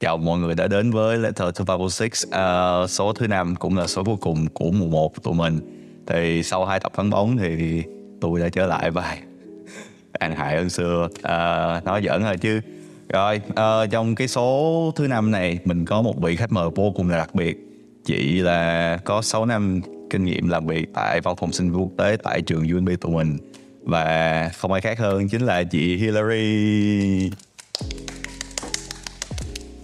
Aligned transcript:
Chào 0.00 0.16
mọi 0.16 0.38
người 0.38 0.54
đã 0.54 0.66
đến 0.66 0.90
với 0.90 1.18
Letter 1.18 1.48
to 1.54 1.64
506 1.78 2.84
uh, 2.84 2.90
Số 2.90 3.12
thứ 3.12 3.26
năm 3.26 3.56
cũng 3.56 3.76
là 3.76 3.86
số 3.86 4.04
cuối 4.04 4.16
cùng 4.20 4.46
của 4.48 4.70
mùa 4.70 4.86
1 4.86 5.14
của 5.14 5.20
tụi 5.22 5.34
mình. 5.34 5.60
Thì 6.06 6.42
sau 6.42 6.64
hai 6.64 6.80
tập 6.80 6.92
phán 6.94 7.10
bóng 7.10 7.36
thì 7.36 7.82
tôi 8.20 8.40
đã 8.40 8.48
trở 8.48 8.66
lại 8.66 8.90
và 8.90 9.16
An 10.12 10.36
hại 10.36 10.56
hơn 10.56 10.70
xưa. 10.70 11.08
À, 11.22 11.76
uh, 11.76 11.84
Nói 11.84 12.02
giỡn 12.04 12.22
rồi 12.22 12.36
chứ. 12.38 12.60
Rồi 13.08 13.40
uh, 13.50 13.90
trong 13.90 14.14
cái 14.14 14.28
số 14.28 14.92
thứ 14.96 15.08
năm 15.08 15.30
này 15.30 15.58
Mình 15.64 15.84
có 15.84 16.02
một 16.02 16.20
vị 16.22 16.36
khách 16.36 16.52
mời 16.52 16.70
vô 16.74 16.92
cùng 16.96 17.10
là 17.10 17.16
đặc 17.16 17.34
biệt. 17.34 17.56
Chị 18.04 18.40
là 18.40 18.98
có 19.04 19.22
6 19.22 19.46
năm 19.46 19.80
kinh 20.10 20.24
nghiệm 20.24 20.48
làm 20.48 20.66
việc 20.66 20.86
tại 20.94 21.20
văn 21.20 21.36
phòng 21.36 21.52
sinh 21.52 21.72
viên 21.72 21.82
quốc 21.82 21.92
tế 21.98 22.16
tại 22.22 22.42
trường 22.42 22.68
UNB 22.68 22.88
tụi 23.00 23.12
mình. 23.12 23.38
Và 23.82 24.50
không 24.56 24.72
ai 24.72 24.80
khác 24.80 24.98
hơn 24.98 25.28
chính 25.28 25.42
là 25.42 25.62
chị 25.62 25.96
Hillary 25.96 27.30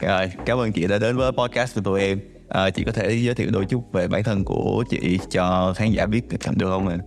rồi, 0.09 0.33
cảm 0.47 0.59
ơn 0.59 0.73
chị 0.73 0.87
đã 0.87 0.99
đến 0.99 1.17
với 1.17 1.33
podcast 1.33 1.75
của 1.75 1.81
tụi 1.81 2.01
em. 2.01 2.21
À, 2.49 2.71
chị 2.71 2.85
có 2.85 2.93
thể 2.93 3.13
giới 3.13 3.35
thiệu 3.35 3.49
đôi 3.53 3.65
chút 3.65 3.93
về 3.93 4.09
bản 4.09 4.23
thân 4.23 4.45
của 4.45 4.85
chị 4.91 5.19
cho 5.31 5.75
khán 5.77 5.91
giả 5.91 6.07
biết 6.07 6.21
được 6.57 6.67
không 6.69 6.89
ạ? 6.89 6.99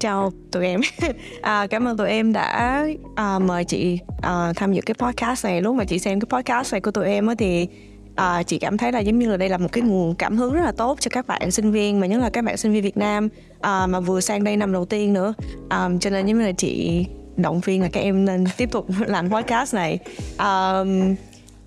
Chào 0.00 0.32
tụi 0.52 0.66
em. 0.66 0.80
À, 1.42 1.66
cảm 1.66 1.88
ơn 1.88 1.96
tụi 1.96 2.08
em 2.08 2.32
đã 2.32 2.86
à, 3.14 3.38
mời 3.38 3.64
chị 3.64 3.98
à, 4.22 4.52
tham 4.56 4.72
dự 4.72 4.80
cái 4.86 4.94
podcast 4.98 5.44
này. 5.44 5.62
Lúc 5.62 5.76
mà 5.76 5.84
chị 5.84 5.98
xem 5.98 6.20
cái 6.20 6.38
podcast 6.38 6.72
này 6.72 6.80
của 6.80 6.90
tụi 6.90 7.06
em 7.06 7.26
á, 7.26 7.34
thì 7.38 7.68
à, 8.16 8.42
chị 8.42 8.58
cảm 8.58 8.78
thấy 8.78 8.92
là 8.92 9.00
giống 9.00 9.18
như 9.18 9.30
là 9.30 9.36
đây 9.36 9.48
là 9.48 9.58
một 9.58 9.68
cái 9.72 9.82
nguồn 9.82 10.14
cảm 10.14 10.36
hứng 10.36 10.54
rất 10.54 10.62
là 10.64 10.72
tốt 10.72 10.96
cho 11.00 11.08
các 11.08 11.26
bạn 11.26 11.50
sinh 11.50 11.72
viên 11.72 12.00
mà 12.00 12.06
nhất 12.06 12.20
là 12.20 12.30
các 12.30 12.44
bạn 12.44 12.56
sinh 12.56 12.72
viên 12.72 12.82
Việt 12.82 12.96
Nam 12.96 13.28
à, 13.60 13.86
mà 13.86 14.00
vừa 14.00 14.20
sang 14.20 14.44
đây 14.44 14.56
năm 14.56 14.72
đầu 14.72 14.84
tiên 14.84 15.12
nữa. 15.12 15.34
À, 15.68 15.88
cho 16.00 16.10
nên 16.10 16.26
giống 16.26 16.38
như 16.38 16.46
là 16.46 16.52
chị 16.52 17.06
động 17.36 17.60
viên 17.60 17.82
là 17.82 17.88
các 17.92 18.00
em 18.00 18.24
nên 18.24 18.44
tiếp 18.56 18.68
tục 18.72 18.86
làm 19.06 19.30
podcast 19.30 19.74
này. 19.74 19.98
À, 20.36 20.84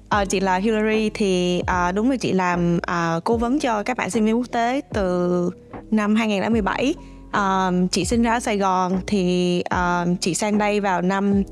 À, 0.10 0.26
chị 0.26 0.40
là 0.40 0.58
Hillary 0.58 1.10
thì 1.14 1.62
à, 1.66 1.92
đúng 1.92 2.10
là 2.10 2.18
chị 2.18 2.34
làm 2.34 2.80
à, 2.82 3.20
cố 3.24 3.38
vấn 3.38 3.60
cho 3.60 3.84
các 3.84 3.98
bạn 3.98 4.10
sinh 4.10 4.26
viên 4.26 4.38
quốc 4.38 4.48
tế 4.52 4.82
từ 4.94 5.50
năm 5.92 6.16
2017. 6.16 6.94
À, 7.32 7.72
chị 7.92 8.06
sinh 8.06 8.24
ra 8.24 8.34
ở 8.34 8.40
Sài 8.40 8.58
Gòn 8.58 9.00
thì 9.08 9.62
à, 9.62 10.06
chị 10.20 10.34
sang 10.34 10.58
đây 10.58 10.80
vào 10.80 11.02
năm 11.02 11.44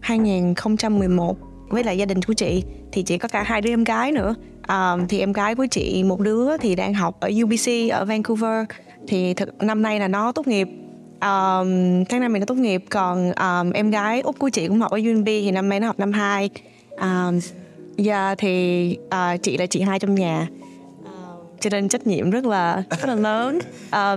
2011 0.00 1.36
với 1.68 1.84
lại 1.84 1.98
gia 1.98 2.04
đình 2.04 2.22
của 2.22 2.32
chị 2.32 2.64
thì 2.92 3.02
chị 3.02 3.18
có 3.18 3.28
cả 3.28 3.42
hai 3.42 3.60
đứa 3.60 3.70
em 3.70 3.84
gái 3.84 4.12
nữa. 4.12 4.34
À, 4.62 4.96
thì 5.08 5.18
em 5.18 5.32
gái 5.32 5.54
của 5.54 5.66
chị 5.70 6.04
một 6.04 6.20
đứa 6.20 6.56
thì 6.56 6.74
đang 6.74 6.94
học 6.94 7.16
ở 7.20 7.30
UBC 7.44 7.90
ở 7.90 8.04
Vancouver 8.04 8.64
thì 9.08 9.34
thực 9.34 9.62
năm 9.62 9.82
nay 9.82 10.00
là 10.00 10.08
nó 10.08 10.32
tốt 10.32 10.46
nghiệp 10.46 10.68
à, 11.20 11.58
um, 11.58 12.04
tháng 12.04 12.20
năm 12.20 12.32
mình 12.32 12.40
nó 12.40 12.46
tốt 12.46 12.54
nghiệp 12.54 12.84
còn 12.90 13.32
um, 13.32 13.70
em 13.70 13.90
gái 13.90 14.20
út 14.20 14.38
của 14.38 14.48
chị 14.48 14.68
cũng 14.68 14.80
học 14.80 14.90
ở 14.90 14.98
UNB 14.98 15.26
thì 15.26 15.50
năm 15.50 15.68
nay 15.68 15.80
nó 15.80 15.86
học 15.86 15.98
năm 15.98 16.12
2 16.12 16.50
um, 16.90 17.00
à, 17.00 17.30
Dạ 17.96 18.34
thì 18.38 18.96
à, 19.10 19.36
chị 19.36 19.56
là 19.56 19.66
chị 19.66 19.80
hai 19.80 19.98
trong 19.98 20.14
nhà. 20.14 20.48
Cho 21.60 21.70
nên 21.70 21.88
trách 21.88 22.06
nhiệm 22.06 22.30
rất 22.30 22.44
là 22.44 22.82
rất 22.90 23.08
là 23.08 23.14
lớn. 23.14 23.58
À, 23.90 24.16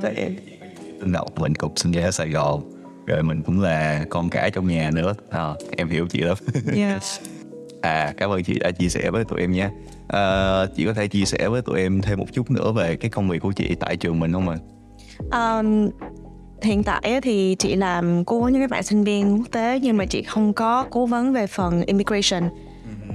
Tin 1.01 1.11
đầu 1.11 1.27
mình 1.35 1.55
cũng 1.55 1.75
sinh 1.75 1.91
ra 1.91 2.03
ở 2.03 2.11
Sài 2.11 2.29
Gòn 2.29 2.71
rồi 3.05 3.23
mình 3.23 3.41
cũng 3.41 3.61
là 3.61 4.05
con 4.09 4.29
cả 4.29 4.49
trong 4.53 4.67
nhà 4.67 4.91
nữa. 4.93 5.13
À, 5.29 5.53
em 5.77 5.89
hiểu 5.89 6.07
chị 6.07 6.19
lắm. 6.19 6.37
Yeah. 6.75 7.01
à 7.81 8.13
cảm 8.17 8.29
ơn 8.29 8.43
chị 8.43 8.59
đã 8.59 8.71
chia 8.71 8.89
sẻ 8.89 9.11
với 9.11 9.25
tụi 9.25 9.41
em 9.41 9.51
nha 9.51 9.71
à, 10.07 10.65
chị 10.75 10.85
có 10.85 10.93
thể 10.93 11.07
chia 11.07 11.25
sẻ 11.25 11.47
với 11.47 11.61
tụi 11.61 11.79
em 11.79 12.01
thêm 12.01 12.19
một 12.19 12.33
chút 12.33 12.51
nữa 12.51 12.71
về 12.71 12.95
cái 12.95 13.09
công 13.11 13.29
việc 13.29 13.39
của 13.39 13.51
chị 13.51 13.75
tại 13.79 13.97
trường 13.97 14.19
mình 14.19 14.33
không 14.33 14.49
ạ? 14.49 14.57
Um, 15.31 15.89
hiện 16.61 16.83
tại 16.83 17.19
thì 17.23 17.55
chị 17.59 17.75
làm 17.75 18.25
cố 18.25 18.39
vấn 18.39 18.53
cho 18.53 18.59
các 18.59 18.69
bạn 18.69 18.83
sinh 18.83 19.03
viên 19.03 19.37
quốc 19.37 19.51
tế 19.51 19.79
nhưng 19.83 19.97
mà 19.97 20.05
chị 20.05 20.23
không 20.23 20.53
có 20.53 20.85
cố 20.89 21.05
vấn 21.05 21.33
về 21.33 21.47
phần 21.47 21.81
immigration 21.81 22.43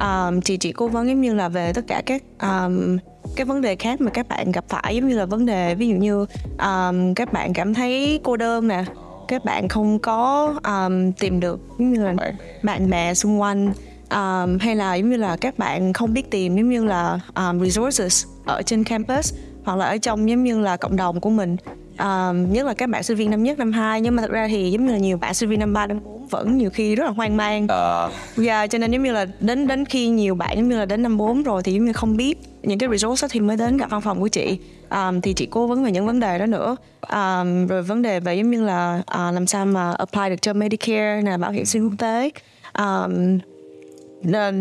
um, 0.00 0.40
chị 0.40 0.56
chỉ 0.56 0.72
cố 0.72 0.88
vấn 0.88 1.08
giống 1.08 1.20
như 1.20 1.34
là 1.34 1.48
về 1.48 1.72
tất 1.72 1.84
cả 1.86 2.02
các 2.06 2.22
um, 2.42 2.98
cái 3.36 3.44
vấn 3.44 3.60
đề 3.60 3.76
khác 3.76 4.00
mà 4.00 4.10
các 4.10 4.28
bạn 4.28 4.52
gặp 4.52 4.64
phải 4.68 4.96
giống 4.96 5.08
như 5.08 5.18
là 5.18 5.24
vấn 5.24 5.46
đề 5.46 5.74
ví 5.74 5.88
dụ 5.88 5.96
như 5.96 6.26
um, 6.58 7.14
các 7.14 7.32
bạn 7.32 7.52
cảm 7.52 7.74
thấy 7.74 8.20
cô 8.22 8.36
đơn 8.36 8.68
nè 8.68 8.84
các 9.28 9.44
bạn 9.44 9.68
không 9.68 9.98
có 9.98 10.54
um, 10.64 11.12
tìm 11.12 11.40
được 11.40 11.60
giống 11.78 11.92
như 11.92 12.04
là 12.04 12.14
bạn 12.62 12.90
bè 12.90 13.14
xung 13.14 13.40
quanh 13.40 13.72
um, 14.10 14.58
hay 14.58 14.76
là 14.76 14.94
giống 14.94 15.10
như 15.10 15.16
là 15.16 15.36
các 15.36 15.58
bạn 15.58 15.92
không 15.92 16.14
biết 16.14 16.30
tìm 16.30 16.56
giống 16.56 16.70
như 16.70 16.84
là 16.84 17.20
um, 17.34 17.64
resources 17.64 18.26
ở 18.46 18.62
trên 18.62 18.84
campus 18.84 19.34
hoặc 19.70 19.76
là 19.76 19.86
ở 19.86 19.98
trong 19.98 20.28
giống 20.30 20.44
như 20.44 20.60
là 20.60 20.76
cộng 20.76 20.96
đồng 20.96 21.20
của 21.20 21.30
mình. 21.30 21.56
Um, 21.98 22.52
nhất 22.52 22.66
là 22.66 22.74
các 22.74 22.88
bạn 22.88 23.02
sinh 23.02 23.16
viên 23.16 23.30
năm 23.30 23.42
nhất 23.42 23.58
năm 23.58 23.72
hai. 23.72 24.00
Nhưng 24.00 24.16
mà 24.16 24.22
thật 24.22 24.30
ra 24.30 24.48
thì 24.48 24.70
giống 24.70 24.86
như 24.86 24.92
là 24.92 24.98
nhiều 24.98 25.18
bạn 25.18 25.34
sinh 25.34 25.48
viên 25.48 25.60
năm 25.60 25.72
ba 25.72 25.86
năm 25.86 26.00
bốn 26.04 26.26
vẫn 26.26 26.58
nhiều 26.58 26.70
khi 26.70 26.94
rất 26.94 27.04
là 27.04 27.10
hoang 27.10 27.36
mang. 27.36 27.64
Uh. 27.64 28.46
yeah, 28.46 28.70
cho 28.70 28.78
nên 28.78 28.90
giống 28.90 29.02
như 29.02 29.12
là 29.12 29.26
đến 29.40 29.66
đến 29.66 29.84
khi 29.84 30.08
nhiều 30.08 30.34
bạn 30.34 30.56
giống 30.56 30.68
như 30.68 30.78
là 30.78 30.84
đến 30.84 31.02
năm 31.02 31.16
4 31.16 31.42
rồi 31.42 31.62
thì 31.62 31.72
giống 31.72 31.84
như 31.84 31.92
không 31.92 32.16
biết 32.16 32.38
những 32.62 32.78
cái 32.78 32.88
resource 32.88 33.28
thì 33.30 33.40
mới 33.40 33.56
đến 33.56 33.76
gặp 33.76 33.90
văn 33.90 34.00
phòng 34.00 34.20
của 34.20 34.28
chị. 34.28 34.58
Um, 34.90 35.20
thì 35.20 35.32
chị 35.32 35.46
cố 35.46 35.66
vấn 35.66 35.84
về 35.84 35.92
những 35.92 36.06
vấn 36.06 36.20
đề 36.20 36.38
đó 36.38 36.46
nữa. 36.46 36.76
Um, 37.00 37.66
rồi 37.66 37.82
vấn 37.82 38.02
đề 38.02 38.20
về 38.20 38.34
giống 38.34 38.50
như 38.50 38.64
là 38.64 39.02
uh, 39.14 39.34
làm 39.34 39.46
sao 39.46 39.66
mà 39.66 39.92
apply 39.92 40.28
được 40.28 40.42
cho 40.42 40.52
Medicare 40.52 41.22
nè 41.24 41.36
bảo 41.36 41.50
hiểm 41.50 41.64
sinh 41.64 41.88
quốc 41.88 41.94
tế. 41.98 42.30
Um, 42.78 43.38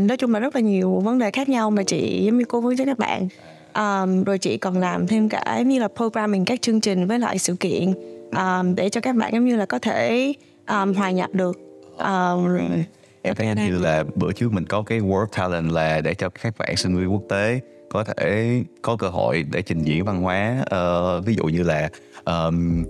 nói 0.08 0.18
chung 0.18 0.34
là 0.34 0.40
rất 0.40 0.56
là 0.56 0.62
nhiều 0.62 1.02
vấn 1.04 1.20
đề 1.20 1.32
khác 1.32 1.50
nhau 1.50 1.72
mà 1.72 1.84
chị 1.84 2.22
giống 2.26 2.38
như 2.38 2.46
cố 2.46 2.62
vấn 2.62 2.78
cho 2.78 2.86
các 2.86 2.98
bạn 2.98 3.28
um, 3.76 4.24
rồi 4.24 4.38
chị 4.38 4.58
còn 4.58 4.78
làm 4.78 5.08
thêm 5.08 5.30
cả 5.30 5.62
như 5.66 5.80
là 5.80 5.88
programming 5.88 6.46
các 6.46 6.62
chương 6.62 6.82
trình 6.82 7.08
với 7.08 7.20
lại 7.20 7.40
sự 7.40 7.56
kiện 7.56 7.94
um, 8.32 8.76
để 8.76 8.90
cho 8.90 9.02
các 9.02 9.16
bạn 9.16 9.34
giống 9.34 9.46
như 9.46 9.56
là 9.56 9.66
có 9.66 9.80
thể 9.80 10.34
um, 10.68 10.94
hòa 10.94 11.12
nhập 11.12 11.30
được. 11.34 11.58
Um, 11.98 12.58
em 13.22 13.36
thấy 13.36 13.56
như 13.56 13.80
là 13.80 14.04
bữa 14.16 14.32
trước 14.32 14.54
mình 14.54 14.66
có 14.66 14.82
cái 14.82 15.00
work 15.00 15.26
talent 15.26 15.72
là 15.72 16.02
để 16.02 16.14
cho 16.14 16.30
các 16.30 16.58
bạn 16.58 16.76
sinh 16.78 16.98
viên 16.98 17.14
quốc 17.14 17.24
tế 17.30 17.60
có 17.90 18.04
thể 18.04 18.62
có 18.82 18.96
cơ 18.96 19.08
hội 19.08 19.46
để 19.52 19.62
trình 19.62 19.82
diễn 19.82 20.06
văn 20.06 20.22
hóa 20.22 20.58
uh, 20.62 21.26
ví 21.26 21.36
dụ 21.36 21.44
như 21.44 21.64
là 21.64 21.90
um, 22.26 22.84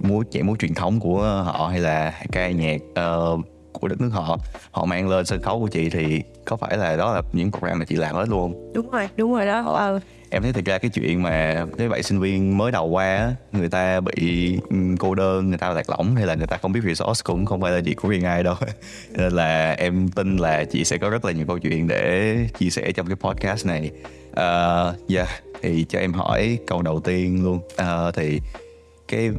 múa 0.00 0.22
nhảy 0.30 0.42
múa 0.42 0.56
truyền 0.58 0.74
thống 0.74 1.00
của 1.00 1.42
họ 1.44 1.68
hay 1.70 1.80
là 1.80 2.22
ca 2.32 2.50
nhạc 2.50 2.76
uh, 2.90 3.40
của 3.72 3.88
đất 3.88 4.00
nước 4.00 4.10
họ. 4.12 4.38
Họ 4.70 4.84
mang 4.84 5.08
lên 5.08 5.26
sân 5.26 5.42
khấu 5.42 5.60
của 5.60 5.68
chị 5.68 5.90
thì 5.90 6.22
có 6.44 6.56
phải 6.56 6.76
là 6.76 6.96
đó 6.96 7.14
là 7.14 7.22
những 7.32 7.50
program 7.52 7.78
mà 7.78 7.84
chị 7.84 7.96
làm 7.96 8.14
hết 8.14 8.28
luôn 8.28 8.72
đúng 8.74 8.90
rồi 8.90 9.08
đúng 9.16 9.32
rồi 9.32 9.46
đó. 9.46 9.64
Ờ 9.66 10.00
em 10.30 10.42
thấy 10.42 10.52
thực 10.52 10.64
ra 10.64 10.78
cái 10.78 10.90
chuyện 10.94 11.22
mà 11.22 11.66
cái 11.78 11.88
bạn 11.88 12.02
sinh 12.02 12.20
viên 12.20 12.58
mới 12.58 12.72
đầu 12.72 12.86
qua 12.86 13.34
người 13.52 13.68
ta 13.68 14.00
bị 14.00 14.58
cô 14.98 15.14
đơn 15.14 15.48
người 15.48 15.58
ta 15.58 15.70
lạc 15.70 15.90
lõng 15.90 16.16
hay 16.16 16.26
là 16.26 16.34
người 16.34 16.46
ta 16.46 16.56
không 16.56 16.72
biết 16.72 16.80
resource 16.84 17.22
cũng 17.24 17.46
không 17.46 17.60
phải 17.60 17.72
là 17.72 17.80
chuyện 17.84 17.96
của 17.96 18.08
riêng 18.08 18.24
ai 18.24 18.42
đâu. 18.42 18.54
Nên 19.10 19.32
là 19.32 19.72
em 19.72 20.08
tin 20.08 20.36
là 20.36 20.64
chị 20.64 20.84
sẽ 20.84 20.98
có 20.98 21.10
rất 21.10 21.24
là 21.24 21.32
nhiều 21.32 21.46
câu 21.46 21.58
chuyện 21.58 21.88
để 21.88 22.36
chia 22.58 22.70
sẻ 22.70 22.92
trong 22.92 23.06
cái 23.06 23.16
podcast 23.16 23.66
này. 23.66 23.90
Uh, 24.30 25.10
yeah 25.10 25.28
thì 25.62 25.86
cho 25.88 25.98
em 25.98 26.12
hỏi 26.12 26.58
câu 26.66 26.82
đầu 26.82 27.00
tiên 27.00 27.44
luôn. 27.44 27.56
Uh, 27.56 28.14
thì 28.14 28.40
cái 29.08 29.30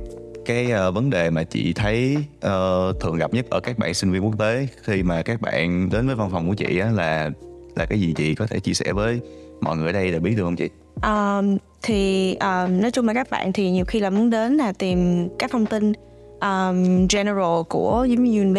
cái 0.46 0.72
uh, 0.88 0.94
vấn 0.94 1.10
đề 1.10 1.30
mà 1.30 1.44
chị 1.44 1.74
thấy 1.74 2.18
uh, 2.18 3.00
thường 3.00 3.18
gặp 3.18 3.34
nhất 3.34 3.46
ở 3.50 3.60
các 3.60 3.78
bạn 3.78 3.94
sinh 3.94 4.12
viên 4.12 4.26
quốc 4.26 4.40
tế 4.40 4.68
khi 4.84 5.04
mà 5.04 5.22
các 5.22 5.42
bạn 5.42 5.90
đến 5.90 6.08
với 6.08 6.16
văn 6.16 6.30
phòng 6.32 6.50
của 6.50 6.56
chị 6.56 6.80
á 6.80 6.92
là 6.92 7.30
là 7.76 7.86
cái 7.86 8.00
gì 8.00 8.14
chị 8.18 8.36
có 8.36 8.48
thể 8.48 8.60
chia 8.60 8.74
sẻ 8.74 8.94
với 8.94 9.20
mọi 9.62 9.78
người 9.78 9.88
ở 9.88 9.92
đây 9.92 10.12
để 10.12 10.20
biết 10.20 10.34
được 10.38 10.44
không 10.44 10.56
chị? 10.56 10.70
Um, 11.04 11.58
thì 11.82 12.36
um, 12.36 12.82
nói 12.82 12.92
chung 12.92 13.08
là 13.08 13.14
các 13.14 13.30
bạn 13.30 13.54
thì 13.54 13.72
nhiều 13.72 13.86
khi 13.86 14.00
là 14.00 14.10
muốn 14.10 14.30
đến 14.30 14.58
là 14.58 14.72
tìm 14.72 15.30
các 15.40 15.52
thông 15.52 15.66
tin 15.66 15.94
um, 16.42 17.08
general 17.10 17.62
của 17.70 18.08
giống 18.10 18.24
như 18.24 18.42
UNB 18.42 18.58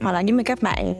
hoặc 0.00 0.12
là 0.12 0.20
giống 0.20 0.36
như 0.36 0.42
các 0.42 0.62
bạn 0.62 0.94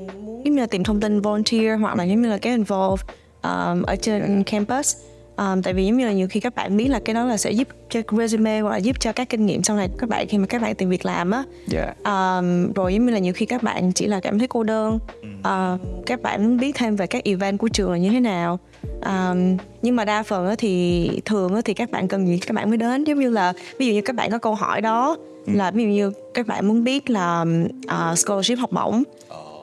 giống 0.44 0.54
như 0.54 0.60
là 0.60 0.66
tìm 0.66 0.84
thông 0.84 1.00
tin 1.00 1.20
volunteer 1.20 1.80
hoặc 1.80 1.96
là 1.96 2.04
giống 2.04 2.22
như 2.22 2.28
là 2.28 2.38
cái 2.38 2.52
involve 2.52 3.04
um, 3.42 3.82
ở 3.82 3.96
trên 3.96 4.42
campus. 4.44 4.96
Um, 5.36 5.62
tại 5.62 5.74
vì 5.74 5.86
giống 5.86 5.96
như 5.96 6.06
là 6.06 6.12
nhiều 6.12 6.28
khi 6.30 6.40
các 6.40 6.54
bạn 6.54 6.76
biết 6.76 6.88
là 6.88 7.00
cái 7.04 7.14
đó 7.14 7.24
là 7.24 7.36
sẽ 7.36 7.50
giúp 7.50 7.68
cho 7.90 8.00
resume 8.18 8.60
hoặc 8.60 8.70
là 8.70 8.76
giúp 8.76 9.00
cho 9.00 9.12
các 9.12 9.28
kinh 9.28 9.46
nghiệm 9.46 9.62
sau 9.62 9.76
này 9.76 9.88
các 9.98 10.08
bạn 10.08 10.26
khi 10.28 10.38
mà 10.38 10.46
các 10.46 10.62
bạn 10.62 10.74
tìm 10.74 10.88
việc 10.88 11.06
làm 11.06 11.30
á. 11.30 11.44
Yeah. 11.72 11.96
um, 12.04 12.72
rồi 12.72 12.94
giống 12.94 13.06
như 13.06 13.12
là 13.12 13.18
nhiều 13.18 13.32
khi 13.32 13.46
các 13.46 13.62
bạn 13.62 13.92
chỉ 13.92 14.06
là 14.06 14.20
cảm 14.20 14.38
thấy 14.38 14.48
cô 14.48 14.62
đơn. 14.62 14.98
Uh, 15.38 15.80
các 16.06 16.22
bạn 16.22 16.44
muốn 16.44 16.56
biết 16.56 16.76
thêm 16.76 16.96
về 16.96 17.06
các 17.06 17.24
event 17.24 17.58
của 17.58 17.68
trường 17.68 17.92
là 17.92 17.98
như 17.98 18.10
thế 18.10 18.20
nào 18.20 18.58
um, 19.04 19.56
nhưng 19.82 19.96
mà 19.96 20.04
đa 20.04 20.22
phần 20.22 20.54
thì 20.58 21.10
thường 21.24 21.62
thì 21.64 21.74
các 21.74 21.90
bạn 21.90 22.08
cần 22.08 22.26
gì 22.26 22.38
các 22.38 22.54
bạn 22.54 22.68
mới 22.68 22.78
đến. 22.78 23.04
Giống 23.04 23.18
như 23.18 23.30
là 23.30 23.52
ví 23.78 23.86
dụ 23.86 23.92
như 23.92 24.02
các 24.02 24.16
bạn 24.16 24.30
có 24.30 24.38
câu 24.38 24.54
hỏi 24.54 24.80
đó 24.80 25.16
ừ. 25.46 25.52
là 25.56 25.70
ví 25.70 25.82
dụ 25.82 25.88
như 25.88 26.12
các 26.34 26.46
bạn 26.46 26.68
muốn 26.68 26.84
biết 26.84 27.10
là 27.10 27.44
uh, 27.84 28.18
scholarship 28.18 28.58
học 28.58 28.72
bổng. 28.72 29.02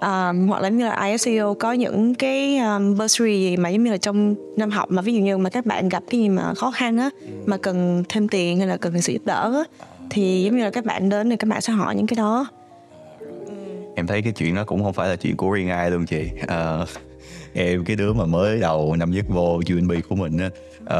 Um, 0.01 0.47
hoặc 0.47 0.61
là 0.61 0.69
như 0.69 0.85
là 0.85 1.05
ISCO 1.05 1.53
có 1.53 1.71
những 1.71 2.15
cái 2.15 2.57
um, 2.57 2.97
bursary 2.97 3.39
gì 3.39 3.57
mà 3.57 3.69
giống 3.69 3.83
như 3.83 3.91
là 3.91 3.97
trong 3.97 4.35
năm 4.57 4.71
học 4.71 4.91
mà 4.91 5.01
ví 5.01 5.13
dụ 5.13 5.21
như 5.21 5.37
mà 5.37 5.49
các 5.49 5.65
bạn 5.65 5.89
gặp 5.89 6.03
cái 6.09 6.19
gì 6.19 6.29
mà 6.29 6.53
khó 6.53 6.71
khăn 6.71 6.97
á 6.97 7.09
mà 7.45 7.57
cần 7.57 8.03
thêm 8.09 8.27
tiền 8.27 8.57
hay 8.57 8.67
là 8.67 8.77
cần 8.77 9.01
sự 9.01 9.13
giúp 9.13 9.21
đỡ 9.25 9.53
á 9.55 9.63
thì 10.09 10.43
giống 10.43 10.57
như 10.57 10.63
là 10.63 10.69
các 10.69 10.85
bạn 10.85 11.09
đến 11.09 11.29
thì 11.29 11.35
các 11.35 11.49
bạn 11.49 11.61
sẽ 11.61 11.73
hỏi 11.73 11.95
những 11.95 12.07
cái 12.07 12.15
đó. 12.15 12.47
Em 13.95 14.07
thấy 14.07 14.21
cái 14.21 14.33
chuyện 14.33 14.55
đó 14.55 14.63
cũng 14.63 14.83
không 14.83 14.93
phải 14.93 15.09
là 15.09 15.15
chuyện 15.15 15.37
của 15.37 15.51
riêng 15.51 15.69
ai 15.69 15.91
luôn 15.91 16.05
chị. 16.05 16.29
Uh, 16.43 16.89
em 17.53 17.85
cái 17.85 17.95
đứa 17.95 18.13
mà 18.13 18.25
mới 18.25 18.59
đầu 18.59 18.95
năm 18.95 19.11
nhất 19.11 19.25
vô 19.27 19.61
UNB 19.69 19.91
của 20.09 20.15
mình 20.15 20.37
á 20.37 20.49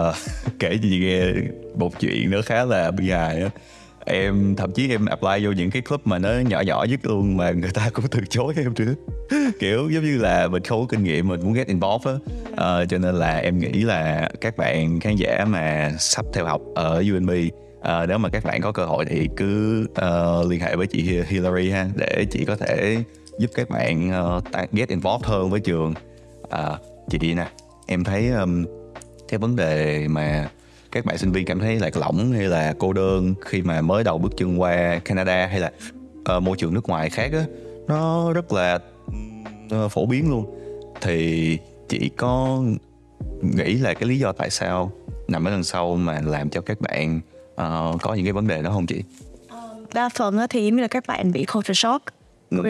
uh, 0.10 0.16
kể 0.60 0.70
cho 0.70 0.88
chị 0.90 1.00
nghe 1.00 1.22
một 1.76 2.00
chuyện 2.00 2.32
nó 2.32 2.42
khá 2.42 2.66
là 2.66 2.92
bi 2.92 3.10
hài 3.10 3.42
á. 3.42 3.50
Em 4.06 4.56
thậm 4.56 4.72
chí 4.72 4.90
em 4.90 5.06
apply 5.06 5.46
vô 5.46 5.52
những 5.52 5.72
cái 5.72 5.82
club 5.82 6.02
mà 6.06 6.20
nó 6.20 6.30
nhỏ 6.48 6.62
nhỏ 6.62 6.86
nhất 6.90 7.00
luôn 7.04 7.38
mà 7.38 7.52
người 7.52 7.72
ta 7.74 7.90
cũng 7.94 8.06
từ 8.12 8.20
chối 8.30 8.54
em 8.58 8.74
chứ. 8.74 8.96
Kiểu 9.60 9.90
giống 9.90 10.04
như 10.04 10.18
là 10.18 10.48
mình 10.48 10.64
không 10.64 10.80
có 10.80 10.86
kinh 10.90 11.04
nghiệm 11.04 11.28
mình 11.28 11.40
muốn 11.44 11.54
get 11.54 11.68
involved 11.68 12.08
á. 12.08 12.14
Uh, 12.52 12.90
cho 12.90 12.98
nên 12.98 13.16
là 13.16 13.38
em 13.38 13.60
nghĩ 13.60 13.72
là 13.72 14.30
các 14.42 14.58
bạn 14.58 15.00
khán 15.00 15.16
giả 15.16 15.46
mà 15.46 15.92
sắp 16.00 16.26
theo 16.34 16.46
học 16.46 16.62
ở 16.76 17.04
UNB 17.14 17.32
à, 17.82 17.94
ờ, 17.94 18.06
nếu 18.06 18.18
mà 18.18 18.30
các 18.30 18.44
bạn 18.44 18.62
có 18.62 18.72
cơ 18.72 18.86
hội 18.86 19.06
thì 19.06 19.28
cứ 19.38 19.82
uh, 19.92 20.52
liên 20.52 20.60
hệ 20.60 20.76
với 20.76 20.88
chị 20.88 21.22
Hillary 21.28 21.70
ha 21.70 21.90
để 21.96 22.26
chị 22.32 22.46
có 22.46 22.56
thể 22.56 23.04
giúp 23.40 23.52
các 23.56 23.70
bạn 23.70 24.12
uh, 24.38 24.72
get 24.72 24.90
involved 24.90 25.26
hơn 25.26 25.50
với 25.50 25.60
trường 25.60 25.94
à, 26.50 26.78
chị 27.10 27.18
đi 27.18 27.34
nè 27.34 27.48
em 27.88 28.04
thấy 28.04 28.30
um, 28.30 28.66
cái 29.28 29.38
vấn 29.38 29.56
đề 29.56 30.08
mà 30.08 30.50
các 30.92 31.06
bạn 31.06 31.18
sinh 31.18 31.32
viên 31.32 31.46
cảm 31.46 31.60
thấy 31.60 31.80
lạc 31.80 31.98
lõng 31.98 32.32
hay 32.32 32.44
là 32.44 32.74
cô 32.80 32.94
đơn 32.94 33.34
khi 33.42 33.62
mà 33.62 33.82
mới 33.82 34.04
đầu 34.04 34.18
bước 34.18 34.32
chân 34.38 34.62
qua 34.62 35.00
Canada 35.06 35.48
hay 35.48 35.60
là 35.60 35.72
uh, 36.36 36.44
môi 36.44 36.58
trường 36.58 36.74
nước 36.74 36.90
ngoài 36.90 37.10
khác 37.10 37.32
á 37.34 37.46
nó 37.88 38.34
rất 38.34 38.54
là 38.54 38.80
uh, 39.76 39.92
phổ 39.92 40.06
biến 40.06 40.30
luôn 40.30 40.46
thì 41.02 41.58
chị 41.90 42.10
có 42.18 42.64
nghĩ 43.42 43.74
là 43.74 43.94
cái 43.94 44.10
lý 44.10 44.20
do 44.20 44.32
tại 44.32 44.50
sao 44.50 44.92
nằm 45.28 45.48
ở 45.48 45.52
đằng 45.52 45.64
sau 45.64 45.96
mà 45.96 46.22
làm 46.26 46.50
cho 46.50 46.62
các 46.62 46.82
bạn 46.82 47.20
uh, 47.52 48.02
có 48.02 48.14
những 48.14 48.26
cái 48.26 48.34
vấn 48.34 48.48
đề 48.48 48.62
đó 48.62 48.72
không 48.72 48.86
chị? 48.86 49.04
Đa 49.94 50.10
phần 50.10 50.38
á 50.38 50.48
thì 50.50 50.72
như 50.72 50.82
là 50.82 50.88
các 50.88 51.04
bạn 51.08 51.32
bị 51.32 51.46
culture 51.46 51.74
shock 51.74 52.06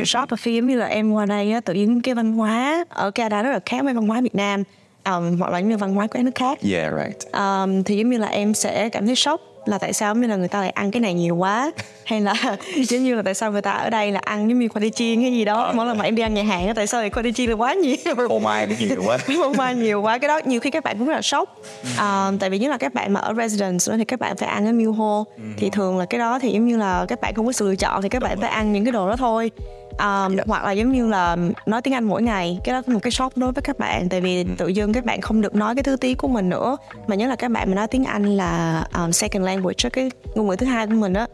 shock 0.05 0.31
là 0.31 0.37
khi 0.37 0.55
giống 0.55 0.67
như 0.67 0.75
là 0.75 0.85
em 0.85 1.11
qua 1.11 1.25
đây 1.25 1.51
á 1.51 1.59
tự 1.59 1.73
nhiên 1.73 2.01
cái 2.01 2.15
văn 2.15 2.33
hóa 2.33 2.85
ở 2.89 3.11
Canada 3.11 3.41
rất 3.41 3.51
là 3.51 3.59
khác 3.65 3.83
với 3.83 3.93
văn 3.93 4.07
hóa 4.07 4.21
Việt 4.21 4.35
Nam 4.35 4.63
um, 5.05 5.37
hoặc 5.39 5.51
là 5.51 5.59
những 5.59 5.77
văn 5.77 5.95
hóa 5.95 6.07
của 6.07 6.13
các 6.13 6.23
nước 6.23 6.35
khác 6.35 6.59
Yeah 6.71 6.93
right. 7.03 7.31
um, 7.33 7.83
thì 7.83 7.97
giống 7.97 8.09
như 8.09 8.17
là 8.17 8.27
em 8.27 8.53
sẽ 8.53 8.89
cảm 8.89 9.05
thấy 9.05 9.15
sốc 9.15 9.41
là 9.65 9.77
tại 9.77 9.93
sao 9.93 10.15
như 10.15 10.27
là 10.27 10.35
người 10.35 10.47
ta 10.47 10.61
lại 10.61 10.69
ăn 10.69 10.91
cái 10.91 10.99
này 10.99 11.13
nhiều 11.13 11.35
quá? 11.35 11.71
Hay 12.03 12.21
là 12.21 12.33
giống 12.87 13.03
như 13.03 13.15
là 13.15 13.21
tại 13.21 13.33
sao 13.33 13.51
người 13.51 13.61
ta 13.61 13.71
ở 13.71 13.89
đây 13.89 14.11
là 14.11 14.19
ăn 14.23 14.49
giống 14.49 14.59
như 14.59 14.67
khoai 14.67 14.81
tây 14.81 14.89
chiên 14.89 15.21
hay 15.21 15.31
gì 15.31 15.45
đó? 15.45 15.71
Mỗi 15.75 15.85
lần 15.85 15.97
mà 15.97 16.05
em 16.05 16.15
đi 16.15 16.23
ăn 16.23 16.33
nhà 16.33 16.43
hàng 16.43 16.75
tại 16.75 16.87
sao 16.87 17.01
lại 17.01 17.09
khoai 17.09 17.23
tây 17.23 17.33
chiên 17.33 17.49
là 17.49 17.55
quá 17.55 17.73
nhiều? 17.73 17.95
Ô 18.29 18.39
mai 18.39 18.67
nhiều 18.79 19.03
quá. 19.05 19.17
phô 19.17 19.53
mai 19.53 19.75
nhiều 19.75 20.01
quá 20.01 20.17
cái 20.17 20.27
đó 20.27 20.39
nhiều 20.45 20.59
khi 20.59 20.71
các 20.71 20.83
bạn 20.83 20.97
cũng 20.97 21.07
rất 21.07 21.13
là 21.13 21.21
sốc. 21.21 21.57
À, 21.97 22.31
tại 22.39 22.49
vì 22.49 22.59
nhất 22.59 22.69
là 22.69 22.77
các 22.77 22.93
bạn 22.93 23.13
mà 23.13 23.19
ở 23.19 23.33
residence 23.33 23.97
thì 23.97 24.05
các 24.05 24.19
bạn 24.19 24.37
phải 24.37 24.49
ăn 24.49 24.63
cái 24.63 24.73
meal 24.73 24.91
hall 24.97 25.47
thì 25.57 25.69
thường 25.69 25.97
là 25.97 26.05
cái 26.05 26.19
đó 26.19 26.39
thì 26.39 26.51
giống 26.51 26.67
như 26.67 26.77
là 26.77 27.05
các 27.07 27.21
bạn 27.21 27.33
không 27.33 27.45
có 27.45 27.51
sự 27.51 27.67
lựa 27.67 27.75
chọn 27.75 28.01
thì 28.01 28.09
các 28.09 28.21
bạn 28.21 28.37
phải 28.41 28.49
ăn 28.49 28.73
những 28.73 28.85
cái 28.85 28.91
đồ 28.91 29.09
đó 29.09 29.15
thôi 29.15 29.51
um, 29.99 30.37
hoặc 30.47 30.63
là 30.63 30.71
giống 30.71 30.91
như 30.91 31.07
là 31.07 31.37
nói 31.65 31.81
tiếng 31.81 31.93
Anh 31.93 32.03
mỗi 32.03 32.21
ngày. 32.21 32.59
Cái 32.63 32.73
đó 32.73 32.81
là 32.87 32.93
một 32.93 32.99
cái 33.03 33.11
sốc 33.11 33.37
đối 33.37 33.51
với 33.51 33.61
các 33.61 33.79
bạn 33.79 34.09
tại 34.09 34.21
vì 34.21 34.45
tự 34.57 34.67
dưng 34.67 34.93
các 34.93 35.05
bạn 35.05 35.21
không 35.21 35.41
được 35.41 35.55
nói 35.55 35.75
cái 35.75 35.83
thứ 35.83 35.95
tiếng 35.95 36.17
của 36.17 36.27
mình 36.27 36.49
nữa. 36.49 36.77
Mà 37.07 37.15
nhớ 37.15 37.27
là 37.27 37.35
các 37.35 37.51
bạn 37.51 37.69
mà 37.69 37.75
nói 37.75 37.87
tiếng 37.87 38.05
Anh 38.05 38.25
là 38.25 38.83
um, 38.93 39.11
second 39.11 39.45
language 39.45 39.89
cái 39.93 40.11
ngôn 40.35 40.47
ngữ 40.47 40.55
thứ 40.55 40.65
hai 40.65 40.87
của 40.87 40.93
mình 40.93 41.13
á. 41.13 41.27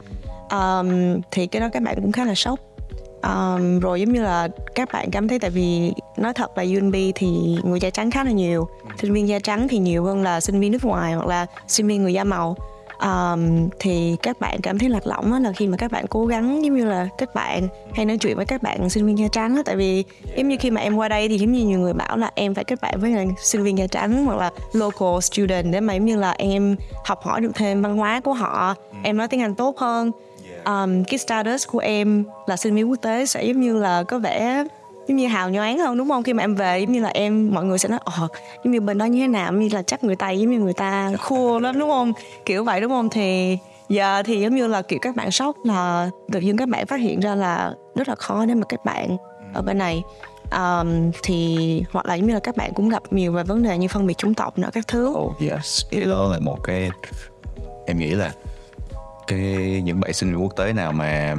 Um, 0.51 1.21
thì 1.31 1.47
cái 1.47 1.59
đó 1.59 1.69
các 1.73 1.83
bạn 1.83 1.95
cũng 2.01 2.11
khá 2.11 2.25
là 2.25 2.35
sốc. 2.35 2.59
Um, 3.23 3.79
rồi 3.79 4.01
giống 4.01 4.13
như 4.13 4.23
là 4.23 4.47
các 4.75 4.89
bạn 4.93 5.11
cảm 5.11 5.27
thấy 5.27 5.39
tại 5.39 5.49
vì 5.49 5.93
nói 6.17 6.33
thật 6.33 6.57
là 6.57 6.63
UNB 6.63 6.95
thì 7.15 7.57
người 7.63 7.79
da 7.79 7.89
trắng 7.89 8.11
khá 8.11 8.23
là 8.23 8.31
nhiều 8.31 8.67
sinh 9.01 9.13
viên 9.13 9.27
da 9.27 9.39
trắng 9.39 9.67
thì 9.67 9.77
nhiều 9.77 10.03
hơn 10.03 10.23
là 10.23 10.39
sinh 10.39 10.59
viên 10.59 10.71
nước 10.71 10.85
ngoài 10.85 11.13
hoặc 11.13 11.27
là 11.27 11.45
sinh 11.67 11.87
viên 11.87 12.03
người 12.03 12.13
da 12.13 12.23
màu 12.23 12.55
um, 13.01 13.69
thì 13.79 14.15
các 14.21 14.39
bạn 14.39 14.59
cảm 14.63 14.79
thấy 14.79 14.89
lạc 14.89 15.07
lõng 15.07 15.43
là 15.43 15.51
khi 15.51 15.67
mà 15.67 15.77
các 15.77 15.91
bạn 15.91 16.05
cố 16.07 16.25
gắng 16.25 16.63
giống 16.63 16.75
như 16.75 16.85
là 16.85 17.07
các 17.17 17.35
bạn 17.35 17.67
hay 17.93 18.05
nói 18.05 18.17
chuyện 18.17 18.35
với 18.35 18.45
các 18.45 18.63
bạn 18.63 18.89
sinh 18.89 19.05
viên 19.05 19.17
da 19.17 19.27
trắng 19.27 19.55
á. 19.55 19.61
Tại 19.65 19.75
vì 19.75 20.03
giống 20.37 20.47
như 20.47 20.57
khi 20.59 20.71
mà 20.71 20.81
em 20.81 20.95
qua 20.95 21.09
đây 21.09 21.27
thì 21.27 21.37
giống 21.37 21.51
như 21.51 21.65
nhiều 21.65 21.79
người 21.79 21.93
bảo 21.93 22.17
là 22.17 22.31
em 22.35 22.53
phải 22.53 22.63
kết 22.63 22.81
bạn 22.81 22.99
với 22.99 23.11
là 23.11 23.25
sinh 23.37 23.63
viên 23.63 23.77
da 23.77 23.87
trắng 23.87 24.25
hoặc 24.25 24.37
là 24.37 24.51
local 24.73 25.19
student 25.21 25.71
để 25.71 25.79
mà 25.79 25.93
giống 25.93 26.05
như 26.05 26.15
là 26.15 26.35
em 26.37 26.75
học 27.05 27.23
hỏi 27.23 27.41
được 27.41 27.51
thêm 27.55 27.81
văn 27.81 27.97
hóa 27.97 28.19
của 28.19 28.33
họ. 28.33 28.75
Em 29.03 29.17
nói 29.17 29.27
tiếng 29.27 29.41
Anh 29.41 29.55
tốt 29.55 29.77
hơn. 29.77 30.11
Um, 30.65 31.03
cái 31.03 31.17
status 31.17 31.67
của 31.67 31.79
em 31.79 32.23
là 32.47 32.57
sinh 32.57 32.75
viên 32.75 32.89
quốc 32.89 32.97
tế 33.01 33.25
sẽ 33.25 33.43
giống 33.43 33.61
như 33.61 33.77
là 33.77 34.03
có 34.03 34.19
vẻ 34.19 34.63
giống 35.07 35.17
như 35.17 35.27
hào 35.27 35.49
nhoáng 35.49 35.77
hơn 35.77 35.97
đúng 35.97 36.09
không? 36.09 36.23
Khi 36.23 36.33
mà 36.33 36.43
em 36.43 36.55
về 36.55 36.79
giống 36.79 36.91
như 36.91 36.99
là 36.99 37.09
em 37.09 37.51
mọi 37.53 37.65
người 37.65 37.77
sẽ 37.77 37.89
nói 37.89 37.99
ồ 38.03 38.27
giống 38.63 38.73
như 38.73 38.81
bên 38.81 38.97
đó 38.97 39.05
như 39.05 39.21
thế 39.21 39.27
nào? 39.27 39.51
Giống 39.51 39.59
như 39.59 39.69
là 39.71 39.81
chắc 39.81 40.03
người 40.03 40.15
tây 40.15 40.39
giống 40.39 40.51
như 40.51 40.59
người 40.59 40.73
ta 40.73 41.11
cool 41.29 41.63
lắm 41.63 41.79
đúng 41.79 41.89
không? 41.89 42.13
Kiểu 42.45 42.63
vậy 42.63 42.81
đúng 42.81 42.91
không? 42.91 43.09
Thì 43.09 43.57
giờ 43.89 44.23
thì 44.23 44.41
giống 44.41 44.55
như 44.55 44.67
là 44.67 44.81
kiểu 44.81 44.99
các 45.01 45.15
bạn 45.15 45.31
sốc 45.31 45.55
là 45.63 46.09
tự 46.31 46.39
nhiên 46.39 46.57
các 46.57 46.69
bạn 46.69 46.85
phát 46.85 46.99
hiện 46.99 47.19
ra 47.19 47.35
là 47.35 47.73
rất 47.95 48.09
là 48.09 48.15
khó 48.15 48.45
để 48.45 48.53
mà 48.53 48.65
các 48.69 48.85
bạn 48.85 49.17
ở 49.53 49.61
bên 49.61 49.77
này. 49.77 50.03
Um, 50.51 51.11
thì 51.23 51.83
hoặc 51.91 52.05
là 52.05 52.15
giống 52.15 52.27
như 52.27 52.33
là 52.33 52.39
các 52.39 52.57
bạn 52.57 52.71
cũng 52.75 52.89
gặp 52.89 53.03
nhiều 53.11 53.31
về 53.31 53.43
vấn 53.43 53.63
đề 53.63 53.77
như 53.77 53.87
phân 53.87 54.07
biệt 54.07 54.17
chủng 54.17 54.33
tộc 54.33 54.57
nữa 54.57 54.69
các 54.73 54.87
thứ. 54.87 55.09
Oh 55.09 55.41
yes, 55.41 55.81
cái 55.91 56.01
đó 56.01 56.27
là 56.31 56.39
một 56.39 56.57
cái 56.63 56.89
em 57.85 57.97
nghĩ 57.97 58.09
là 58.09 58.31
cái 59.27 59.81
những 59.83 59.99
bạn 59.99 60.13
sinh 60.13 60.31
viên 60.31 60.43
quốc 60.43 60.53
tế 60.55 60.73
nào 60.73 60.91
mà 60.91 61.35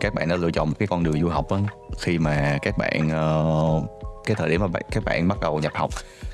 các 0.00 0.14
bạn 0.14 0.28
đã 0.28 0.36
lựa 0.36 0.50
chọn 0.50 0.74
cái 0.74 0.88
con 0.88 1.02
đường 1.02 1.20
du 1.20 1.28
học 1.28 1.50
á 1.50 1.58
khi 1.98 2.18
mà 2.18 2.58
các 2.62 2.78
bạn 2.78 3.10
ờ, 3.10 3.82
cái 4.24 4.36
thời 4.36 4.48
điểm 4.48 4.60
mà 4.60 4.66
bạn, 4.66 4.82
các 4.90 5.04
bạn 5.04 5.28
bắt 5.28 5.40
đầu 5.40 5.58
nhập 5.58 5.72
học 5.74 5.90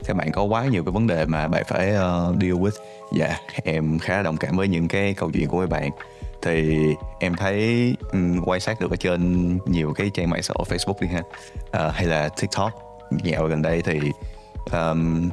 các 0.06 0.16
bạn 0.16 0.32
có 0.32 0.42
quá 0.42 0.64
nhiều 0.64 0.84
cái 0.84 0.92
vấn 0.92 1.06
đề 1.06 1.26
mà 1.26 1.48
bạn 1.48 1.64
phải 1.66 1.88
uh, 1.88 2.36
deal 2.40 2.52
with. 2.52 2.70
Dạ 3.12 3.36
em 3.64 3.98
khá 3.98 4.22
đồng 4.22 4.36
cảm 4.36 4.56
với 4.56 4.68
những 4.68 4.88
cái 4.88 5.14
câu 5.14 5.30
chuyện 5.30 5.48
của 5.48 5.60
các 5.60 5.68
bạn. 5.70 5.90
Thì 6.42 6.78
em 7.20 7.34
thấy 7.34 7.94
um, 8.12 8.42
quay 8.44 8.60
sát 8.60 8.80
được 8.80 8.90
ở 8.90 8.96
trên 8.96 9.58
nhiều 9.66 9.92
cái 9.96 10.10
trang 10.14 10.30
mạng 10.30 10.42
xã 10.42 10.54
hội 10.56 10.66
Facebook 10.70 11.00
đi 11.00 11.08
ha 11.08 11.22
uh, 11.86 11.94
hay 11.94 12.06
là 12.06 12.28
TikTok. 12.28 12.70
Dạo 13.22 13.46
gần 13.46 13.62
đây 13.62 13.82
thì 13.82 14.00
um, 14.72 15.30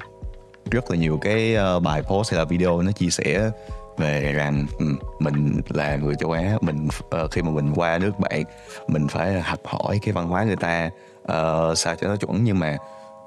rất 0.72 0.92
là 0.92 0.98
nhiều 0.98 1.18
cái 1.22 1.56
uh, 1.78 1.84
bài 1.84 2.02
post 2.04 2.32
hay 2.32 2.38
là 2.38 2.46
video 2.46 2.82
nó 2.82 2.92
chia 2.92 3.10
sẻ 3.10 3.52
về 4.00 4.34
rằng 4.34 4.66
ừ, 4.80 4.86
mình 5.20 5.62
là 5.70 5.96
người 5.96 6.16
châu 6.16 6.32
Á 6.32 6.58
mình 6.62 6.88
ờ, 7.10 7.28
khi 7.28 7.42
mà 7.42 7.50
mình 7.50 7.74
qua 7.76 7.98
nước 7.98 8.20
bạn 8.20 8.44
mình 8.88 9.08
phải 9.08 9.42
học 9.42 9.60
hỏi 9.64 10.00
cái 10.02 10.14
văn 10.14 10.28
hóa 10.28 10.44
người 10.44 10.56
ta 10.56 10.90
uh, 11.22 11.78
sao 11.78 11.96
cho 11.96 12.08
nó 12.08 12.16
chuẩn. 12.16 12.44
Nhưng 12.44 12.60
mà 12.60 12.78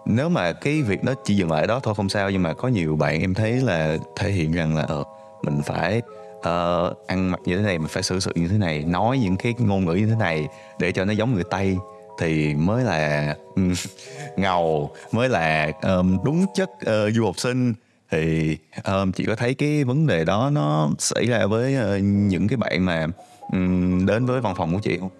nếu 0.06 0.28
mà 0.28 0.52
cái 0.52 0.82
việc 0.82 1.04
nó 1.04 1.12
chỉ 1.24 1.36
dừng 1.36 1.50
lại 1.50 1.60
ở 1.60 1.66
đó 1.66 1.80
thôi 1.82 1.94
không 1.94 2.08
sao 2.08 2.30
nhưng 2.30 2.42
mà 2.42 2.52
có 2.52 2.68
nhiều 2.68 2.96
bạn 2.96 3.20
em 3.20 3.34
thấy 3.34 3.52
là 3.52 3.96
thể 4.16 4.30
hiện 4.30 4.52
rằng 4.52 4.76
là 4.76 4.86
uh, 5.00 5.06
mình 5.42 5.62
phải 5.62 6.02
uh, 6.38 7.06
ăn 7.06 7.30
mặc 7.30 7.40
như 7.44 7.56
thế 7.56 7.62
này 7.62 7.78
mình 7.78 7.88
phải 7.88 8.02
xử 8.02 8.20
sự 8.20 8.32
như 8.34 8.48
thế 8.48 8.58
này 8.58 8.84
nói 8.84 9.18
những 9.18 9.36
cái 9.36 9.54
ngôn 9.58 9.84
ngữ 9.84 9.92
như 9.92 10.06
thế 10.06 10.16
này 10.18 10.48
để 10.78 10.92
cho 10.92 11.04
nó 11.04 11.12
giống 11.12 11.34
người 11.34 11.44
Tây 11.50 11.76
thì 12.18 12.54
mới 12.54 12.84
là 12.84 13.34
ừ, 13.54 13.62
ngầu 14.36 14.90
mới 15.12 15.28
là 15.28 15.72
um, 15.82 16.18
đúng 16.24 16.46
chất 16.54 16.70
uh, 16.70 17.14
du 17.14 17.24
học 17.24 17.38
sinh 17.38 17.74
thì 18.12 18.56
um, 18.84 19.12
chị 19.12 19.24
có 19.24 19.34
thấy 19.36 19.54
cái 19.54 19.84
vấn 19.84 20.06
đề 20.06 20.24
đó 20.24 20.50
nó 20.52 20.90
xảy 20.98 21.26
ra 21.26 21.46
với 21.46 21.74
ờ, 21.74 21.98
những 21.98 22.48
cái 22.48 22.56
bạn 22.56 22.84
mà 22.84 23.06
ừm, 23.52 24.06
đến 24.06 24.26
với 24.26 24.40
văn 24.40 24.54
phòng 24.56 24.74
của 24.74 24.80
chị 24.82 24.98
không? 25.00 25.10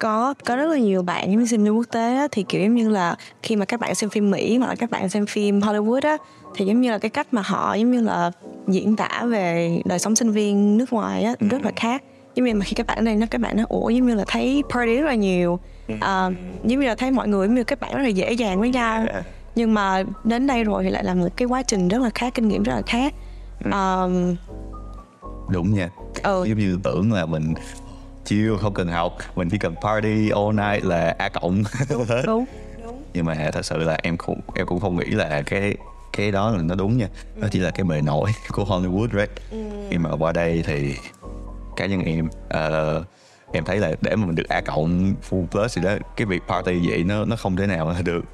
có 0.00 0.34
có 0.44 0.56
rất 0.56 0.66
là 0.66 0.78
nhiều 0.78 1.02
bạn 1.02 1.30
giống 1.30 1.40
như 1.40 1.46
sinh 1.46 1.64
viên 1.64 1.76
quốc 1.76 1.86
tế 1.92 2.16
á, 2.16 2.28
thì 2.30 2.44
kiểu 2.48 2.62
giống 2.62 2.74
như 2.74 2.88
là 2.88 3.16
khi 3.42 3.56
mà 3.56 3.64
các 3.64 3.80
bạn 3.80 3.94
xem 3.94 4.10
phim 4.10 4.30
Mỹ 4.30 4.56
hoặc 4.56 4.66
là 4.66 4.74
các 4.74 4.90
bạn 4.90 5.08
xem 5.08 5.26
phim 5.26 5.60
Hollywood 5.60 6.00
á 6.02 6.16
thì 6.54 6.64
giống 6.64 6.80
như 6.80 6.90
là 6.90 6.98
cái 6.98 7.10
cách 7.10 7.26
mà 7.30 7.42
họ 7.42 7.74
giống 7.74 7.90
như 7.90 8.00
là 8.00 8.30
diễn 8.68 8.96
tả 8.96 9.24
về 9.28 9.78
đời 9.84 9.98
sống 9.98 10.16
sinh 10.16 10.30
viên 10.30 10.78
nước 10.78 10.92
ngoài 10.92 11.22
á 11.22 11.34
rất 11.50 11.64
là 11.64 11.72
khác. 11.76 12.02
Giống 12.34 12.46
như 12.46 12.54
mà 12.54 12.64
khi 12.64 12.74
các 12.74 12.86
bạn 12.86 12.98
ở 12.98 13.02
đây 13.02 13.16
nó 13.16 13.26
các 13.30 13.40
bạn 13.40 13.56
nói 13.56 13.66
ủa 13.68 13.88
giống 13.88 14.06
như 14.06 14.14
là 14.14 14.24
thấy 14.26 14.62
party 14.74 14.96
rất 14.96 15.06
là 15.06 15.14
nhiều. 15.14 15.58
À, 16.00 16.30
giống 16.64 16.80
như 16.80 16.86
là 16.86 16.94
thấy 16.94 17.10
mọi 17.10 17.28
người 17.28 17.46
giống 17.46 17.54
như 17.54 17.64
các 17.64 17.80
bạn 17.80 17.96
rất 17.96 18.02
là 18.02 18.08
dễ 18.08 18.32
dàng 18.32 18.60
với 18.60 18.68
nhau 18.68 19.06
nhưng 19.54 19.74
mà 19.74 20.02
đến 20.24 20.46
đây 20.46 20.64
rồi 20.64 20.84
thì 20.84 20.90
lại 20.90 21.04
là 21.04 21.14
một 21.14 21.28
cái 21.36 21.48
quá 21.48 21.62
trình 21.62 21.88
rất 21.88 22.02
là 22.02 22.10
khác 22.14 22.34
kinh 22.34 22.48
nghiệm 22.48 22.62
rất 22.62 22.74
là 22.74 22.82
khác 22.86 23.14
um, 23.64 24.36
Đúng 25.50 25.74
nha. 25.74 25.90
Ừ. 26.22 26.44
Giống 26.48 26.58
như 26.58 26.78
tưởng 26.82 27.12
là 27.12 27.26
mình 27.26 27.54
chill 28.24 28.56
không 28.56 28.74
cần 28.74 28.88
học, 28.88 29.18
mình 29.34 29.48
chỉ 29.50 29.58
cần 29.58 29.74
party 29.82 30.30
all 30.30 30.52
night 30.52 30.84
là 30.84 31.14
a 31.18 31.28
cộng 31.28 31.64
hết. 31.64 32.22
đúng 32.26 32.44
Nhưng 33.14 33.24
mà 33.24 33.50
thật 33.52 33.64
sự 33.64 33.78
là 33.78 33.98
em 34.02 34.16
cũng 34.16 34.40
em 34.54 34.66
cũng 34.66 34.80
không 34.80 34.96
nghĩ 34.96 35.06
là 35.06 35.42
cái 35.42 35.74
cái 36.12 36.30
đó 36.32 36.50
là 36.50 36.62
nó 36.62 36.74
đúng 36.74 36.98
nha. 36.98 37.08
Nó 37.36 37.48
chỉ 37.50 37.58
là 37.58 37.70
cái 37.70 37.84
bề 37.84 38.00
nổi 38.00 38.30
của 38.52 38.64
Hollywood 38.64 39.08
right. 39.12 39.30
Khi 39.90 39.98
mà 39.98 40.10
qua 40.18 40.32
đây 40.32 40.62
thì 40.66 40.94
cá 41.76 41.86
nhân 41.86 42.00
em 42.00 42.28
ờ, 42.48 43.04
em 43.52 43.64
thấy 43.64 43.78
là 43.78 43.92
để 44.00 44.16
mà 44.16 44.26
mình 44.26 44.34
được 44.34 44.48
a 44.48 44.60
cộng 44.60 45.14
full 45.30 45.46
plus 45.46 45.76
thì 45.76 45.82
đó 45.82 45.90
cái 46.16 46.26
việc 46.26 46.42
party 46.48 46.88
vậy 46.88 47.04
nó 47.04 47.24
nó 47.24 47.36
không 47.36 47.56
thể 47.56 47.66
nào 47.66 47.94
được 48.04 48.24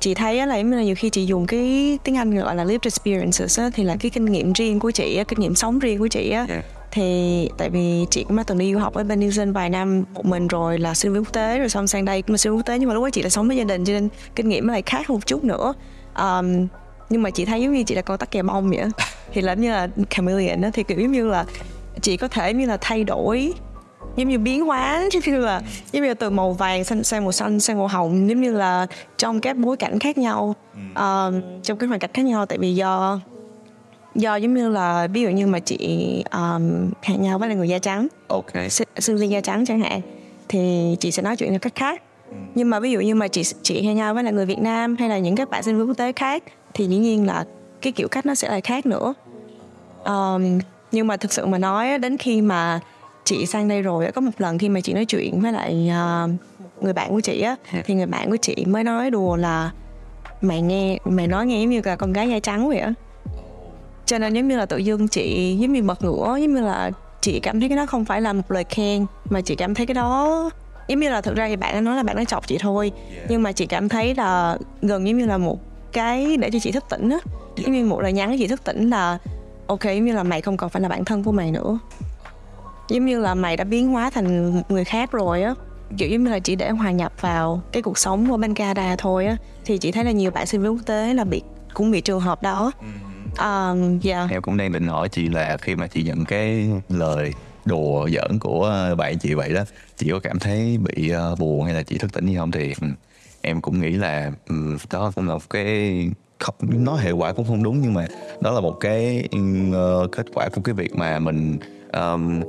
chị 0.00 0.14
thấy 0.14 0.46
là 0.46 0.60
nhiều 0.60 0.94
khi 0.98 1.10
chị 1.10 1.26
dùng 1.26 1.46
cái 1.46 1.98
tiếng 2.04 2.16
Anh 2.16 2.38
gọi 2.38 2.56
là 2.56 2.64
lived 2.64 2.84
experiences 2.84 3.58
á, 3.58 3.70
thì 3.74 3.84
là 3.84 3.96
cái 4.00 4.10
kinh 4.10 4.24
nghiệm 4.24 4.52
riêng 4.52 4.80
của 4.80 4.90
chị 4.90 5.16
á, 5.16 5.24
kinh 5.24 5.40
nghiệm 5.40 5.54
sống 5.54 5.78
riêng 5.78 5.98
của 5.98 6.08
chị 6.08 6.30
á. 6.30 6.46
Yeah. 6.48 6.64
thì 6.90 7.50
tại 7.58 7.70
vì 7.70 8.06
chị 8.10 8.24
cũng 8.24 8.36
đã 8.36 8.42
từng 8.42 8.58
đi 8.58 8.72
du 8.72 8.78
học 8.78 8.94
ở 8.94 9.04
bên 9.04 9.20
New 9.20 9.28
Zealand 9.28 9.52
vài 9.52 9.70
năm 9.70 10.04
một 10.14 10.24
mình 10.24 10.48
rồi 10.48 10.78
là 10.78 10.94
sinh 10.94 11.12
viên 11.12 11.24
quốc 11.24 11.32
tế 11.32 11.58
rồi 11.58 11.68
xong 11.68 11.86
sang 11.86 12.04
đây 12.04 12.22
cũng 12.22 12.34
là 12.34 12.38
sinh 12.38 12.52
viên 12.52 12.58
quốc 12.58 12.66
tế 12.66 12.78
nhưng 12.78 12.88
mà 12.88 12.94
lúc 12.94 13.04
đó 13.04 13.10
chị 13.10 13.22
là 13.22 13.28
sống 13.28 13.48
với 13.48 13.56
gia 13.56 13.64
đình 13.64 13.84
cho 13.84 13.92
nên 13.92 14.08
kinh 14.36 14.48
nghiệm 14.48 14.66
nó 14.66 14.72
lại 14.72 14.82
khác 14.82 15.10
một 15.10 15.26
chút 15.26 15.44
nữa. 15.44 15.74
Um, 16.16 16.66
nhưng 17.10 17.22
mà 17.22 17.30
chị 17.30 17.44
thấy 17.44 17.62
giống 17.62 17.72
như 17.72 17.82
chị 17.82 17.94
là 17.94 18.02
con 18.02 18.18
tắc 18.18 18.30
kè 18.30 18.42
bông 18.42 18.70
vậy 18.70 18.84
thì 19.32 19.40
là 19.40 19.52
giống 19.52 19.62
như 19.62 19.70
là 19.70 19.88
chameleon 20.10 20.60
á 20.60 20.70
thì 20.72 20.82
kiểu 20.82 20.98
giống 21.00 21.12
như 21.12 21.26
là 21.26 21.44
chị 22.00 22.16
có 22.16 22.28
thể 22.28 22.52
như 22.54 22.66
là 22.66 22.78
thay 22.80 23.04
đổi 23.04 23.52
giống 24.18 24.28
như 24.28 24.38
biến 24.38 24.66
hóa 24.66 25.08
giống 25.12 25.22
như 25.26 25.38
là 25.38 25.62
giống 25.92 26.02
như 26.02 26.08
là 26.08 26.14
từ 26.14 26.30
màu 26.30 26.52
vàng 26.52 26.84
sang, 26.84 27.04
sang 27.04 27.24
màu 27.24 27.32
xanh 27.32 27.60
sang 27.60 27.78
màu 27.78 27.86
hồng 27.86 28.28
giống 28.28 28.40
như 28.40 28.52
là 28.52 28.86
trong 29.18 29.40
các 29.40 29.56
bối 29.56 29.76
cảnh 29.76 29.98
khác 29.98 30.18
nhau 30.18 30.54
um, 30.94 31.40
trong 31.62 31.78
cái 31.78 31.88
hoàn 31.88 32.00
cảnh 32.00 32.10
khác 32.14 32.22
nhau. 32.22 32.46
Tại 32.46 32.58
vì 32.58 32.74
do 32.74 33.20
do 34.14 34.36
giống 34.36 34.54
như 34.54 34.68
là 34.68 35.06
ví 35.06 35.22
dụ 35.22 35.28
như 35.28 35.46
mà 35.46 35.58
chị 35.58 35.78
um, 36.32 36.90
hẹn 37.02 37.22
nhau 37.22 37.38
với 37.38 37.48
là 37.48 37.54
người 37.54 37.68
da 37.68 37.78
trắng 37.78 38.08
ok. 38.28 38.52
xương 38.98 39.18
viên 39.18 39.30
da 39.30 39.40
trắng 39.40 39.64
chẳng 39.66 39.80
hạn 39.80 40.00
thì 40.48 40.96
chị 41.00 41.10
sẽ 41.10 41.22
nói 41.22 41.36
chuyện 41.36 41.50
theo 41.50 41.58
cách 41.58 41.74
khác. 41.74 42.02
Nhưng 42.54 42.70
mà 42.70 42.80
ví 42.80 42.90
dụ 42.90 43.00
như 43.00 43.14
mà 43.14 43.28
chị 43.28 43.42
chị 43.62 43.82
hẹn 43.82 43.96
nhau 43.96 44.14
với 44.14 44.24
là 44.24 44.30
người 44.30 44.46
Việt 44.46 44.58
Nam 44.58 44.96
hay 44.98 45.08
là 45.08 45.18
những 45.18 45.36
các 45.36 45.50
bạn 45.50 45.62
sinh 45.62 45.78
viên 45.78 45.88
quốc 45.88 45.96
tế 45.96 46.12
khác 46.12 46.42
thì 46.74 46.86
dĩ 46.86 46.96
nhiên 46.96 47.26
là 47.26 47.44
cái 47.82 47.92
kiểu 47.92 48.08
cách 48.08 48.26
nó 48.26 48.34
sẽ 48.34 48.48
là 48.48 48.60
khác 48.60 48.86
nữa. 48.86 49.14
Um, 50.04 50.58
nhưng 50.92 51.06
mà 51.06 51.16
thực 51.16 51.32
sự 51.32 51.46
mà 51.46 51.58
nói 51.58 51.98
đến 51.98 52.16
khi 52.16 52.40
mà 52.40 52.80
chị 53.28 53.46
sang 53.46 53.68
đây 53.68 53.82
rồi 53.82 54.12
có 54.12 54.20
một 54.20 54.30
lần 54.38 54.58
khi 54.58 54.68
mà 54.68 54.80
chị 54.80 54.92
nói 54.92 55.04
chuyện 55.04 55.40
với 55.40 55.52
lại 55.52 55.90
uh, 55.90 56.30
người 56.84 56.92
bạn 56.92 57.10
của 57.10 57.20
chị 57.20 57.40
á 57.40 57.56
thì 57.84 57.94
người 57.94 58.06
bạn 58.06 58.30
của 58.30 58.36
chị 58.36 58.64
mới 58.66 58.84
nói 58.84 59.10
đùa 59.10 59.36
là 59.36 59.70
mày 60.40 60.62
nghe 60.62 60.98
mày 61.04 61.26
nói 61.26 61.46
nghe 61.46 61.60
giống 61.60 61.70
như 61.70 61.80
là 61.84 61.96
con 61.96 62.12
gái 62.12 62.28
da 62.28 62.38
trắng 62.38 62.68
vậy 62.68 62.78
á. 62.78 62.92
Cho 64.06 64.18
nên 64.18 64.34
giống 64.34 64.48
như 64.48 64.56
là 64.56 64.66
tự 64.66 64.78
dưng 64.78 65.08
chị 65.08 65.56
giống 65.60 65.72
như 65.72 65.82
bật 65.82 66.04
ngửa 66.04 66.36
giống 66.40 66.54
như 66.54 66.60
là 66.60 66.90
chị 67.20 67.40
cảm 67.40 67.60
thấy 67.60 67.68
cái 67.68 67.78
đó 67.78 67.86
không 67.86 68.04
phải 68.04 68.20
là 68.20 68.32
một 68.32 68.50
lời 68.50 68.64
khen 68.64 69.06
mà 69.30 69.40
chị 69.40 69.54
cảm 69.54 69.74
thấy 69.74 69.86
cái 69.86 69.94
đó 69.94 70.50
giống 70.88 71.00
như 71.00 71.10
là 71.10 71.20
thực 71.20 71.36
ra 71.36 71.48
thì 71.48 71.56
bạn 71.56 71.74
đã 71.74 71.80
nói 71.80 71.96
là 71.96 72.02
bạn 72.02 72.16
đã 72.16 72.24
chọc 72.24 72.46
chị 72.46 72.58
thôi. 72.60 72.92
Nhưng 73.28 73.42
mà 73.42 73.52
chị 73.52 73.66
cảm 73.66 73.88
thấy 73.88 74.14
là 74.14 74.58
gần 74.82 75.08
giống 75.08 75.18
như 75.18 75.26
là 75.26 75.38
một 75.38 75.58
cái 75.92 76.36
để 76.36 76.50
cho 76.50 76.58
chị 76.58 76.72
thức 76.72 76.84
tỉnh 76.90 77.10
á. 77.10 77.18
Giống 77.56 77.72
như 77.72 77.84
một 77.84 78.00
lời 78.00 78.12
nhắn 78.12 78.30
cho 78.30 78.36
chị 78.38 78.46
thức 78.46 78.64
tỉnh 78.64 78.90
là 78.90 79.18
ok 79.66 79.84
giống 79.84 80.04
như 80.04 80.12
là 80.12 80.22
mày 80.22 80.40
không 80.40 80.56
còn 80.56 80.70
phải 80.70 80.82
là 80.82 80.88
bản 80.88 81.04
thân 81.04 81.24
của 81.24 81.32
mày 81.32 81.50
nữa 81.50 81.78
giống 82.88 83.06
như 83.06 83.20
là 83.20 83.34
mày 83.34 83.56
đã 83.56 83.64
biến 83.64 83.88
hóa 83.88 84.10
thành 84.10 84.62
người 84.68 84.84
khác 84.84 85.12
rồi 85.12 85.42
á. 85.42 85.54
Kiểu 85.98 86.08
giống 86.08 86.24
như 86.24 86.30
là 86.30 86.38
chỉ 86.38 86.56
để 86.56 86.70
hòa 86.70 86.90
nhập 86.90 87.12
vào 87.20 87.62
cái 87.72 87.82
cuộc 87.82 87.98
sống 87.98 88.30
của 88.30 88.36
bên 88.36 88.54
Canada 88.54 88.96
thôi 88.98 89.26
á. 89.26 89.36
Thì 89.64 89.78
chị 89.78 89.92
thấy 89.92 90.04
là 90.04 90.10
nhiều 90.10 90.30
bạn 90.30 90.46
sinh 90.46 90.62
viên 90.62 90.72
quốc 90.72 90.86
tế 90.86 91.14
là 91.14 91.24
bị 91.24 91.42
cũng 91.74 91.90
bị 91.90 92.00
trường 92.00 92.20
hợp 92.20 92.42
đó. 92.42 92.72
Um, 93.38 94.00
yeah. 94.04 94.30
em 94.30 94.42
cũng 94.42 94.56
đang 94.56 94.72
định 94.72 94.86
hỏi 94.86 95.08
chị 95.08 95.28
là 95.28 95.56
khi 95.56 95.76
mà 95.76 95.86
chị 95.86 96.02
nhận 96.02 96.24
cái 96.24 96.68
lời 96.88 97.32
đùa 97.64 98.08
giỡn 98.08 98.38
của 98.38 98.94
bạn 98.98 99.18
chị 99.18 99.34
vậy 99.34 99.52
đó 99.52 99.62
chị 99.96 100.10
có 100.10 100.20
cảm 100.20 100.38
thấy 100.38 100.78
bị 100.78 101.12
uh, 101.32 101.38
buồn 101.38 101.64
hay 101.64 101.74
là 101.74 101.82
chị 101.82 101.98
thức 101.98 102.12
tỉnh 102.12 102.26
gì 102.26 102.36
không? 102.36 102.50
Thì 102.50 102.74
um, 102.80 102.94
em 103.40 103.60
cũng 103.60 103.80
nghĩ 103.80 103.90
là 103.90 104.32
um, 104.48 104.76
đó 104.92 105.12
cũng 105.14 105.28
là 105.28 105.34
một 105.34 105.50
cái 105.50 106.08
không 106.38 106.54
nói 106.84 107.00
hệ 107.00 107.10
quả 107.10 107.32
cũng 107.32 107.46
không 107.46 107.62
đúng 107.62 107.80
nhưng 107.80 107.94
mà 107.94 108.06
đó 108.40 108.50
là 108.50 108.60
một 108.60 108.76
cái 108.80 109.28
uh, 109.36 110.12
kết 110.12 110.26
quả 110.34 110.48
của 110.48 110.60
cái 110.60 110.74
việc 110.74 110.96
mà 110.96 111.18
mình 111.18 111.58
um, 111.92 112.40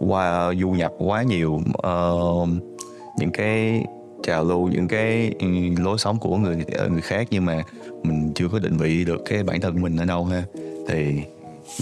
qua 0.00 0.54
du 0.60 0.70
nhập 0.70 0.92
quá 0.98 1.22
nhiều 1.22 1.60
uh, 1.86 2.48
những 3.18 3.30
cái 3.32 3.84
trào 4.22 4.44
lưu 4.44 4.68
những 4.68 4.88
cái 4.88 5.34
ừ, 5.38 5.46
lối 5.78 5.98
sống 5.98 6.18
của 6.18 6.36
người 6.36 6.64
ờ, 6.72 6.88
người 6.88 7.00
khác 7.00 7.28
nhưng 7.30 7.44
mà 7.44 7.62
mình 8.02 8.32
chưa 8.34 8.48
có 8.48 8.58
định 8.58 8.76
vị 8.76 9.04
được 9.04 9.22
cái 9.24 9.42
bản 9.42 9.60
thân 9.60 9.82
mình 9.82 9.96
ở 9.96 10.04
đâu 10.04 10.24
ha. 10.24 10.44
Thì 10.88 11.22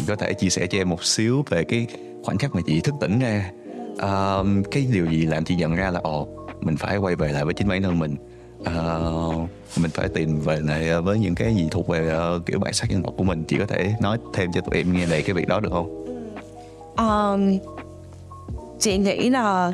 có 0.06 0.16
thể 0.16 0.32
chia 0.32 0.48
sẻ 0.48 0.66
cho 0.66 0.78
em 0.78 0.88
một 0.88 1.04
xíu 1.04 1.44
về 1.48 1.64
cái 1.64 1.87
khoảnh 2.25 2.38
khắc 2.38 2.54
mà 2.54 2.60
chị 2.66 2.80
thức 2.80 2.94
tỉnh 3.00 3.18
ra. 3.18 3.50
Uh, 3.92 4.46
cái 4.70 4.87
điều 4.92 5.06
gì 5.06 5.26
làm 5.26 5.44
chị 5.44 5.56
nhận 5.56 5.75
ra 5.75 5.90
là 5.90 6.00
ồ 6.00 6.28
mình 6.60 6.76
phải 6.76 6.96
quay 6.96 7.16
về 7.16 7.32
lại 7.32 7.44
với 7.44 7.54
chính 7.54 7.68
bản 7.68 7.82
thân 7.82 7.98
mình. 7.98 8.16
Uh, 8.60 9.48
mình 9.80 9.90
phải 9.90 10.08
tìm 10.08 10.40
về 10.40 10.60
lại 10.60 11.00
với 11.00 11.18
những 11.18 11.34
cái 11.34 11.54
gì 11.54 11.68
thuộc 11.70 11.88
về 11.88 12.18
uh, 12.37 12.46
kiểu 12.46 12.58
bản 12.58 12.72
sắc 12.72 12.90
dân 12.90 13.02
tộc 13.02 13.14
của 13.16 13.25
mình. 13.25 13.44
Chị 13.44 13.58
có 13.58 13.66
thể 13.66 13.94
nói 14.00 14.18
thêm 14.34 14.52
cho 14.52 14.60
tụi 14.60 14.76
em 14.76 14.92
nghe 14.92 15.06
về 15.06 15.22
cái 15.22 15.34
việc 15.34 15.48
đó 15.48 15.60
được 15.60 15.70
không? 15.72 16.04
Um, 16.96 17.58
chị 18.80 18.99
nghĩ 18.99 19.30
là 19.30 19.73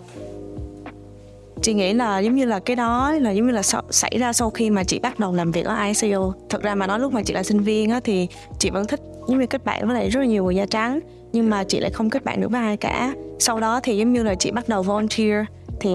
chị 1.62 1.75
nghĩ 1.75 1.92
là 1.92 2.18
giống 2.18 2.34
như 2.34 2.44
là 2.44 2.58
cái 2.58 2.76
đó 2.76 3.12
là 3.12 3.30
giống 3.30 3.46
như 3.46 3.52
là 3.52 3.62
xảy 3.90 4.16
ra 4.18 4.32
sau 4.32 4.50
khi 4.50 4.70
mà 4.70 4.84
chị 4.84 4.99
bắt 4.99 5.18
đầu 5.18 5.32
làm 5.32 5.50
việc 5.52 5.66
ở 5.66 5.76
ICO 5.84 6.32
thật 6.49 6.62
ra 6.62 6.75
mà 6.75 6.87
nói 6.87 6.99
lúc 6.99 7.12
mà 7.12 7.23
chị 7.23 7.34
là 7.34 7.42
sinh 7.42 7.61
viên 7.61 7.90
á 7.90 8.00
thì 8.04 8.28
chị 8.58 8.70
vẫn 8.70 8.87
thích 8.87 9.00
giống 9.28 9.40
như 9.40 9.46
kết 9.46 9.64
bạn 9.64 9.87
với 9.87 9.94
lại 9.94 10.08
rất 10.08 10.20
là 10.20 10.26
nhiều 10.26 10.44
người 10.44 10.54
da 10.54 10.66
trắng, 10.66 11.00
nhưng 11.32 11.50
mà 11.50 11.64
chị 11.64 11.80
lại 11.80 11.90
không 11.90 12.11
kết 12.11 12.25
bạn 12.25 12.40
được 12.40 12.50
với 12.50 12.61
ai 12.61 12.76
cả. 12.76 13.14
Sau 13.38 13.61
đó 13.61 13.80
thì 13.82 13.96
giống 13.96 14.12
như 14.12 14.23
là 14.23 14.34
chị 14.34 14.50
bắt 14.50 14.68
đầu 14.68 14.82
volunteer, 14.82 15.44
thì 15.80 15.90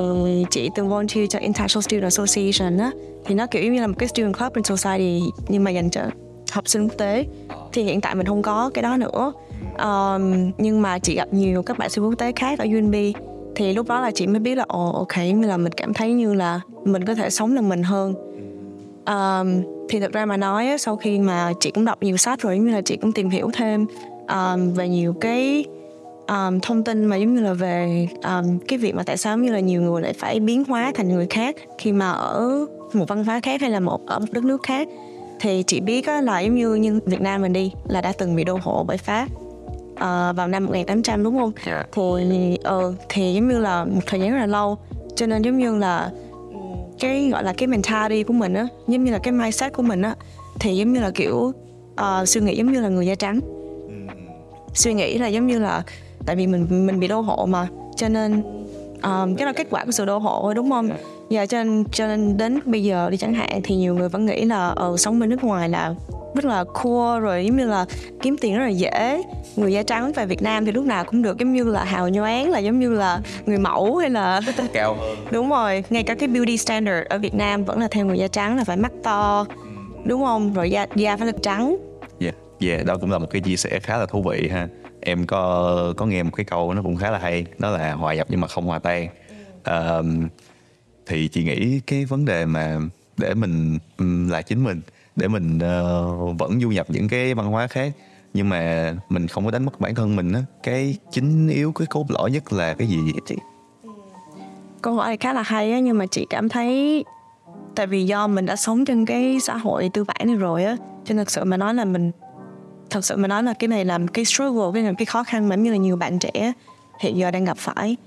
chị 0.51 0.70
từng 0.75 0.89
volunteer 0.89 1.30
cho 1.30 1.39
International 1.39 1.82
Student 1.82 2.04
Association 2.04 2.78
á. 2.78 2.92
Thì 3.25 3.36
nó 3.36 3.48
kiểu 3.48 3.74
như 3.74 3.82
là 3.82 3.88
một 3.88 3.94
cái 3.98 4.10
student 4.10 4.38
club 4.38 4.54
in 4.54 4.63
society, 4.63 5.22
nhưng 5.48 5.63
mà 5.63 5.72
dành 5.72 5.89
cho 5.89 6.01
học 6.51 6.68
sinh 6.68 6.88
quốc 6.88 6.98
tế. 6.98 7.25
Thì 7.74 7.84
hiện 7.84 8.01
tại 8.01 8.16
mình 8.16 8.25
không 8.25 8.42
có 8.42 8.72
cái 8.74 8.82
đó 8.82 8.98
nữa 8.98 9.32
um, 9.78 10.51
nhưng 10.58 10.82
mà 10.82 11.00
chị 11.00 11.16
gặp 11.16 11.28
nhiều 11.34 11.63
các 11.63 11.78
bạn 11.78 11.89
sinh 11.89 12.04
viên 12.04 12.10
quốc 12.10 12.20
tế 12.20 12.32
khác 12.36 12.60
ở 12.60 12.66
UNB 12.66 12.96
thì 13.56 13.74
lúc 13.74 13.88
đó 13.88 14.00
là 14.00 14.12
chị 14.12 14.28
mới 14.28 14.39
biết 14.39 14.56
là 14.56 14.66
ồ 14.68 14.92
ok 14.92 15.18
như 15.18 15.48
là 15.48 15.58
mình 15.58 15.72
cảm 15.72 15.94
thấy 15.94 16.13
như 16.13 16.34
là 16.34 16.62
mình 16.84 17.06
có 17.06 17.16
thể 17.16 17.30
sống 17.30 17.56
là 17.56 17.62
mình 17.62 17.84
hơn. 17.84 18.13
Um, 19.06 19.63
thì 19.89 20.00
thật 20.00 20.12
ra 20.13 20.25
mà 20.25 20.38
nói 20.38 20.78
sau 20.80 20.96
khi 20.96 21.20
mà 21.20 21.54
chị 21.60 21.72
cũng 21.72 21.86
đọc 21.86 22.04
nhiều 22.04 22.18
sách 22.18 22.42
rồi 22.42 22.60
như 22.60 22.72
là 22.72 22.82
chị 22.82 22.98
cũng 22.98 23.12
tìm 23.12 23.30
hiểu 23.30 23.50
thêm 23.54 23.86
um, 24.28 24.74
về 24.74 24.89
nhiều 24.89 25.13
cái 25.22 25.66
um, 26.28 26.60
thông 26.60 26.84
tin 26.84 27.06
mà 27.06 27.16
giống 27.16 27.36
như 27.36 27.42
là 27.42 27.54
về 27.54 28.08
um, 28.24 28.60
cái 28.68 28.80
việc 28.80 28.96
mà 28.96 29.04
tại 29.04 29.18
sao 29.18 29.38
như 29.38 29.51
là 29.51 29.60
nhiều 29.60 29.82
người 29.82 30.01
lại 30.01 30.13
phải 30.13 30.39
biến 30.39 30.63
hóa 30.68 30.92
thành 30.96 31.10
người 31.10 31.28
khác 31.30 31.56
khi 31.78 31.92
mà 31.92 32.12
ở 32.12 32.66
một 32.94 33.06
văn 33.08 33.24
hóa 33.24 33.39
khác 33.39 33.62
hay 33.62 33.70
là 33.70 33.80
một 33.80 34.06
ở 34.08 34.20
một 34.20 34.28
đất 34.32 34.44
nước 34.44 34.63
khác. 34.63 34.88
Thì 35.39 35.63
chị 35.68 35.80
biết 35.80 36.08
là 36.08 36.39
giống 36.39 36.56
như 36.56 36.75
như 36.75 37.00
Việt 37.06 37.22
Nam 37.22 37.42
mình 37.42 37.54
đi 37.54 37.72
là 37.88 38.01
đã 38.01 38.13
từng 38.18 38.36
bị 38.36 38.44
đô 38.44 38.60
hộ 38.62 38.84
bởi 38.88 38.98
Pháp 38.98 39.28
uh, 40.00 40.36
vào 40.36 40.48
năm 40.48 40.65
1800 40.65 41.24
đúng 41.24 41.38
không? 41.38 41.51
Yeah. 41.65 41.88
Thì 41.94 42.58
uh, 42.75 42.96
thì 43.10 43.34
giống 43.34 43.48
như 43.48 43.60
là 43.60 43.86
một 43.86 44.01
thời 44.06 44.20
gian 44.20 44.32
rất 44.32 44.38
là 44.38 44.46
lâu 44.46 44.77
cho 45.15 45.25
nên 45.25 45.41
giống 45.41 45.58
như 45.58 45.77
là 45.77 46.12
cái 47.00 47.29
gọi 47.32 47.44
là 47.44 47.53
cái 47.53 47.68
mentality 47.68 48.24
của 48.24 48.34
mình 48.34 48.53
á 48.53 48.68
giống 48.88 49.03
như 49.03 49.12
là 49.12 49.20
cái 49.24 49.32
mindset 49.32 49.74
của 49.74 49.84
mình 49.84 50.01
á 50.01 50.15
thì 50.60 50.77
giống 50.77 50.94
như 50.94 51.00
là 51.00 51.12
kiểu 51.12 51.53
uh, 52.01 52.27
suy 52.27 52.41
nghĩ 52.41 52.56
giống 52.56 52.72
như 52.72 52.82
là 52.82 52.89
người 52.89 53.06
da 53.06 53.15
trắng 53.15 53.39
suy 54.74 54.94
nghĩ 54.94 55.18
là 55.18 55.27
giống 55.27 55.48
như 55.48 55.60
là 55.60 55.84
tại 56.25 56.36
vì 56.36 56.48
mình 56.48 56.68
mình 56.88 57.00
bị 57.00 57.08
đô 57.08 57.22
hộ 57.22 57.46
mà 57.46 57.68
cho 57.96 58.10
nên 58.10 58.41
um, 59.03 59.36
cái 59.36 59.46
là 59.46 59.53
kết 59.53 59.68
quả 59.70 59.86
của 59.86 59.91
sự 59.91 60.06
đô 60.06 60.18
hộ 60.18 60.53
đúng 60.53 60.70
không? 60.70 60.89
Dạ 61.29 61.45
cho 61.45 61.63
nên 61.63 61.83
cho 61.91 62.07
nên 62.07 62.38
đến 62.38 62.59
bây 62.65 62.83
giờ 62.83 63.09
đi 63.09 63.17
chẳng 63.17 63.33
hạn 63.33 63.62
thì 63.63 63.75
nhiều 63.75 63.95
người 63.95 64.09
vẫn 64.09 64.25
nghĩ 64.25 64.45
là 64.45 64.67
ở 64.67 64.89
uh, 64.89 65.00
sống 65.00 65.19
bên 65.19 65.29
nước 65.29 65.43
ngoài 65.43 65.69
là 65.69 65.93
rất 66.36 66.45
là 66.45 66.63
cool 66.83 67.21
rồi 67.21 67.45
giống 67.45 67.57
như 67.57 67.65
là 67.65 67.86
kiếm 68.21 68.38
tiền 68.38 68.57
rất 68.57 68.63
là 68.63 68.69
dễ. 68.69 69.24
Người 69.55 69.74
da 69.74 69.83
trắng 69.83 70.12
về 70.12 70.25
Việt 70.25 70.41
Nam 70.41 70.65
thì 70.65 70.71
lúc 70.71 70.86
nào 70.86 71.05
cũng 71.05 71.21
được 71.21 71.38
giống 71.38 71.53
như 71.53 71.63
là 71.63 71.83
hào 71.83 72.09
nhoáng 72.09 72.51
là 72.51 72.59
giống 72.59 72.79
như 72.79 72.93
là 72.93 73.21
người 73.45 73.57
mẫu 73.57 73.98
hay 73.98 74.09
là 74.09 74.41
cao 74.74 74.93
hơn. 74.93 75.17
Đúng 75.31 75.50
rồi 75.50 75.83
ngay 75.89 76.03
cả 76.03 76.15
cái 76.15 76.29
beauty 76.29 76.57
standard 76.57 77.07
ở 77.09 77.17
Việt 77.17 77.33
Nam 77.33 77.65
vẫn 77.65 77.79
là 77.79 77.88
theo 77.91 78.05
người 78.05 78.17
da 78.17 78.27
trắng 78.27 78.57
là 78.57 78.63
phải 78.63 78.77
mắt 78.77 78.91
to 79.03 79.45
đúng 80.05 80.24
không? 80.24 80.53
Rồi 80.53 80.71
da 80.71 80.86
da 80.95 81.17
phải 81.17 81.27
là 81.27 81.33
trắng. 81.41 81.77
Yeah. 82.19 82.36
yeah, 82.59 82.86
đó 82.86 82.98
cũng 83.01 83.12
là 83.12 83.17
một 83.17 83.27
cái 83.31 83.41
chia 83.41 83.55
sẻ 83.55 83.79
khá 83.79 83.98
là 83.98 84.05
thú 84.05 84.24
vị 84.29 84.50
ha. 84.51 84.67
Em 85.01 85.27
có 85.27 85.93
có 85.98 86.05
nghe 86.05 86.24
một 86.24 86.31
cái 86.36 86.43
câu 86.43 86.74
nó 86.74 86.81
cũng 86.81 86.95
khá 86.95 87.12
là 87.12 87.19
hay 87.19 87.45
đó 87.57 87.69
là 87.69 87.93
hòa 87.93 88.13
nhập 88.13 88.27
nhưng 88.29 88.41
mà 88.41 88.48
không 88.48 88.65
hòa 88.65 88.79
tan. 88.79 89.07
Um, 89.65 90.27
thì 91.10 91.28
chị 91.28 91.44
nghĩ 91.44 91.80
cái 91.80 92.06
vấn 92.06 92.25
đề 92.25 92.46
mà 92.46 92.80
để 93.18 93.34
mình 93.34 93.78
là 94.30 94.42
chính 94.42 94.63
mình 94.63 94.82
để 95.16 95.28
mình 95.28 95.58
uh, 95.58 96.39
vẫn 96.39 96.60
du 96.62 96.70
nhập 96.70 96.86
những 96.89 97.08
cái 97.08 97.34
văn 97.34 97.48
hóa 97.48 97.68
khác. 97.68 97.94
Nhưng 98.34 98.50
mà 98.50 98.94
mình 99.10 99.28
không 99.28 99.46
có 99.46 99.51
đánh 99.51 99.66
mất 99.66 99.80
bản 99.80 99.96
thân 99.96 100.16
mình 100.16 100.34
á 100.34 100.42
cái 100.63 100.98
chính 101.12 101.48
yếu 101.48 101.72
cái 101.72 101.88
cốt 101.89 102.06
lõi 102.10 102.32
nhất 102.32 102.54
là 102.54 102.74
cái 102.74 102.88
gì 102.88 102.98
vậy 103.01 103.22
chị? 103.25 103.36
Câu 104.82 104.94
hỏi 104.94 105.08
này 105.08 105.18
khá 105.18 105.34
là 105.34 105.42
hay 105.42 105.72
á 105.72 105.80
nhưng 105.80 105.98
mà 105.98 106.06
chị 106.12 106.25
cảm 106.30 106.50
thấy 106.50 107.04
tại 107.75 107.88
vì 107.88 108.06
do 108.06 108.28
mình 108.28 108.46
đã 108.46 108.56
sống 108.56 108.86
trong 108.86 109.06
cái 109.06 109.39
xã 109.39 109.58
hội 109.58 109.89
tư 109.94 110.04
bản 110.04 110.22
này 110.25 110.36
rồi 110.36 110.63
á 110.63 110.78
cho 111.06 111.13
nên 111.13 111.18
thật 111.18 111.32
sự 111.32 111.44
mà 111.44 111.58
nói 111.58 111.74
là 111.74 111.86
mình 111.86 112.12
thật 112.89 113.06
sự 113.06 113.18
mà 113.18 113.28
nói 113.28 113.44
là 113.44 113.54
cái 113.54 113.68
này 113.68 113.86
là 113.86 114.00
cái 114.13 114.25
struggle 114.25 114.72
cái 114.74 114.84
là 114.84 114.94
cái 114.98 115.06
khó 115.06 115.24
khăn 115.24 115.50
mà 115.50 115.56
như 115.56 115.72
là 115.72 115.78
nhiều 115.78 115.96
bạn 115.96 116.20
trẻ 116.20 116.54
hiện 117.00 117.18
giờ 117.18 117.32
đang 117.32 117.46
gặp 117.46 117.58
phải 117.58 117.98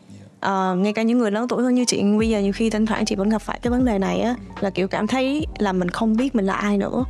uh, 0.46 0.78
ngay 0.78 0.92
cả 0.92 1.02
những 1.02 1.18
người 1.18 1.30
lớn 1.30 1.48
tuổi 1.48 1.62
hơn 1.62 1.74
như 1.74 1.84
chị 1.84 2.02
bây 2.18 2.28
giờ 2.28 2.40
nhiều 2.40 2.52
khi 2.52 2.70
thỉnh 2.70 2.86
thoảng 2.86 3.04
chị 3.04 3.14
vẫn 3.14 3.28
gặp 3.28 3.42
phải 3.42 3.58
cái 3.62 3.70
vấn 3.70 3.84
đề 3.84 3.98
này 3.98 4.20
á 4.20 4.34
là 4.60 4.70
kiểu 4.70 4.88
cảm 4.88 5.06
thấy 5.06 5.46
là 5.58 5.72
mình 5.72 5.88
không 5.88 6.16
biết 6.16 6.34
mình 6.34 6.46
là 6.46 6.54
ai 6.54 6.78
nữa. 6.78 7.04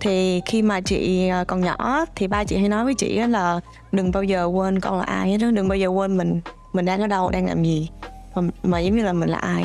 Thì 0.00 0.42
khi 0.46 0.62
mà 0.62 0.80
chị 0.80 1.28
ờ, 1.28 1.44
còn 1.44 1.60
nhỏ 1.60 2.04
thì 2.14 2.26
ba 2.26 2.44
chị 2.44 2.56
hay 2.56 2.68
nói 2.68 2.84
với 2.84 2.94
chị 2.94 3.18
là 3.18 3.60
đừng 3.92 4.12
bao 4.12 4.22
giờ 4.22 4.44
quên 4.44 4.80
con 4.80 4.98
là 4.98 5.04
ai 5.04 5.30
hết 5.30 5.38
đừng 5.52 5.68
bao 5.68 5.78
giờ 5.78 5.88
quên 5.88 6.16
mình 6.16 6.40
mình 6.72 6.84
đang 6.84 7.00
ở 7.00 7.06
đâu 7.06 7.30
đang 7.30 7.46
làm 7.46 7.62
gì 7.62 7.88
mà, 8.34 8.42
mà 8.62 8.78
giống 8.80 8.96
như 8.96 9.02
là 9.02 9.12
mình 9.12 9.28
là 9.28 9.38
ai. 9.38 9.64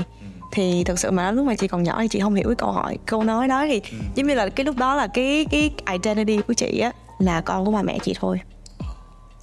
Thì 0.51 0.83
thật 0.83 0.99
sự 0.99 1.11
mà 1.11 1.31
lúc 1.31 1.45
mà 1.45 1.55
chị 1.55 1.67
còn 1.67 1.83
nhỏ 1.83 2.01
thì 2.01 2.07
chị 2.07 2.19
không 2.19 2.35
hiểu 2.35 2.47
cái 2.47 2.55
câu 2.55 2.71
hỏi 2.71 2.97
câu 3.05 3.23
nói 3.23 3.47
đó 3.47 3.65
thì 3.67 3.81
ừ. 3.91 3.97
giống 4.15 4.27
như 4.27 4.33
là 4.33 4.49
cái 4.49 4.65
lúc 4.65 4.77
đó 4.77 4.95
là 4.95 5.07
cái 5.07 5.45
cái 5.51 5.71
identity 5.91 6.41
của 6.47 6.53
chị 6.53 6.79
á 6.79 6.91
là 7.19 7.41
con 7.41 7.65
của 7.65 7.71
ba 7.71 7.81
mẹ 7.81 7.99
chị 8.03 8.15
thôi 8.19 8.39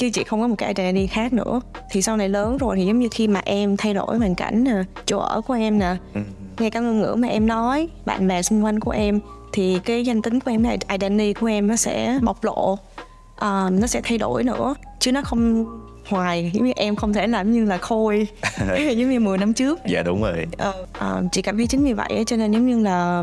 chứ 0.00 0.11
chị 0.11 0.25
không 0.25 0.40
có 0.40 0.47
một 0.47 0.54
cái 0.59 0.69
identity 0.76 1.07
khác 1.07 1.33
nữa. 1.33 1.61
Thì 1.90 2.02
sau 2.02 2.16
này 2.16 2.28
lớn 2.28 2.59
rồi 2.59 2.76
thì 2.76 2.87
giống 2.87 2.99
như 2.99 3.09
khi 3.11 3.28
mà 3.28 3.40
em 3.45 3.76
thay 3.76 3.95
đổi 3.95 4.19
hoàn 4.19 4.35
cảnh 4.35 4.64
nè 4.64 4.73
chỗ 5.07 5.19
ở 5.19 5.40
của 5.40 5.54
em 5.54 5.78
nè 5.78 5.97
ừ. 6.14 6.21
ngay 6.59 6.71
cả 6.71 6.80
ngôn 6.80 7.00
ngữ 7.00 7.14
mà 7.19 7.28
em 7.28 7.47
nói 7.47 7.88
bạn 8.07 8.28
bè 8.28 8.42
xung 8.42 8.64
quanh 8.64 8.80
của 8.80 8.90
em 8.90 9.21
thì 9.52 9.78
cái 9.85 10.04
danh 10.04 10.23
tính 10.23 10.40
của 10.40 10.50
em 10.50 10.62
này 10.62 10.78
identity 10.88 11.33
của 11.33 11.47
em 11.47 11.66
nó 11.66 11.76
sẽ 11.76 12.19
bộc 12.23 12.45
lộ 12.45 12.73
uh, 12.73 13.73
nó 13.73 13.87
sẽ 13.87 14.00
thay 14.04 14.19
đổi 14.19 14.45
nữa. 14.45 14.75
Chứ 14.99 15.12
nó 15.12 15.23
không 15.23 15.66
hoài 16.09 16.50
giống 16.54 16.64
như 16.64 16.73
em 16.76 16.97
không 16.97 17.12
thể 17.12 17.26
làm 17.26 17.52
như 17.52 17.64
là 17.64 17.78
khôi. 17.78 18.26
Giống 18.78 19.11
như 19.11 19.21
10 19.21 19.38
năm 19.38 19.52
trước. 19.52 19.78
Dạ 19.87 20.02
đúng 20.02 20.23
rồi. 20.23 20.47
Ờ, 20.59 20.87
uh, 21.19 21.33
chị 21.33 21.42
cảm 21.42 21.57
thấy 21.57 21.66
chính 21.66 21.85
vì 21.85 21.92
vậy 21.92 22.25
cho 22.26 22.37
nên 22.37 22.52
giống 22.52 22.66
như 22.66 22.80
là 22.80 23.23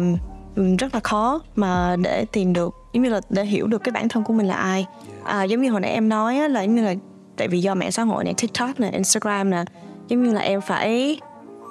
rất 0.80 0.94
là 0.94 1.00
khó 1.04 1.42
mà 1.56 1.96
để 2.04 2.26
tìm 2.32 2.54
được 2.54 2.76
giống 2.94 3.04
như 3.04 3.10
là 3.10 3.22
để 3.30 3.46
hiểu 3.46 3.68
được 3.68 3.84
cái 3.84 3.92
bản 3.92 4.10
thân 4.10 4.24
của 4.24 4.34
mình 4.34 4.48
là 4.48 4.56
ai. 4.56 4.86
À, 5.24 5.44
giống 5.44 5.62
như 5.62 5.72
hồi 5.72 5.82
nãy 5.82 5.92
em 5.92 6.10
nói 6.10 6.38
á, 6.38 6.48
là 6.48 6.62
giống 6.62 6.76
như 6.76 6.86
là 6.86 6.94
tại 7.38 7.48
vì 7.48 7.62
do 7.62 7.76
mạng 7.76 7.92
xã 7.92 8.04
hội 8.04 8.24
này 8.24 8.34
tiktok 8.38 8.80
nè 8.80 8.90
instagram 8.90 9.50
nè 9.50 9.64
giống 10.08 10.24
như 10.24 10.34
là 10.34 10.42
em 10.42 10.62
phải 10.62 11.20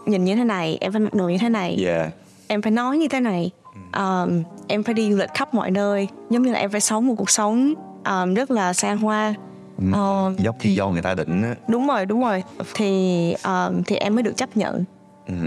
nhìn 0.06 0.24
như 0.24 0.36
thế 0.36 0.44
này 0.44 0.78
em 0.80 0.92
phải 0.92 1.00
mặc 1.00 1.14
đồ 1.14 1.28
như 1.28 1.38
thế 1.38 1.48
này. 1.48 1.84
Yeah. 1.86 2.12
Em 2.46 2.62
phải 2.62 2.72
nói 2.72 2.98
như 2.98 3.08
thế 3.08 3.20
này. 3.20 3.50
Um, 3.96 4.42
em 4.68 4.82
phải 4.82 4.94
đi 4.94 5.10
du 5.10 5.16
lịch 5.16 5.30
khắp 5.34 5.54
mọi 5.54 5.70
nơi 5.70 6.08
giống 6.30 6.42
như 6.42 6.52
là 6.52 6.58
em 6.58 6.70
phải 6.70 6.80
sống 6.80 7.06
một 7.06 7.14
cuộc 7.18 7.30
sống 7.30 7.74
um, 8.04 8.34
rất 8.34 8.50
là 8.50 8.72
xa 8.72 8.94
hoa. 8.94 9.34
Um, 9.78 10.36
dốc 10.36 10.56
thì 10.60 10.74
do 10.74 10.88
người 10.88 11.02
ta 11.02 11.14
định 11.14 11.42
á. 11.42 11.54
Đúng 11.68 11.86
rồi 11.86 12.06
đúng 12.06 12.20
rồi. 12.20 12.42
Thì 12.74 13.32
um, 13.44 13.82
thì 13.82 13.96
em 13.96 14.14
mới 14.14 14.22
được 14.22 14.36
chấp 14.36 14.56
nhận 14.56 14.84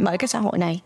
bởi 0.04 0.18
cái 0.18 0.28
xã 0.28 0.40
hội 0.40 0.58
này 0.58 0.82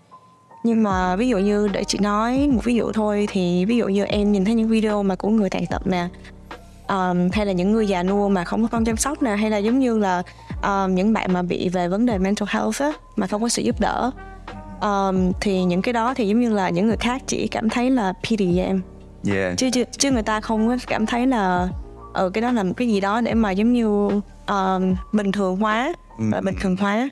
nhưng 0.63 0.83
mà 0.83 1.15
ví 1.15 1.29
dụ 1.29 1.37
như 1.37 1.67
để 1.67 1.83
chị 1.83 1.97
nói 2.01 2.49
một 2.51 2.61
ví 2.63 2.75
dụ 2.75 2.91
thôi 2.91 3.27
thì 3.29 3.65
ví 3.65 3.77
dụ 3.77 3.87
như 3.87 4.03
em 4.03 4.31
nhìn 4.31 4.45
thấy 4.45 4.55
những 4.55 4.67
video 4.67 5.03
mà 5.03 5.15
của 5.15 5.29
người 5.29 5.49
tàn 5.49 5.65
tật 5.65 5.87
nè 5.87 6.07
um, 6.87 7.29
hay 7.33 7.45
là 7.45 7.51
những 7.51 7.71
người 7.71 7.87
già 7.87 8.03
nua 8.03 8.29
mà 8.29 8.43
không 8.43 8.61
có 8.61 8.67
con 8.71 8.85
chăm 8.85 8.97
sóc 8.97 9.21
nè 9.21 9.35
hay 9.35 9.49
là 9.49 9.57
giống 9.57 9.79
như 9.79 9.97
là 9.97 10.23
um, 10.63 10.95
những 10.95 11.13
bạn 11.13 11.33
mà 11.33 11.41
bị 11.41 11.69
về 11.69 11.87
vấn 11.87 12.05
đề 12.05 12.17
mental 12.17 12.47
health 12.51 12.81
á, 12.81 12.91
mà 13.15 13.27
không 13.27 13.41
có 13.41 13.49
sự 13.49 13.61
giúp 13.61 13.79
đỡ 13.79 14.11
um, 14.81 15.31
thì 15.41 15.63
những 15.63 15.81
cái 15.81 15.93
đó 15.93 16.13
thì 16.13 16.27
giống 16.27 16.39
như 16.39 16.53
là 16.53 16.69
những 16.69 16.87
người 16.87 16.97
khác 16.97 17.21
chỉ 17.27 17.47
cảm 17.47 17.69
thấy 17.69 17.89
là 17.89 18.13
pity 18.23 18.59
em. 18.59 18.81
Yeah. 19.33 19.57
Chứ, 19.57 19.69
chứ 19.73 19.83
chứ 19.97 20.11
người 20.11 20.23
ta 20.23 20.41
không 20.41 20.67
có 20.67 20.77
cảm 20.87 21.05
thấy 21.05 21.27
là 21.27 21.67
ờ 22.13 22.29
cái 22.29 22.41
đó 22.41 22.51
là 22.51 22.63
một 22.63 22.73
cái 22.77 22.87
gì 22.87 22.99
đó 22.99 23.21
để 23.21 23.33
mà 23.33 23.51
giống 23.51 23.73
như 23.73 24.09
um, 24.47 24.95
bình 25.13 25.31
thường 25.31 25.57
hóa 25.57 25.93
và 26.17 26.41
bình 26.41 26.55
thường 26.61 26.75
hóa 26.77 27.09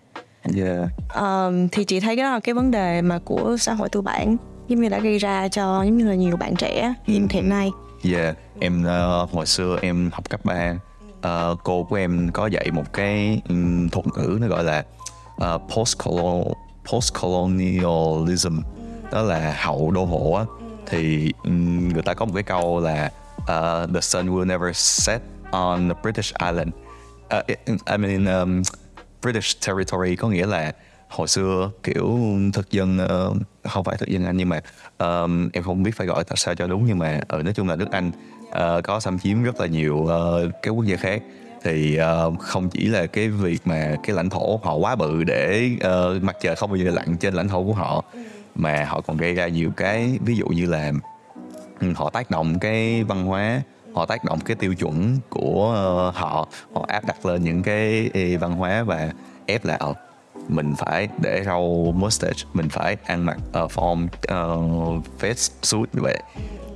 yeah 0.58 0.90
um, 1.16 1.68
thì 1.68 1.84
chị 1.84 2.00
thấy 2.00 2.16
cái 2.16 2.24
đó 2.24 2.32
là 2.32 2.40
cái 2.40 2.54
vấn 2.56 2.72
đề 2.72 3.02
mà 3.02 3.20
của 3.26 3.56
xã 3.60 3.74
hội 3.74 3.90
tư 3.90 4.02
bản 4.02 4.38
giống 4.68 4.82
như 4.82 4.90
đã 4.90 5.00
gây 5.00 5.18
ra 5.18 5.48
cho 5.48 5.84
giống 5.84 5.98
như 5.98 6.08
là 6.08 6.16
nhiều 6.16 6.38
bạn 6.38 6.56
trẻ 6.56 6.94
hiện 7.04 7.28
hiện 7.30 7.50
nay. 7.50 7.72
Yeah, 8.14 8.38
em 8.60 8.84
ờ, 8.84 9.28
hồi 9.32 9.46
xưa 9.46 9.78
em 9.82 10.10
học 10.14 10.30
cấp 10.30 10.46
3 10.46 10.74
ờ, 11.22 11.56
cô 11.64 11.84
của 11.84 11.96
em 11.96 12.30
có 12.34 12.48
dạy 12.48 12.72
một 12.72 12.94
cái 12.94 13.42
um, 13.50 13.90
thuật 13.90 14.06
ngữ 14.18 14.38
nó 14.42 14.48
gọi 14.48 14.64
là 14.64 14.86
uh, 15.36 15.62
post 16.86 17.14
colonialism 17.22 18.60
đó 19.12 19.22
là 19.22 19.56
hậu 19.60 19.92
đô 19.92 20.06
hộ 20.06 20.34
á. 20.34 20.46
Thì 20.86 21.34
um, 21.44 21.90
người 21.90 22.04
ta 22.04 22.14
có 22.14 22.26
một 22.26 22.32
cái 22.34 22.44
câu 22.44 22.80
là 22.80 23.12
uh, 23.38 23.94
the 23.94 24.02
sun 24.02 24.28
will 24.28 24.48
never 24.48 24.78
set 24.78 25.22
on 25.52 25.90
the 25.90 25.96
British 26.04 26.34
island. 26.40 26.70
Uh, 27.38 27.46
I 27.86 27.98
mean 27.98 28.26
um, 28.26 28.62
British 29.22 29.68
territory 29.68 30.16
có 30.16 30.30
nghĩa 30.30 30.46
là 30.46 30.72
hồi 31.08 31.28
xưa 31.28 31.72
kiểu 31.84 32.20
thực 32.54 32.72
dân 32.72 33.00
uh, 33.04 33.38
không 33.72 33.84
phải 33.84 33.98
thực 33.98 34.10
dân 34.10 34.26
Anh 34.26 34.38
nhưng 34.38 34.50
mà 34.50 34.62
um, 34.98 35.50
em 35.54 35.64
không 35.64 35.84
biết 35.84 35.92
phải 35.96 36.08
gọi 36.08 36.24
tại 36.24 36.38
sao 36.38 36.56
cho 36.56 36.68
đúng 36.68 36.86
nhưng 36.86 37.00
mà 37.00 37.22
ở 37.28 37.44
nói 37.44 37.54
chung 37.54 37.68
là 37.68 37.76
nước 37.76 37.92
Anh 37.92 38.12
uh, 38.48 38.84
có 38.84 39.00
xâm 39.00 39.20
chiếm 39.20 39.44
rất 39.44 39.60
là 39.60 39.68
nhiều 39.68 39.96
uh, 39.96 40.52
cái 40.62 40.72
quốc 40.72 40.86
gia 40.86 40.96
khác. 40.96 41.22
Thì 41.64 42.00
uh, 42.28 42.40
không 42.40 42.70
chỉ 42.70 42.86
là 42.86 43.06
cái 43.06 43.30
việc 43.30 43.62
mà 43.66 43.96
cái 44.04 44.16
lãnh 44.16 44.30
thổ 44.30 44.60
họ 44.64 44.76
quá 44.76 44.96
bự 44.96 45.24
để 45.24 45.70
uh, 45.76 46.24
mặt 46.24 46.36
trời 46.42 46.56
không 46.56 46.70
bao 46.70 46.78
giờ 46.78 46.92
lặn 46.92 47.18
trên 47.18 47.34
lãnh 47.34 47.48
thổ 47.48 47.64
của 47.64 47.74
họ 47.74 48.04
mà 48.56 48.86
họ 48.86 49.02
còn 49.02 49.18
gây 49.18 49.34
ra 49.34 49.48
nhiều 49.48 49.72
cái 49.78 50.18
ví 50.26 50.36
dụ 50.36 50.48
như 50.48 50.66
là 50.66 50.92
ừ, 51.80 51.88
họ 51.96 52.10
tác 52.10 52.32
động 52.32 52.60
cái 52.60 53.04
văn 53.04 53.26
hóa 53.26 53.62
họ 53.94 54.06
tác 54.06 54.24
động 54.24 54.40
cái 54.40 54.56
tiêu 54.56 54.76
chuẩn 54.76 55.18
của 55.30 55.74
ờ, 55.76 56.12
họ 56.22 56.48
họ 56.74 56.86
áp 56.88 57.06
đặt 57.06 57.26
lên 57.26 57.44
những 57.44 57.64
cái 57.64 58.10
văn 58.40 58.52
hóa 58.52 58.84
và 58.84 59.12
ép 59.46 59.66
là 59.66 59.80
mình 60.48 60.74
phải 60.78 61.08
để 61.22 61.44
râu 61.46 61.94
mustache 61.98 62.44
mình 62.54 62.70
phải 62.70 62.98
ăn 63.06 63.26
mặc 63.26 63.38
uh, 63.64 63.72
form 63.72 64.08
ờ, 64.28 64.54
uh, 64.54 65.04
face 65.20 65.50
suit 65.62 65.96
như 65.96 66.02
vậy 66.02 66.18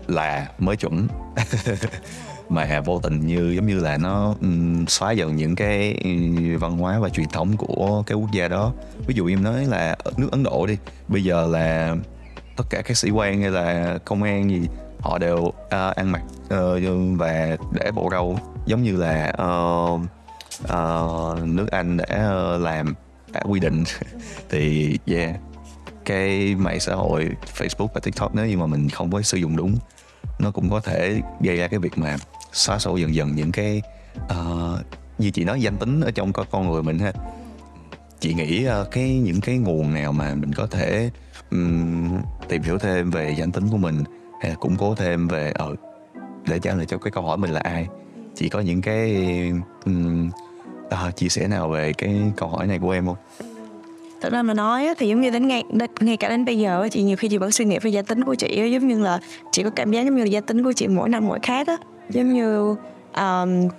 là 0.08 0.48
mới 0.58 0.76
chuẩn. 0.76 1.08
Mà 2.50 2.82
vô 2.86 3.00
tình 3.00 3.28
như 3.28 3.52
giống 3.56 3.68
như 3.68 3.80
là 3.80 3.98
nó 3.98 4.36
um, 4.42 4.86
xóa 4.86 5.12
dần 5.12 5.36
những 5.36 5.56
cái 5.56 5.98
ừ, 6.04 6.10
văn 6.58 6.78
hóa 6.78 7.00
và 7.00 7.10
truyền 7.10 7.28
thống 7.30 7.58
của 7.58 8.04
cái 8.08 8.18
quốc 8.18 8.32
gia 8.32 8.48
đó. 8.48 8.74
Ví 9.08 9.16
dụ 9.16 9.28
em 9.28 9.44
nói 9.44 9.66
là 9.66 9.96
nước 10.18 10.32
Ấn 10.32 10.44
Độ 10.44 10.66
đi 10.66 10.78
bây 11.08 11.24
giờ 11.24 11.48
là 11.48 11.96
tất 12.58 12.64
cả 12.70 12.82
các 12.82 12.98
sĩ 12.98 13.10
quan 13.10 13.42
hay 13.42 13.52
là 13.52 13.98
công 14.06 14.24
an 14.24 14.50
gì 14.50 14.68
họ 15.06 15.18
đều 15.18 15.38
uh, 15.38 15.54
ăn 15.70 16.12
mặc 16.12 16.22
uh, 16.46 17.20
và 17.20 17.58
để 17.72 17.92
bộ 17.92 18.10
râu 18.12 18.40
giống 18.66 18.84
như 18.84 18.98
là 18.98 19.34
uh, 19.34 20.02
uh, 20.64 21.48
nước 21.48 21.72
Anh 21.72 21.98
đã 21.98 22.18
làm 22.60 22.94
đã 23.32 23.42
quy 23.50 23.60
định. 23.60 23.84
Thì 24.50 24.98
yeah 25.06 25.36
cái 26.06 26.56
mạng 26.56 26.79
xã 26.79 26.96
hội 26.96 27.29
Facebook 27.58 27.88
và 27.94 28.01
TikTok 28.03 28.36
nếu 28.36 28.46
như 28.46 28.58
mà 28.58 28.66
mình 28.66 28.90
không 28.90 29.12
có 29.12 29.22
sử 29.22 29.38
dụng 29.38 29.56
đúng 29.56 29.75
nó 30.40 30.51
cũng 30.51 30.70
có 30.70 30.79
thể 30.79 31.22
gây 31.42 31.58
ra 31.58 31.68
cái 31.68 31.79
việc 31.79 31.98
mà 31.98 32.18
xóa 32.51 32.79
sổ 32.79 32.96
dần 32.98 33.16
dần 33.16 33.36
những 33.36 33.51
cái 33.51 33.82
uh, 34.32 34.79
như 35.18 35.32
chị 35.32 35.44
nói 35.44 35.62
danh 35.62 35.77
tính 35.77 36.01
ở 36.01 36.12
trong 36.12 36.34
con 36.34 36.48
con 36.51 36.72
người 36.72 36.84
mình 36.84 37.00
ha. 37.00 37.14
Chị 38.20 38.34
nghĩ 38.34 38.68
uh, 38.82 38.92
cái 38.92 39.14
những 39.14 39.42
cái 39.42 39.58
nguồn 39.58 39.94
nào 39.94 40.12
mà 40.12 40.36
mình 40.36 40.53
có 40.53 40.68
thể 40.68 41.10
um, 41.51 42.18
tìm 42.48 42.62
hiểu 42.62 42.77
thêm 42.77 43.12
về 43.12 43.36
danh 43.38 43.51
tính 43.51 43.68
của 43.72 43.77
mình 43.77 44.03
hay 44.40 44.50
là 44.50 44.56
củng 44.56 44.76
cố 44.78 44.96
thêm 44.96 45.28
về 45.28 45.52
ờ 45.56 45.76
để 46.48 46.60
trả 46.60 46.74
lời 46.74 46.86
cho 46.86 46.98
cái 46.98 47.12
câu 47.12 47.24
hỏi 47.24 47.38
mình 47.38 47.52
là 47.52 47.60
ai. 47.60 47.88
Chị 48.36 48.50
có 48.50 48.60
những 48.60 48.82
cái 48.82 49.16
ừm, 49.86 50.30
ờ, 50.90 51.12
chia 51.16 51.30
sẻ 51.30 51.48
nào 51.48 51.70
về 51.70 51.94
cái 51.94 52.22
câu 52.38 52.50
hỏi 52.50 52.68
này 52.68 52.80
của 52.80 52.92
em 52.92 53.06
không? 53.06 53.16
Thật 54.22 54.34
ra 54.34 54.44
mà 54.44 54.54
nói 54.54 54.94
thì 54.98 55.08
giống 55.08 55.22
như 55.22 55.30
đến 55.30 55.48
ngay 55.48 55.64
đến, 55.72 55.90
ngay 56.00 56.18
cả 56.18 56.30
đến 56.30 56.46
bây 56.46 56.60
giờ 56.60 56.88
chị 56.92 57.04
nhiều 57.04 57.18
khi 57.18 57.28
chị 57.28 57.38
vẫn 57.38 57.52
suy 57.52 57.66
nghĩ 57.66 57.80
về 57.80 57.90
gia 57.90 58.02
tính 58.02 58.24
của 58.24 58.36
chị 58.36 58.72
giống 58.72 58.88
như 58.88 59.04
là 59.04 59.20
chị 59.52 59.64
có 59.64 59.70
cảm 59.70 59.92
giác 59.92 60.02
giống 60.02 60.16
như 60.16 60.24
là 60.24 60.30
gia 60.30 60.42
tính 60.42 60.64
của 60.64 60.74
chị 60.74 60.88
mỗi 60.88 61.10
năm 61.10 61.28
mỗi 61.28 61.40
khác 61.44 61.68
á. 61.68 61.78
Giống 62.10 62.34
như 62.34 62.76
um, 63.16 63.70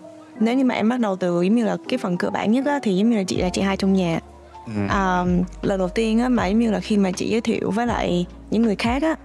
nếu 0.40 0.54
như 0.54 0.64
mà 0.64 0.74
em 0.74 0.88
bắt 0.88 1.00
đầu 1.00 1.16
từ 1.16 1.42
giống 1.42 1.54
như 1.54 1.64
là 1.64 1.76
cái 1.88 1.98
phần 1.98 2.16
cơ 2.16 2.30
bản 2.30 2.52
nhất 2.52 2.66
á, 2.66 2.78
thì 2.82 2.96
giống 2.96 3.10
như 3.10 3.16
là 3.16 3.22
chị 3.24 3.36
là 3.36 3.48
chị 3.48 3.62
hai 3.62 3.76
trong 3.76 3.92
nhà. 3.92 4.20
Um, 4.66 5.42
lần 5.62 5.78
đầu 5.78 5.88
tiên 5.88 6.18
á, 6.18 6.28
mà 6.28 6.46
giống 6.46 6.58
như 6.58 6.70
là 6.70 6.80
khi 6.80 6.96
mà 6.96 7.10
chị 7.10 7.28
giới 7.28 7.40
thiệu 7.40 7.70
với 7.70 7.86
lại 7.86 8.26
những 8.50 8.62
người 8.62 8.76
khác 8.76 9.02
á 9.02 9.16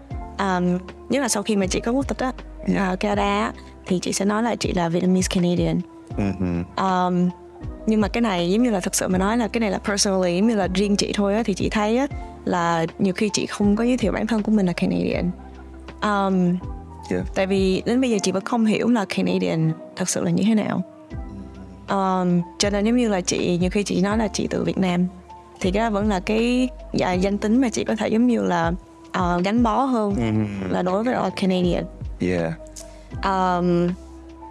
um, 0.41 0.77
nhất 1.10 1.21
là 1.21 1.27
sau 1.27 1.43
khi 1.43 1.56
mà 1.56 1.67
chị 1.67 1.80
có 1.80 1.91
quốc 1.91 2.08
tịch 2.08 2.17
á 2.17 2.32
uh, 2.93 2.99
Canada 2.99 3.23
á, 3.23 3.54
thì 3.86 3.99
chị 3.99 4.13
sẽ 4.13 4.25
nói 4.25 4.43
là 4.43 4.56
chị 4.56 4.73
là 4.73 4.89
Vietnamese 4.89 5.36
Canadian. 5.36 5.80
Um, 6.77 7.30
nhưng 7.86 8.01
mà 8.01 8.08
cái 8.08 8.21
này 8.21 8.51
giống 8.51 8.63
như 8.63 8.69
là 8.69 8.80
thật 8.80 8.95
sự 8.95 9.08
mà 9.08 9.17
nói 9.17 9.38
là 9.38 9.47
cái 9.47 9.60
này 9.60 9.71
là 9.71 9.77
personally 9.77 10.38
giống 10.38 10.47
như 10.47 10.56
là 10.56 10.67
riêng 10.73 10.95
chị 10.95 11.12
thôi 11.15 11.36
á 11.36 11.43
thì 11.45 11.54
chị 11.54 11.69
thấy 11.69 11.97
á 11.97 12.08
là 12.45 12.86
nhiều 12.99 13.13
khi 13.13 13.30
chị 13.34 13.45
không 13.45 13.75
có 13.75 13.84
giới 13.84 13.97
thiệu 13.97 14.12
bản 14.12 14.27
thân 14.27 14.43
của 14.43 14.51
mình 14.51 14.65
là 14.65 14.73
Canadian. 14.73 15.32
Um, 16.01 16.58
Yeah. 17.12 17.25
tại 17.36 17.47
vì 17.47 17.82
đến 17.86 18.01
bây 18.01 18.10
giờ 18.10 18.17
chị 18.23 18.32
vẫn 18.32 18.43
không 18.43 18.65
hiểu 18.65 18.89
là 18.89 19.06
Canadian 19.06 19.71
thật 19.95 20.10
sự 20.10 20.23
là 20.23 20.32
như 20.32 20.43
thế 20.47 20.56
nào. 20.56 20.84
Um, 21.89 22.41
cho 22.60 22.69
nên 22.69 22.86
giống 22.86 22.97
như 22.97 23.10
là 23.10 23.21
chị 23.21 23.58
nhiều 23.62 23.69
khi 23.69 23.84
chị 23.84 24.01
nói 24.01 24.17
là 24.17 24.27
chị 24.27 24.47
từ 24.49 24.63
Việt 24.63 24.77
Nam 24.77 25.08
thì 25.60 25.71
cái 25.71 25.84
đó 25.84 25.89
vẫn 25.89 26.10
là 26.10 26.19
cái 26.19 26.69
dạ, 26.93 27.13
danh 27.13 27.38
tính 27.38 27.62
mà 27.62 27.69
chị 27.69 27.84
có 27.84 27.95
thể 27.95 28.08
giống 28.08 28.27
như 28.27 28.43
là 28.43 28.71
ờ, 29.12 29.41
gắn 29.43 29.63
bó 29.63 29.84
hơn 29.84 30.15
là 30.69 30.82
đối 30.82 31.04
với 31.04 31.13
là 31.13 31.30
Canadian. 31.36 31.84
Yeah. 32.19 32.54
Um, 33.24 33.89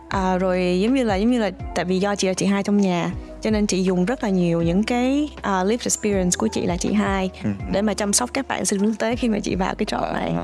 à, 0.09 0.38
rồi 0.38 0.81
giống 0.83 0.94
như 0.94 1.05
là 1.05 1.16
giống 1.16 1.31
như 1.31 1.38
là 1.38 1.51
tại 1.75 1.85
vì 1.85 1.99
do 1.99 2.14
chị 2.14 2.29
là 2.29 2.35
chị 2.35 2.46
hai 2.46 2.62
trong 2.62 2.77
nhà 2.77 3.11
cho 3.40 3.51
nên 3.51 3.66
chị 3.66 3.83
dùng 3.83 4.05
rất 4.05 4.23
là 4.25 4.31
nhiều 4.31 4.62
những 4.62 4.83
cái 4.85 5.29
uh, 5.38 5.66
lived 5.66 5.87
experience 5.87 6.37
của 6.38 6.49
chị 6.53 6.66
là 6.66 6.77
chị 6.77 6.92
hai 6.92 7.31
để 7.73 7.83
mà 7.83 7.94
chăm 7.94 8.12
sóc 8.12 8.31
các 8.33 8.49
bạn 8.49 8.64
sinh 8.64 8.81
viên 8.81 8.94
tế 8.94 9.16
khi 9.16 9.29
mà 9.29 9.38
chị 9.40 9.55
vào 9.55 9.75
cái 9.75 9.87
job 9.87 10.12
này. 10.12 10.35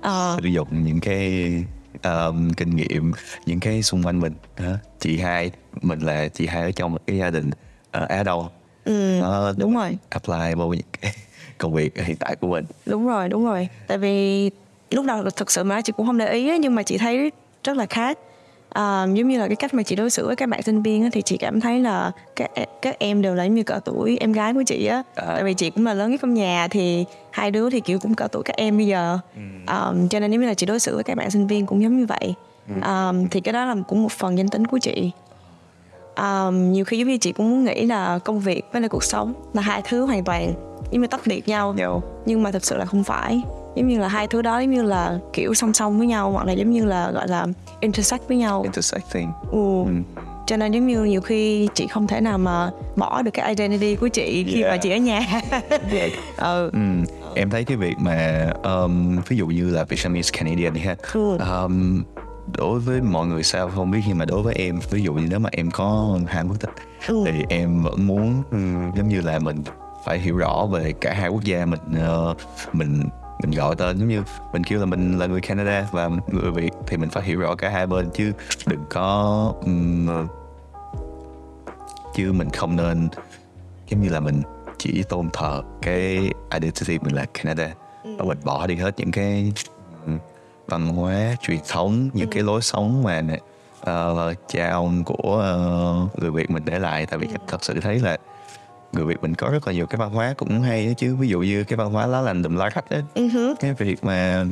Ờ, 0.00 0.38
sử 0.42 0.48
dụng 0.48 0.68
những 0.84 1.00
cái 1.00 1.44
um, 2.04 2.50
kinh 2.52 2.76
nghiệm 2.76 3.12
những 3.46 3.60
cái 3.60 3.82
xung 3.82 4.02
quanh 4.02 4.20
mình 4.20 4.34
hả? 4.56 4.78
chị 5.00 5.18
hai 5.18 5.50
mình 5.82 6.00
là 6.00 6.28
chị 6.28 6.46
hai 6.46 6.62
ở 6.62 6.70
trong 6.70 6.92
một 6.92 6.98
cái 7.06 7.16
gia 7.18 7.30
đình 7.30 7.50
ở 7.90 8.06
Á 8.08 8.22
Đông. 8.22 8.48
Ừ, 8.84 9.18
Nó 9.22 9.52
đúng 9.56 9.74
rồi. 9.74 9.98
apply 10.10 10.54
vào 10.56 10.74
những 10.74 10.86
cái 11.02 11.12
công 11.58 11.74
việc 11.74 12.04
hiện 12.04 12.16
tại 12.16 12.36
của 12.36 12.46
mình. 12.46 12.64
Đúng 12.86 13.06
rồi 13.06 13.28
đúng 13.28 13.46
rồi. 13.46 13.68
Tại 13.86 13.98
vì 13.98 14.50
lúc 14.90 15.04
đầu 15.06 15.30
thực 15.30 15.50
sự 15.50 15.64
mà 15.64 15.80
chị 15.80 15.92
cũng 15.96 16.06
không 16.06 16.18
để 16.18 16.32
ý 16.32 16.58
nhưng 16.58 16.74
mà 16.74 16.82
chị 16.82 16.98
thấy 16.98 17.32
rất 17.64 17.76
là 17.76 17.86
khác 17.86 18.18
à, 18.76 19.06
giống 19.14 19.28
như 19.28 19.38
là 19.38 19.46
cái 19.46 19.56
cách 19.56 19.74
mà 19.74 19.82
chị 19.82 19.96
đối 19.96 20.10
xử 20.10 20.26
với 20.26 20.36
các 20.36 20.48
bạn 20.48 20.62
sinh 20.62 20.82
viên 20.82 21.10
thì 21.10 21.22
chị 21.22 21.36
cảm 21.36 21.60
thấy 21.60 21.80
là 21.80 22.10
các 22.36 22.50
các 22.82 22.98
em 22.98 23.22
đều 23.22 23.34
là 23.34 23.46
như 23.46 23.62
cỡ 23.62 23.80
tuổi 23.84 24.16
em 24.20 24.32
gái 24.32 24.54
của 24.54 24.62
chị 24.66 24.86
á. 24.86 25.02
À. 25.14 25.24
tại 25.26 25.44
vì 25.44 25.54
chị 25.54 25.70
cũng 25.70 25.86
là 25.86 25.94
lớn 25.94 26.10
nhất 26.10 26.20
trong 26.22 26.34
nhà 26.34 26.68
thì 26.70 27.04
hai 27.30 27.50
đứa 27.50 27.70
thì 27.70 27.80
kiểu 27.80 27.98
cũng 27.98 28.14
cỡ 28.14 28.28
tuổi 28.32 28.42
các 28.42 28.56
em 28.56 28.76
bây 28.76 28.86
giờ. 28.86 29.18
À, 29.66 29.92
cho 30.10 30.20
nên 30.20 30.30
giống 30.30 30.40
như 30.40 30.46
là 30.46 30.54
chị 30.54 30.66
đối 30.66 30.80
xử 30.80 30.94
với 30.94 31.04
các 31.04 31.16
bạn 31.16 31.30
sinh 31.30 31.46
viên 31.46 31.66
cũng 31.66 31.82
giống 31.82 31.98
như 31.98 32.06
vậy. 32.06 32.34
À, 32.80 33.12
thì 33.30 33.40
cái 33.40 33.52
đó 33.52 33.64
là 33.64 33.76
cũng 33.88 34.02
một 34.02 34.12
phần 34.12 34.38
danh 34.38 34.48
tính 34.48 34.66
của 34.66 34.78
chị. 34.78 35.10
Um, 36.16 36.72
nhiều 36.72 36.84
khi 36.84 36.98
giống 36.98 37.08
như 37.08 37.16
chị 37.16 37.32
cũng 37.32 37.50
muốn 37.50 37.64
nghĩ 37.64 37.86
là 37.86 38.18
công 38.18 38.40
việc 38.40 38.64
với 38.72 38.80
lại 38.80 38.88
cuộc 38.88 39.04
sống 39.04 39.34
là 39.52 39.62
hai 39.62 39.82
thứ 39.88 40.04
hoàn 40.04 40.24
toàn 40.24 40.52
giống 40.90 41.00
như 41.02 41.06
tách 41.08 41.20
biệt 41.26 41.48
nhau 41.48 41.72
nhau 41.72 42.02
nhưng 42.26 42.42
mà 42.42 42.50
thật 42.50 42.64
sự 42.64 42.76
là 42.76 42.84
không 42.84 43.04
phải 43.04 43.42
giống 43.76 43.88
như 43.88 43.98
là 43.98 44.08
hai 44.08 44.26
thứ 44.26 44.42
đó 44.42 44.58
giống 44.58 44.70
như 44.70 44.82
là 44.82 45.18
kiểu 45.32 45.54
song 45.54 45.74
song 45.74 45.98
với 45.98 46.06
nhau 46.06 46.30
hoặc 46.30 46.46
là 46.46 46.52
giống 46.52 46.70
như 46.70 46.84
là 46.84 47.10
gọi 47.10 47.28
là 47.28 47.46
intersect 47.80 48.28
với 48.28 48.36
nhau 48.36 48.62
intersecting 48.62 49.30
ừ. 49.50 49.84
cho 50.46 50.56
nên 50.56 50.72
giống 50.72 50.86
như 50.86 51.04
nhiều 51.04 51.20
khi 51.20 51.68
chị 51.74 51.86
không 51.86 52.06
thể 52.06 52.20
nào 52.20 52.38
mà 52.38 52.70
bỏ 52.96 53.22
được 53.22 53.30
cái 53.34 53.48
identity 53.54 53.96
của 53.96 54.08
chị 54.08 54.44
khi 54.48 54.62
Yeah. 54.62 54.72
mà 54.72 54.76
chị 54.76 54.90
ở 54.90 54.96
nhà 54.96 55.20
ừ 56.36 56.70
ừ. 56.72 56.78
em 57.34 57.50
thấy 57.50 57.64
cái 57.64 57.76
việc 57.76 57.94
mà 57.98 58.50
um, 58.62 59.16
ví 59.28 59.36
dụ 59.36 59.46
như 59.46 59.70
là 59.70 59.84
Vietnamese 59.84 60.38
Canadian 60.38 60.74
ha 60.74 60.96
Ừ. 61.14 61.38
um, 61.38 62.02
đối 62.58 62.80
với 62.80 63.00
mọi 63.00 63.26
người 63.26 63.42
sao 63.42 63.68
không 63.74 63.90
biết 63.90 64.00
nhưng 64.08 64.18
mà 64.18 64.24
đối 64.24 64.42
với 64.42 64.54
em 64.54 64.80
ví 64.90 65.02
dụ 65.02 65.12
như 65.14 65.26
nếu 65.30 65.38
mà 65.38 65.48
em 65.52 65.70
có 65.70 66.18
hai 66.26 66.44
quốc 66.48 66.60
tịch 66.60 66.70
Ừ. 67.08 67.24
thì 67.26 67.44
em 67.48 67.82
vẫn 67.82 68.06
muốn 68.06 68.42
giống 68.96 69.08
như 69.08 69.20
là 69.20 69.38
mình 69.38 69.56
phải 70.06 70.18
hiểu 70.18 70.36
rõ 70.36 70.66
về 70.70 70.92
cả 71.00 71.14
hai 71.14 71.28
quốc 71.28 71.44
gia 71.44 71.66
mình 71.66 71.80
ờ, 72.00 72.34
mình 72.72 73.02
mình 73.40 73.50
gọi 73.50 73.76
tên. 73.76 73.98
Giống 73.98 74.08
như 74.08 74.22
mình 74.52 74.64
kêu 74.64 74.80
là 74.80 74.86
mình 74.86 75.18
là 75.18 75.26
người 75.26 75.40
Canada 75.40 75.88
và 75.92 76.10
người 76.26 76.50
Việt 76.50 76.70
thì 76.86 76.96
mình 76.96 77.10
phải 77.10 77.22
hiểu 77.22 77.40
rõ 77.40 77.54
cả 77.54 77.68
hai 77.68 77.86
bên 77.86 78.10
chứ 78.14 78.32
đừng 78.66 78.84
có 78.88 79.52
ừm, 79.64 80.26
chứ 82.14 82.32
mình 82.32 82.50
không 82.50 82.76
nên 82.76 83.08
giống 83.88 84.02
như 84.02 84.08
là 84.08 84.20
mình 84.20 84.42
chỉ 84.78 85.02
tôn 85.08 85.30
thờ 85.32 85.62
cái 85.82 86.30
identity 86.52 86.98
mình 86.98 87.14
là 87.14 87.24
Canada 87.24 87.74
và 88.04 88.24
mình 88.24 88.38
bỏ 88.44 88.66
đi 88.66 88.74
hết 88.74 88.94
những 88.96 89.10
cái 89.10 89.52
văn 90.66 90.88
hóa 90.88 91.36
truyền 91.40 91.58
thống 91.68 92.10
những 92.12 92.30
cái 92.30 92.42
lối 92.42 92.62
sống 92.62 93.02
mà 93.02 93.22
uh, 93.80 94.36
cha 94.48 94.70
ông 94.70 95.04
của 95.04 95.38
ờ, 95.40 95.94
người 96.20 96.30
Việt 96.30 96.50
mình 96.50 96.62
để 96.66 96.78
lại. 96.78 97.06
Tại 97.06 97.18
vì 97.18 97.28
thật 97.48 97.64
sự 97.64 97.80
thấy 97.80 97.98
là 97.98 98.16
người 98.92 99.04
Việt 99.04 99.22
mình 99.22 99.34
có 99.34 99.48
rất 99.48 99.66
là 99.66 99.72
nhiều 99.72 99.86
cái 99.86 99.98
văn 99.98 100.10
hóa 100.10 100.34
cũng 100.36 100.60
hay 100.60 100.86
đó 100.86 100.92
chứ. 100.96 101.16
Ví 101.16 101.28
dụ 101.28 101.40
như 101.40 101.64
cái 101.64 101.76
văn 101.76 101.92
hóa 101.92 102.06
lá 102.06 102.20
lành 102.20 102.42
đùm 102.42 102.56
lá 102.56 102.68
rách 102.68 102.90
á. 102.90 103.02
Ừ 103.14 103.28
hứ. 103.28 103.54
cái 103.60 103.74
việc 103.74 104.04
mà 104.04 104.44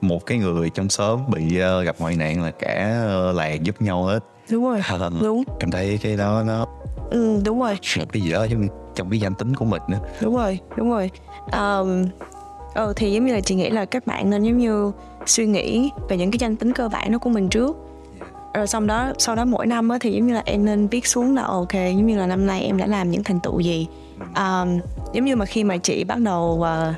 một 0.00 0.26
cái 0.26 0.38
người 0.38 0.70
trong 0.70 0.88
xóm 0.88 1.20
bị 1.30 1.58
ờ, 1.58 1.82
gặp 1.82 1.96
hoạn 1.98 2.18
nạn 2.18 2.42
là 2.42 2.50
cả 2.50 3.00
ờ, 3.06 3.32
làng 3.32 3.66
giúp 3.66 3.82
nhau 3.82 4.04
hết. 4.04 4.20
Đúng 4.50 4.64
rồi. 4.64 4.80
Đúng. 5.22 5.42
em 5.60 5.70
thấy 5.70 5.98
cái 6.02 6.16
đó 6.16 6.42
nó 6.46 6.66
ừ, 7.10 7.40
đúng 7.44 7.60
rồi. 7.60 7.78
cái 8.12 8.22
gì 8.22 8.32
đó 8.32 8.46
trong, 8.50 8.68
trong 8.94 9.10
cái 9.10 9.20
danh 9.20 9.34
tính 9.34 9.54
của 9.54 9.64
mình 9.64 9.82
nữa 9.88 9.98
đúng 10.20 10.36
rồi 10.36 10.58
đúng 10.76 10.90
rồi. 10.90 11.10
Um, 11.52 12.04
ờ, 12.74 12.92
thì 12.96 13.12
giống 13.12 13.26
như 13.26 13.34
là 13.34 13.40
chị 13.40 13.54
nghĩ 13.54 13.70
là 13.70 13.84
các 13.84 14.06
bạn 14.06 14.30
nên 14.30 14.42
giống 14.42 14.58
như 14.58 14.92
suy 15.26 15.46
nghĩ 15.46 15.90
về 16.08 16.16
những 16.16 16.30
cái 16.30 16.38
danh 16.38 16.56
tính 16.56 16.72
cơ 16.72 16.88
bản 16.88 17.12
đó 17.12 17.18
của 17.18 17.30
mình 17.30 17.48
trước 17.48 17.76
rồi 18.54 18.66
xong 18.66 18.86
đó 18.86 19.12
sau 19.18 19.34
đó 19.34 19.44
mỗi 19.44 19.66
năm 19.66 19.88
á, 19.88 19.98
thì 20.00 20.12
giống 20.12 20.26
như 20.26 20.34
là 20.34 20.42
em 20.44 20.64
nên 20.64 20.88
viết 20.88 21.06
xuống 21.06 21.34
là 21.34 21.42
ok 21.42 21.72
giống 21.72 22.06
như 22.06 22.18
là 22.18 22.26
năm 22.26 22.46
nay 22.46 22.62
em 22.62 22.76
đã 22.76 22.86
làm 22.86 23.10
những 23.10 23.24
thành 23.24 23.40
tựu 23.40 23.60
gì. 23.60 23.86
Um, 24.18 24.80
giống 25.12 25.24
như 25.24 25.36
mà 25.36 25.44
khi 25.44 25.64
mà 25.64 25.76
chị 25.76 26.04
bắt 26.04 26.18
đầu 26.18 26.64
uh, 26.64 26.94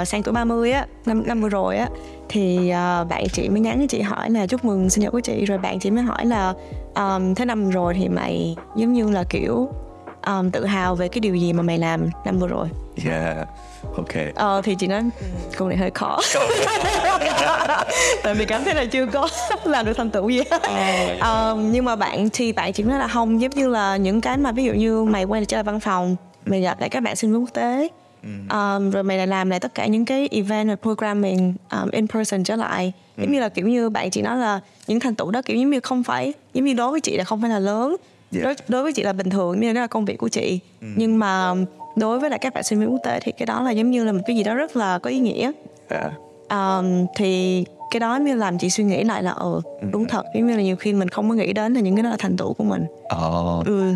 uh, 0.00 0.08
sang 0.08 0.22
tuổi 0.22 0.34
30 0.34 0.72
á 0.72 0.86
năm 1.06 1.22
năm 1.26 1.40
vừa 1.40 1.48
rồi 1.48 1.76
á 1.76 1.88
thì 2.28 2.58
uh, 2.58 3.08
bạn 3.08 3.24
chị 3.32 3.48
mới 3.48 3.60
nhắn 3.60 3.86
chị 3.88 4.00
hỏi 4.00 4.30
là 4.30 4.46
chúc 4.46 4.64
mừng 4.64 4.90
sinh 4.90 5.04
nhật 5.04 5.12
của 5.12 5.20
chị. 5.20 5.44
Rồi 5.44 5.58
bạn 5.58 5.80
chị 5.80 5.90
mới 5.90 6.02
hỏi 6.02 6.26
là 6.26 6.54
um, 6.94 7.34
thế 7.34 7.44
năm 7.44 7.70
rồi 7.70 7.94
thì 7.94 8.08
mày 8.08 8.56
giống 8.76 8.92
như 8.92 9.10
là 9.10 9.24
kiểu 9.30 9.68
um, 10.26 10.50
tự 10.50 10.64
hào 10.64 10.94
về 10.94 11.08
cái 11.08 11.20
điều 11.20 11.34
gì 11.34 11.52
mà 11.52 11.62
mày 11.62 11.78
làm 11.78 12.10
năm 12.24 12.38
vừa 12.38 12.48
rồi? 12.48 12.68
Yeah 13.06 13.48
ok. 13.96 14.34
Ờ 14.34 14.62
thì 14.64 14.74
chị 14.78 14.86
nói 14.86 15.02
câu 15.56 15.68
này 15.68 15.76
hơi 15.76 15.90
khó. 15.90 16.20
Tại 18.22 18.34
vì 18.34 18.44
cảm 18.44 18.64
thấy 18.64 18.74
là 18.74 18.84
chưa 18.84 19.06
có 19.06 19.28
làm 19.64 19.86
được 19.86 19.92
thành 19.96 20.10
tựu 20.10 20.28
gì 20.28 20.42
hết. 20.50 20.62
Ờm, 21.20 21.72
nhưng 21.72 21.84
mà 21.84 21.96
bạn 21.96 22.28
thì 22.32 22.52
bạn 22.52 22.72
chỉ 22.72 22.82
nói 22.82 22.98
là 22.98 23.08
không 23.08 23.40
giống 23.40 23.50
như 23.50 23.68
là 23.68 23.96
những 23.96 24.20
cái 24.20 24.36
mà 24.36 24.52
ví 24.52 24.64
dụ 24.64 24.72
như 24.72 25.04
mày 25.04 25.24
quay 25.24 25.44
trở 25.44 25.56
lại 25.56 25.64
văn 25.64 25.80
phòng 25.80 26.16
mày 26.46 26.60
gặp 26.60 26.80
lại 26.80 26.88
các 26.88 27.02
bạn 27.02 27.16
sinh 27.16 27.32
viên 27.32 27.40
quốc 27.40 27.54
tế 27.54 27.88
Ờm, 28.48 28.90
rồi 28.90 29.02
mày 29.02 29.18
lại 29.18 29.26
làm 29.26 29.50
lại 29.50 29.60
tất 29.60 29.74
cả 29.74 29.86
những 29.86 30.04
cái 30.04 30.28
event 30.32 30.68
và 30.68 30.76
programming 30.76 31.54
um, 31.70 31.90
in 31.90 32.08
person 32.08 32.44
trở 32.44 32.56
lại. 32.56 32.92
Giống 33.16 33.32
như 33.32 33.40
là 33.40 33.48
kiểu 33.48 33.68
như 33.68 33.90
bạn 33.90 34.10
chị 34.10 34.22
nói 34.22 34.36
là 34.36 34.60
những 34.86 35.00
thành 35.00 35.14
tựu 35.14 35.30
đó 35.30 35.42
kiểu 35.42 35.56
giống 35.56 35.70
như 35.70 35.80
không 35.80 36.02
phải 36.02 36.32
giống 36.54 36.64
như 36.64 36.74
đối 36.74 36.90
với 36.90 37.00
chị 37.00 37.16
là 37.16 37.24
không 37.24 37.40
phải 37.40 37.50
là 37.50 37.58
lớn. 37.58 37.96
Đối, 38.42 38.54
đối 38.68 38.82
với 38.82 38.92
chị 38.92 39.02
là 39.02 39.12
bình 39.12 39.30
thường 39.30 39.60
như 39.60 39.72
đó 39.72 39.80
là 39.80 39.86
công 39.86 40.04
việc 40.04 40.18
của 40.18 40.28
chị. 40.28 40.60
Nhưng 40.80 41.18
mà 41.18 41.54
đối 41.96 42.18
với 42.18 42.30
lại 42.30 42.38
các 42.38 42.54
bạn 42.54 42.64
sinh 42.64 42.80
viên 42.80 42.90
quốc 42.92 43.00
tế 43.04 43.20
thì 43.22 43.32
cái 43.32 43.46
đó 43.46 43.62
là 43.62 43.70
giống 43.70 43.90
như 43.90 44.04
là 44.04 44.12
một 44.12 44.20
cái 44.26 44.36
gì 44.36 44.42
đó 44.42 44.54
rất 44.54 44.76
là 44.76 44.98
có 44.98 45.10
ý 45.10 45.18
nghĩa. 45.18 45.50
Yeah. 45.90 46.12
um, 46.50 47.06
thì 47.16 47.64
cái 47.90 48.00
đó 48.00 48.18
mới 48.18 48.36
làm 48.36 48.58
chị 48.58 48.70
suy 48.70 48.84
nghĩ 48.84 49.04
lại 49.04 49.22
là 49.22 49.30
ờ 49.30 49.60
đúng 49.92 50.04
thật 50.04 50.24
giống 50.34 50.46
như 50.46 50.56
là 50.56 50.62
nhiều 50.62 50.76
khi 50.76 50.92
mình 50.92 51.08
không 51.08 51.28
có 51.28 51.34
nghĩ 51.34 51.52
đến 51.52 51.74
là 51.74 51.80
những 51.80 51.96
cái 51.96 52.02
đó 52.02 52.10
là 52.10 52.16
thành 52.18 52.36
tựu 52.36 52.52
của 52.52 52.64
mình. 52.64 52.84
Ờ, 53.08 53.62
ừ. 53.66 53.92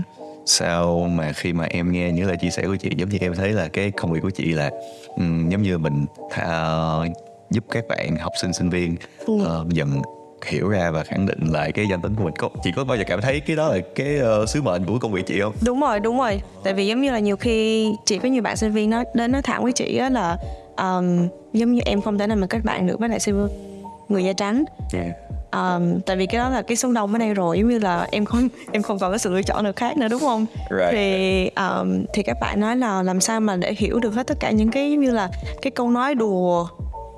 Sao 0.46 1.08
mà 1.14 1.32
khi 1.32 1.52
mà 1.52 1.64
em 1.64 1.92
nghe 1.92 2.12
những 2.12 2.26
lời 2.26 2.36
chia 2.40 2.50
sẻ 2.50 2.62
của 2.66 2.76
chị 2.76 2.90
giống 2.96 3.08
như 3.08 3.18
em 3.20 3.34
thấy 3.34 3.52
là 3.52 3.68
cái 3.68 3.90
công 3.90 4.12
việc 4.12 4.20
của 4.22 4.30
chị 4.30 4.44
là 4.52 4.70
ừm, 5.16 5.48
giống 5.48 5.62
như 5.62 5.78
mình 5.78 6.06
tha- 6.30 7.04
giúp 7.50 7.64
các 7.70 7.84
bạn 7.88 8.16
học 8.16 8.32
sinh 8.40 8.52
sinh 8.52 8.70
viên 8.70 8.96
Ừ. 9.26 9.34
ờ, 9.44 9.64
dần 9.68 10.02
hiểu 10.46 10.68
ra 10.68 10.90
và 10.90 11.04
khẳng 11.04 11.26
định 11.26 11.40
lại 11.52 11.72
cái 11.72 11.86
danh 11.90 12.02
tính 12.02 12.14
của 12.14 12.24
mình. 12.24 12.34
Có 12.38 12.48
chị 12.62 12.72
có 12.76 12.84
bao 12.84 12.96
giờ 12.96 13.04
cảm 13.06 13.20
thấy 13.20 13.40
cái 13.40 13.56
đó 13.56 13.68
là 13.68 13.78
cái 13.94 14.18
ờ, 14.18 14.46
sứ 14.46 14.62
mệnh 14.62 14.84
của 14.84 14.98
công 14.98 15.12
việc 15.12 15.26
chị 15.26 15.40
không? 15.40 15.52
Đúng 15.64 15.80
rồi 15.80 16.00
đúng 16.00 16.18
rồi. 16.18 16.40
Tại 16.64 16.74
vì 16.74 16.86
giống 16.86 17.00
như 17.00 17.12
là 17.12 17.18
nhiều 17.18 17.36
khi 17.36 17.90
chị 18.04 18.18
có 18.18 18.28
nhiều 18.28 18.42
bạn 18.42 18.56
sinh 18.56 18.72
viên 18.72 18.90
nó 18.90 19.04
đến 19.14 19.32
nói 19.32 19.42
thẳng 19.42 19.62
với 19.62 19.72
chị 19.72 19.96
á 19.96 20.10
là 20.10 20.36
um, 20.76 21.28
giống 21.52 21.72
như 21.72 21.80
em 21.84 22.00
không 22.00 22.18
thể 22.18 22.26
nào 22.26 22.36
mà 22.36 22.46
kết 22.46 22.64
bạn 22.64 22.86
được 22.86 23.00
với 23.00 23.08
lại 23.08 23.20
sinh 23.20 23.34
viên 23.34 23.70
người 24.08 24.24
da 24.24 24.32
trắng. 24.32 24.64
Yeah. 24.92 25.06
um, 25.52 26.00
tại 26.00 26.16
vì 26.16 26.26
cái 26.26 26.38
đó 26.38 26.48
là 26.48 26.62
cái 26.62 26.76
số 26.76 26.92
đông 26.92 27.12
ở 27.12 27.18
đây 27.18 27.34
rồi 27.34 27.58
giống 27.58 27.68
như 27.68 27.78
là 27.78 28.08
em 28.12 28.24
không 28.24 28.48
em 28.72 28.82
không 28.82 28.98
còn 28.98 29.12
có 29.12 29.18
sự 29.18 29.34
lựa 29.34 29.42
chọn 29.42 29.64
nào 29.64 29.72
khác 29.76 29.96
nữa 29.96 30.08
đúng 30.10 30.20
không? 30.20 30.46
Right. 30.70 30.90
thì 30.92 31.50
um, 31.56 32.04
thì 32.12 32.22
các 32.22 32.36
bạn 32.40 32.60
nói 32.60 32.76
là 32.76 33.02
làm 33.02 33.20
sao 33.20 33.40
mà 33.40 33.56
để 33.56 33.74
hiểu 33.78 34.00
được 34.00 34.14
hết 34.14 34.26
tất 34.26 34.36
cả 34.40 34.50
những 34.50 34.70
cái 34.70 34.90
giống 34.90 35.00
như 35.00 35.10
là 35.10 35.30
cái 35.62 35.70
câu 35.70 35.90
nói 35.90 36.14
đùa 36.14 36.68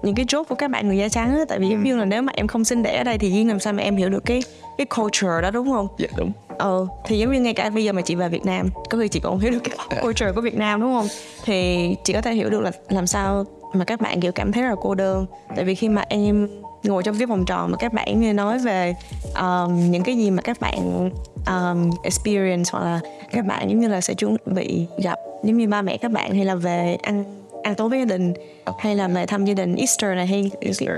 những 0.03 0.15
cái 0.15 0.27
joke 0.27 0.45
của 0.45 0.55
các 0.55 0.71
bạn 0.71 0.89
người 0.89 0.99
da 0.99 1.09
trắng 1.09 1.37
á 1.39 1.45
tại 1.49 1.59
vì 1.59 1.69
giống 1.69 1.83
như 1.83 1.97
là 1.97 2.05
nếu 2.05 2.23
mà 2.23 2.33
em 2.37 2.47
không 2.47 2.65
sinh 2.65 2.83
đẻ 2.83 2.99
ở 2.99 3.05
đây 3.05 3.19
thì 3.19 3.31
duyên 3.31 3.49
làm 3.49 3.61
sao 3.61 3.73
mà 3.73 3.83
em 3.83 3.97
hiểu 3.97 4.09
được 4.09 4.25
cái 4.25 4.43
cái 4.79 4.87
culture 4.87 5.41
đó 5.43 5.51
đúng 5.51 5.71
không? 5.71 5.89
Dạ 5.99 6.09
đúng. 6.17 6.33
Ờ 6.59 6.87
thì 7.05 7.19
giống 7.19 7.33
như 7.33 7.41
ngay 7.41 7.55
cả 7.55 7.71
bây 7.71 7.85
giờ 7.85 7.93
mà 7.93 8.03
chị 8.03 8.15
về 8.15 8.29
Việt 8.29 8.45
Nam 8.45 8.69
có 8.91 8.99
khi 8.99 9.09
chị 9.09 9.21
cũng 9.21 9.33
không 9.33 9.41
hiểu 9.41 9.51
được 9.51 9.59
cái 9.65 10.03
culture 10.03 10.33
của 10.35 10.41
Việt 10.41 10.55
Nam 10.55 10.81
đúng 10.81 10.93
không? 10.93 11.07
Thì 11.45 11.89
chị 12.05 12.13
có 12.13 12.21
thể 12.21 12.35
hiểu 12.35 12.51
được 12.51 12.61
là 12.61 12.71
làm 12.89 13.07
sao 13.07 13.45
mà 13.75 13.85
các 13.85 14.01
bạn 14.01 14.21
kiểu 14.21 14.33
cảm 14.33 14.53
thấy 14.53 14.63
rất 14.63 14.69
là 14.69 14.77
cô 14.81 14.95
đơn. 14.95 15.27
Tại 15.57 15.65
vì 15.65 15.75
khi 15.75 15.89
mà 15.89 16.05
em 16.09 16.49
ngồi 16.83 17.03
trong 17.03 17.19
cái 17.19 17.27
vòng 17.27 17.45
tròn 17.45 17.71
mà 17.71 17.77
các 17.77 17.93
bạn 17.93 18.21
nghe 18.21 18.33
nói 18.33 18.59
về 18.59 18.95
um, 19.41 19.91
những 19.91 20.03
cái 20.03 20.17
gì 20.17 20.31
mà 20.31 20.43
các 20.43 20.61
bạn 20.61 21.11
um, 21.47 21.91
experience 22.03 22.71
hoặc 22.73 22.85
là 22.85 23.01
các 23.33 23.47
bạn 23.47 23.71
giống 23.71 23.81
như 23.81 23.89
là 23.89 24.01
sẽ 24.01 24.15
chuẩn 24.15 24.37
bị 24.47 24.87
gặp 25.03 25.19
giống 25.45 25.57
như 25.57 25.69
ba 25.69 25.83
mẹ 25.83 25.97
các 25.97 26.13
bạn 26.13 26.35
hay 26.35 26.45
là 26.45 26.55
về 26.55 26.97
ăn 27.03 27.25
ăn 27.63 27.75
tối 27.75 27.89
với 27.89 27.99
gia 27.99 28.05
đình 28.05 28.35
hay 28.79 28.97
là 28.97 29.09
về 29.09 29.27
thăm 29.27 29.45
gia 29.45 29.55
đình 29.55 29.77
Easter 29.77 30.17
này 30.17 30.27
hay 30.27 30.51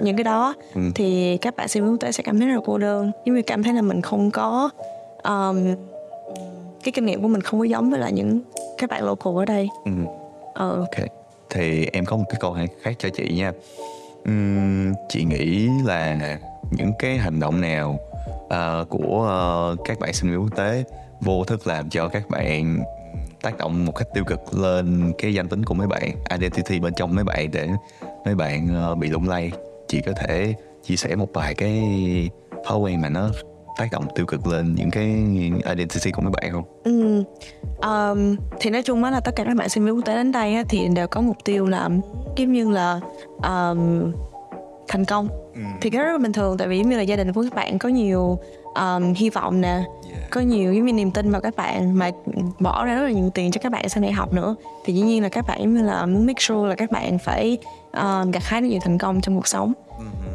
những 0.03 0.17
cái 0.17 0.25
đó 0.25 0.55
thì 0.95 1.37
các 1.37 1.57
bạn 1.57 1.69
sinh 1.69 1.83
viên 1.83 1.93
quốc 1.93 2.01
tế 2.01 2.13
sẽ 2.13 2.23
cảm 2.23 2.39
thấy 2.39 2.49
rất 2.49 2.55
là 2.55 2.61
cô 2.65 2.79
đơn. 2.79 3.13
Giống 3.25 3.37
như 3.37 3.43
cảm 3.43 3.63
thấy 3.63 3.73
là 3.73 3.83
mình 3.83 4.03
không 4.03 4.31
có 4.31 4.71
um, 5.23 5.75
cái 6.85 6.93
kinh 6.93 7.07
nghiệm 7.07 7.23
của 7.23 7.29
mình 7.29 7.41
không 7.41 7.61
có 7.61 7.65
giống 7.65 7.91
với 7.91 8.01
lại 8.01 8.13
những 8.13 8.41
các 8.79 8.91
bạn 8.91 9.05
local 9.05 9.37
ở 9.37 9.45
đây. 9.45 9.69
Ừ. 9.85 9.91
ờ. 10.55 10.77
Ok, 10.79 11.07
thì 11.51 11.87
em 11.93 12.05
có 12.05 12.17
một 12.17 12.25
cái 12.29 12.39
câu 12.41 12.53
hỏi 12.53 12.69
khác 12.83 12.95
cho 12.99 13.09
chị 13.09 13.35
nha. 13.35 13.53
Ừm, 14.25 14.93
chị 15.09 15.25
nghĩ 15.25 15.69
là 15.85 16.19
những 16.71 16.93
cái 16.99 17.17
hành 17.17 17.41
động 17.41 17.61
nào 17.61 17.99
ờ, 18.49 18.85
của 18.89 19.27
ờ, 19.29 19.77
các 19.85 20.01
bạn 20.01 20.13
sinh 20.13 20.31
viên 20.31 20.41
quốc 20.41 20.57
tế 20.57 20.85
vô 21.21 21.45
thức 21.45 21.67
làm 21.67 21.91
cho 21.91 22.09
các 22.09 22.31
bạn 22.31 22.79
tác 23.45 23.59
động 23.59 23.85
một 23.85 23.93
cách 23.93 24.09
tiêu 24.15 24.25
cực 24.25 24.55
lên 24.55 25.13
cái 25.19 25.35
danh 25.35 25.49
tính 25.49 25.65
của 25.65 25.75
mấy 25.75 25.87
bạn, 25.87 26.11
identity 26.31 26.81
bên 26.81 26.95
trong 26.95 27.15
mấy 27.15 27.25
bạn 27.25 27.51
để 27.53 27.69
mấy 28.25 28.35
bạn 28.35 28.69
ờ, 28.75 28.95
bị 28.95 29.09
lung 29.09 29.29
lay. 29.29 29.53
Chị 29.89 30.01
có 30.07 30.13
thể 30.13 30.55
chia 30.83 30.97
sẻ 30.97 31.17
một 31.17 31.29
vài 31.35 31.55
cái 31.55 31.81
thói 32.67 32.79
quen 32.79 33.01
mà 33.01 33.09
nó 33.09 33.31
tác 33.79 33.89
động 33.93 34.05
tiêu 34.15 34.27
cực 34.27 34.47
lên 34.47 34.75
những 34.75 34.91
cái 34.91 35.05
identity 35.75 36.11
của 36.11 36.23
mấy 36.23 36.31
bạn 36.31 36.53
không? 36.53 36.65
Ừ. 36.85 37.23
Um, 37.89 38.37
thì 38.61 38.71
nói 38.71 38.83
chung 38.83 39.05
á 39.05 39.11
là 39.11 39.21
tất 39.21 39.37
cả 39.37 39.45
các 39.45 39.57
bạn 39.57 39.69
sinh 39.69 39.85
viên 39.85 39.95
quốc 39.95 40.05
tế 40.05 40.15
đến 40.15 40.33
đây 40.33 40.55
á, 40.55 40.65
thì 40.69 40.89
đều 40.95 41.07
có 41.07 41.21
mục 41.21 41.37
tiêu 41.45 41.67
là 41.67 41.89
giống 42.37 42.53
như 42.53 42.71
là 42.71 43.01
um, 43.43 44.13
thành 44.89 45.05
công 45.05 45.29
thì 45.81 45.91
cái 45.91 45.99
đó 45.99 46.05
rất 46.05 46.13
là 46.13 46.19
bình 46.19 46.33
thường 46.33 46.59
tại 46.59 46.69
vì 46.69 46.81
như 46.81 46.97
là 46.97 47.03
gia 47.03 47.17
đình 47.17 47.33
của 47.33 47.43
các 47.43 47.55
bạn 47.55 47.79
có 47.79 47.89
nhiều 47.89 48.39
um, 48.75 49.13
hy 49.15 49.31
vọng 49.31 49.61
nè. 49.61 49.83
Có 50.31 50.41
nhiều 50.41 50.73
giống 50.73 50.87
như 50.87 50.93
niềm 50.93 51.11
tin 51.11 51.31
vào 51.31 51.41
các 51.41 51.57
bạn 51.57 51.99
mà 51.99 52.11
bỏ 52.61 52.85
ra 52.85 52.95
rất 52.95 53.03
là 53.03 53.11
nhiều 53.11 53.31
tiền 53.35 53.51
cho 53.51 53.61
các 53.63 53.73
bạn 53.73 53.89
sau 53.89 54.03
này 54.03 54.13
học 54.13 54.33
nữa. 54.33 54.57
Thì 54.85 54.93
dĩ 54.93 55.01
nhiên 55.01 55.23
là 55.23 55.29
các 55.29 55.47
bạn 55.47 55.61
giống 55.61 55.75
như 55.75 55.83
là 55.83 56.07
muốn 56.07 56.27
make 56.27 56.41
sure 56.41 56.69
là 56.69 56.75
các 56.75 56.91
bạn 56.91 57.19
phải 57.19 57.59
um, 57.93 58.31
gặt 58.31 58.43
hái 58.45 58.61
được 58.61 58.69
nhiều 58.69 58.81
thành 58.83 58.99
công 58.99 59.21
trong 59.21 59.35
cuộc 59.35 59.47
sống. 59.47 59.73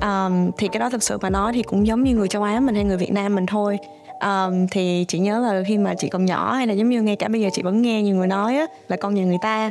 Um, 0.01 0.51
thì 0.57 0.67
cái 0.67 0.79
đó 0.79 0.89
thực 0.89 1.03
sự 1.03 1.17
mà 1.21 1.29
nói 1.29 1.53
thì 1.53 1.63
cũng 1.63 1.87
giống 1.87 2.03
như 2.03 2.15
người 2.15 2.27
châu 2.27 2.43
Á 2.43 2.59
mình 2.59 2.75
hay 2.75 2.83
người 2.83 2.97
Việt 2.97 3.11
Nam 3.11 3.35
mình 3.35 3.45
thôi. 3.45 3.77
Um, 4.21 4.67
thì 4.71 5.05
chị 5.07 5.19
nhớ 5.19 5.39
là 5.39 5.63
khi 5.67 5.77
mà 5.77 5.93
chị 5.97 6.09
còn 6.09 6.25
nhỏ 6.25 6.53
hay 6.53 6.67
là 6.67 6.73
giống 6.73 6.89
như 6.89 7.01
ngay 7.01 7.15
cả 7.15 7.27
bây 7.27 7.41
giờ 7.41 7.49
chị 7.53 7.61
vẫn 7.61 7.81
nghe 7.81 8.01
nhiều 8.01 8.15
người 8.15 8.27
nói 8.27 8.57
á, 8.57 8.65
là 8.87 8.97
con 8.97 9.15
nhà 9.15 9.23
người 9.23 9.37
ta 9.41 9.69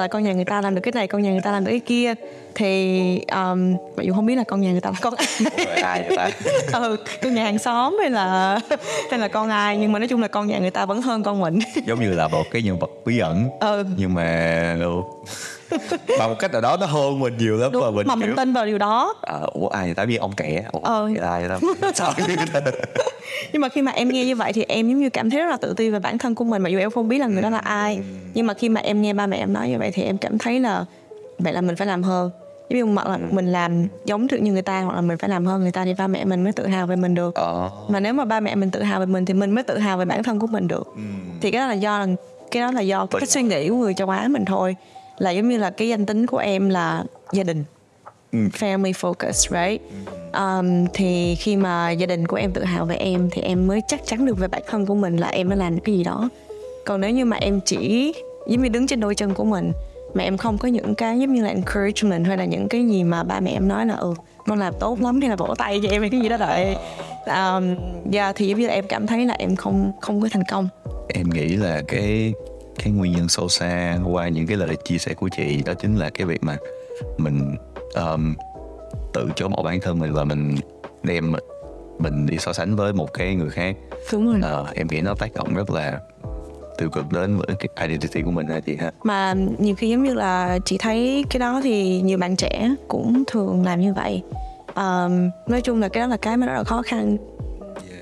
à, 0.00 0.08
con 0.08 0.22
nhà 0.24 0.32
người 0.32 0.44
ta 0.44 0.60
làm 0.60 0.74
được 0.74 0.80
cái 0.80 0.92
này 0.92 1.06
con 1.06 1.22
nhà 1.22 1.30
người 1.30 1.40
ta 1.40 1.52
làm 1.52 1.64
được 1.64 1.70
cái 1.70 1.80
kia. 1.80 2.14
Thì 2.54 3.00
um, 3.32 3.76
mặc 3.96 4.02
dù 4.02 4.12
không 4.12 4.26
biết 4.26 4.34
là 4.36 4.44
con 4.44 4.60
nhà 4.60 4.70
người 4.70 4.80
ta 4.80 4.90
là 4.90 4.96
con 5.00 5.14
ai. 5.82 6.04
Vậy 6.08 6.16
ta? 6.16 6.30
ừ, 6.80 6.96
con 7.22 7.34
nhà 7.34 7.44
hàng 7.44 7.58
xóm 7.58 7.96
hay 8.00 8.10
là 8.10 8.58
hay 9.10 9.18
là 9.18 9.28
con 9.28 9.48
ai 9.48 9.76
nhưng 9.76 9.92
mà 9.92 9.98
nói 9.98 10.08
chung 10.08 10.20
là 10.20 10.28
con 10.28 10.46
nhà 10.46 10.58
người 10.58 10.70
ta 10.70 10.86
vẫn 10.86 11.02
hơn 11.02 11.22
con 11.22 11.40
mình. 11.40 11.58
Giống 11.86 12.00
như 12.00 12.14
là 12.14 12.28
một 12.28 12.44
cái 12.50 12.62
nhân 12.62 12.78
vật 12.78 12.90
bí 13.04 13.18
ẩn. 13.18 13.48
Ừ. 13.60 13.84
Nhưng 13.96 14.14
mà 14.14 14.76
ừ, 14.80 14.90
bằng 16.18 16.28
một 16.30 16.36
cách 16.38 16.52
nào 16.52 16.60
đó 16.60 16.76
nó 16.80 16.86
hơn 16.86 17.20
mình 17.20 17.36
nhiều 17.38 17.56
lắm 17.56 17.70
và 17.72 17.80
đúng 17.80 17.94
mình 17.96 18.06
mà 18.06 18.14
mình 18.14 18.28
kiểu 18.28 18.36
tin 18.36 18.52
vào 18.52 18.66
điều 18.66 18.78
đó. 18.78 19.14
À, 19.22 19.38
ủa 19.52 19.68
ai 19.68 19.94
ta 19.94 20.04
biết 20.04 20.16
ông 20.16 20.32
kẻ 20.36 20.64
ủa 20.72 20.80
Ờ. 20.80 21.08
ai 21.22 21.44
sao 21.94 22.12
nhưng 23.52 23.62
mà 23.62 23.68
khi 23.68 23.82
mà 23.82 23.92
em 23.92 24.08
nghe 24.08 24.24
như 24.24 24.36
vậy 24.36 24.52
thì 24.52 24.64
em 24.68 24.88
giống 24.88 25.00
như 25.00 25.10
cảm 25.10 25.30
thấy 25.30 25.40
rất 25.40 25.50
là 25.50 25.56
tự 25.56 25.74
ti 25.76 25.90
về 25.90 25.98
bản 25.98 26.18
thân 26.18 26.34
của 26.34 26.44
mình 26.44 26.62
mặc 26.62 26.68
dù 26.68 26.78
em 26.78 26.90
không 26.90 27.08
biết 27.08 27.18
là 27.18 27.26
người 27.26 27.42
đó 27.42 27.50
là 27.50 27.58
ai. 27.58 28.00
Nhưng 28.34 28.46
mà 28.46 28.54
khi 28.54 28.68
mà 28.68 28.80
em 28.80 29.02
nghe 29.02 29.12
ba 29.12 29.26
mẹ 29.26 29.36
em 29.36 29.52
nói 29.52 29.68
như 29.68 29.78
vậy 29.78 29.90
thì 29.94 30.02
em 30.02 30.18
cảm 30.18 30.38
thấy 30.38 30.60
là 30.60 30.84
vậy 31.38 31.52
là 31.52 31.60
mình 31.60 31.76
phải 31.76 31.86
làm 31.86 32.02
hơn. 32.02 32.30
Giống 32.70 32.78
như 32.78 32.94
hoặc 32.94 33.08
là 33.08 33.18
mình 33.30 33.52
làm 33.52 33.86
giống 34.04 34.26
được 34.26 34.36
như 34.38 34.52
người 34.52 34.62
ta 34.62 34.80
hoặc 34.80 34.94
là 34.94 35.00
mình 35.00 35.18
phải 35.18 35.30
làm 35.30 35.46
hơn 35.46 35.60
người 35.62 35.72
ta 35.72 35.84
thì 35.84 35.94
ba 35.98 36.06
mẹ 36.06 36.24
mình 36.24 36.44
mới 36.44 36.52
tự 36.52 36.66
hào 36.66 36.86
về 36.86 36.96
mình 36.96 37.14
được. 37.14 37.34
Ờ. 37.34 37.70
Mà 37.88 38.00
nếu 38.00 38.12
mà 38.12 38.24
ba 38.24 38.40
mẹ 38.40 38.54
mình 38.54 38.70
tự 38.70 38.82
hào 38.82 39.00
về 39.00 39.06
mình 39.06 39.24
thì 39.24 39.34
mình 39.34 39.50
mới 39.50 39.64
tự 39.64 39.78
hào 39.78 39.98
về 39.98 40.04
bản 40.04 40.22
thân 40.22 40.38
của 40.38 40.46
mình 40.46 40.68
được. 40.68 40.86
Thì 41.40 41.50
cái 41.50 41.60
đó 41.60 41.66
là 41.66 41.74
do 41.74 41.98
là 41.98 42.06
cái 42.50 42.62
đó 42.62 42.70
là 42.72 42.80
do 42.80 43.06
cái 43.06 43.26
suy 43.26 43.42
nghĩ 43.42 43.68
của 43.68 43.74
người 43.76 43.94
châu 43.94 44.08
Á 44.10 44.28
mình 44.28 44.44
thôi 44.44 44.76
là 45.22 45.30
giống 45.30 45.48
như 45.48 45.58
là 45.58 45.70
cái 45.70 45.88
danh 45.88 46.06
tính 46.06 46.26
của 46.26 46.38
em 46.38 46.68
là 46.68 47.04
gia 47.32 47.42
đình. 47.42 47.64
Ừ. 48.32 48.38
family 48.38 48.92
focus 48.92 49.32
right? 49.32 49.82
Um, 50.32 50.86
thì 50.94 51.34
khi 51.34 51.56
mà 51.56 51.90
gia 51.90 52.06
đình 52.06 52.26
của 52.26 52.36
em 52.36 52.52
tự 52.52 52.64
hào 52.64 52.84
về 52.84 52.96
em 52.96 53.28
thì 53.32 53.42
em 53.42 53.66
mới 53.66 53.80
chắc 53.88 54.06
chắn 54.06 54.26
được 54.26 54.38
về 54.38 54.48
bản 54.48 54.62
thân 54.66 54.86
của 54.86 54.94
mình 54.94 55.16
là 55.16 55.28
em 55.28 55.48
đã 55.48 55.56
làm 55.56 55.80
cái 55.80 55.96
gì 55.96 56.04
đó. 56.04 56.28
Còn 56.86 57.00
nếu 57.00 57.10
như 57.10 57.24
mà 57.24 57.36
em 57.36 57.60
chỉ 57.64 58.12
giống 58.46 58.62
như 58.62 58.68
đứng 58.68 58.86
trên 58.86 59.00
đôi 59.00 59.14
chân 59.14 59.34
của 59.34 59.44
mình 59.44 59.72
mà 60.14 60.22
em 60.22 60.36
không 60.36 60.58
có 60.58 60.68
những 60.68 60.94
cái 60.94 61.18
giống 61.18 61.32
như 61.32 61.42
là 61.42 61.48
encouragement 61.48 62.26
hay 62.26 62.36
là 62.36 62.44
những 62.44 62.68
cái 62.68 62.86
gì 62.86 63.04
mà 63.04 63.22
ba 63.22 63.40
mẹ 63.40 63.50
em 63.50 63.68
nói 63.68 63.86
là 63.86 63.94
ừ 63.94 64.14
con 64.46 64.58
làm 64.58 64.74
tốt 64.80 65.00
lắm 65.00 65.20
hay 65.20 65.30
là 65.30 65.36
vỗ 65.36 65.54
tay 65.58 65.80
cho 65.82 65.88
em 65.88 66.00
hay 66.00 66.10
cái 66.10 66.20
gì 66.20 66.28
đó 66.28 66.36
đợi 66.36 66.76
um, 67.26 67.76
yeah, 68.12 68.36
thì 68.36 68.48
giống 68.48 68.60
như 68.60 68.66
là 68.66 68.74
em 68.74 68.84
cảm 68.88 69.06
thấy 69.06 69.26
là 69.26 69.34
em 69.38 69.56
không 69.56 69.92
không 70.00 70.20
có 70.22 70.28
thành 70.32 70.42
công. 70.50 70.68
Em 71.08 71.30
nghĩ 71.30 71.48
là 71.48 71.82
cái 71.88 72.34
cái 72.78 72.92
nguyên 72.92 73.12
nhân 73.12 73.28
sâu 73.28 73.48
xa 73.48 73.98
qua 74.04 74.28
những 74.28 74.46
cái 74.46 74.56
lời 74.56 74.76
chia 74.84 74.98
sẻ 74.98 75.14
của 75.14 75.28
chị 75.36 75.62
đó 75.66 75.74
chính 75.74 75.96
là 75.96 76.10
cái 76.10 76.26
việc 76.26 76.42
mà 76.42 76.56
mình 77.18 77.56
um, 77.94 78.34
tự 79.12 79.28
chối 79.36 79.48
bỏ 79.48 79.62
bản 79.62 79.80
thân 79.80 79.98
mình 79.98 80.12
và 80.12 80.24
mình 80.24 80.56
đem 81.02 81.32
mình 81.98 82.26
đi 82.26 82.38
so 82.38 82.52
sánh 82.52 82.76
với 82.76 82.92
một 82.92 83.12
cái 83.12 83.34
người 83.34 83.50
khác. 83.50 83.76
Đúng 84.12 84.26
rồi. 84.26 84.40
Ờ, 84.42 84.66
em 84.74 84.86
nghĩ 84.90 85.00
nó 85.00 85.14
tác 85.14 85.34
động 85.34 85.54
rất 85.54 85.70
là 85.70 86.00
tiêu 86.78 86.90
cực 86.90 87.12
đến 87.12 87.36
với 87.36 87.56
cái 87.58 87.88
identity 87.88 88.22
của 88.22 88.30
mình 88.30 88.46
ha 88.46 88.60
chị 88.60 88.76
ha? 88.76 88.92
Mà 89.02 89.34
nhiều 89.58 89.74
khi 89.74 89.88
giống 89.88 90.02
như 90.02 90.14
là 90.14 90.58
chị 90.64 90.78
thấy 90.78 91.24
cái 91.30 91.40
đó 91.40 91.60
thì 91.64 92.00
nhiều 92.00 92.18
bạn 92.18 92.36
trẻ 92.36 92.74
cũng 92.88 93.22
thường 93.26 93.64
làm 93.64 93.80
như 93.80 93.94
vậy. 93.94 94.22
Um, 94.74 95.30
nói 95.46 95.60
chung 95.60 95.80
là 95.80 95.88
cái 95.88 96.00
đó 96.00 96.06
là 96.06 96.16
cái 96.16 96.36
mà 96.36 96.46
rất 96.46 96.52
là 96.54 96.64
khó 96.64 96.82
khăn. 96.82 97.16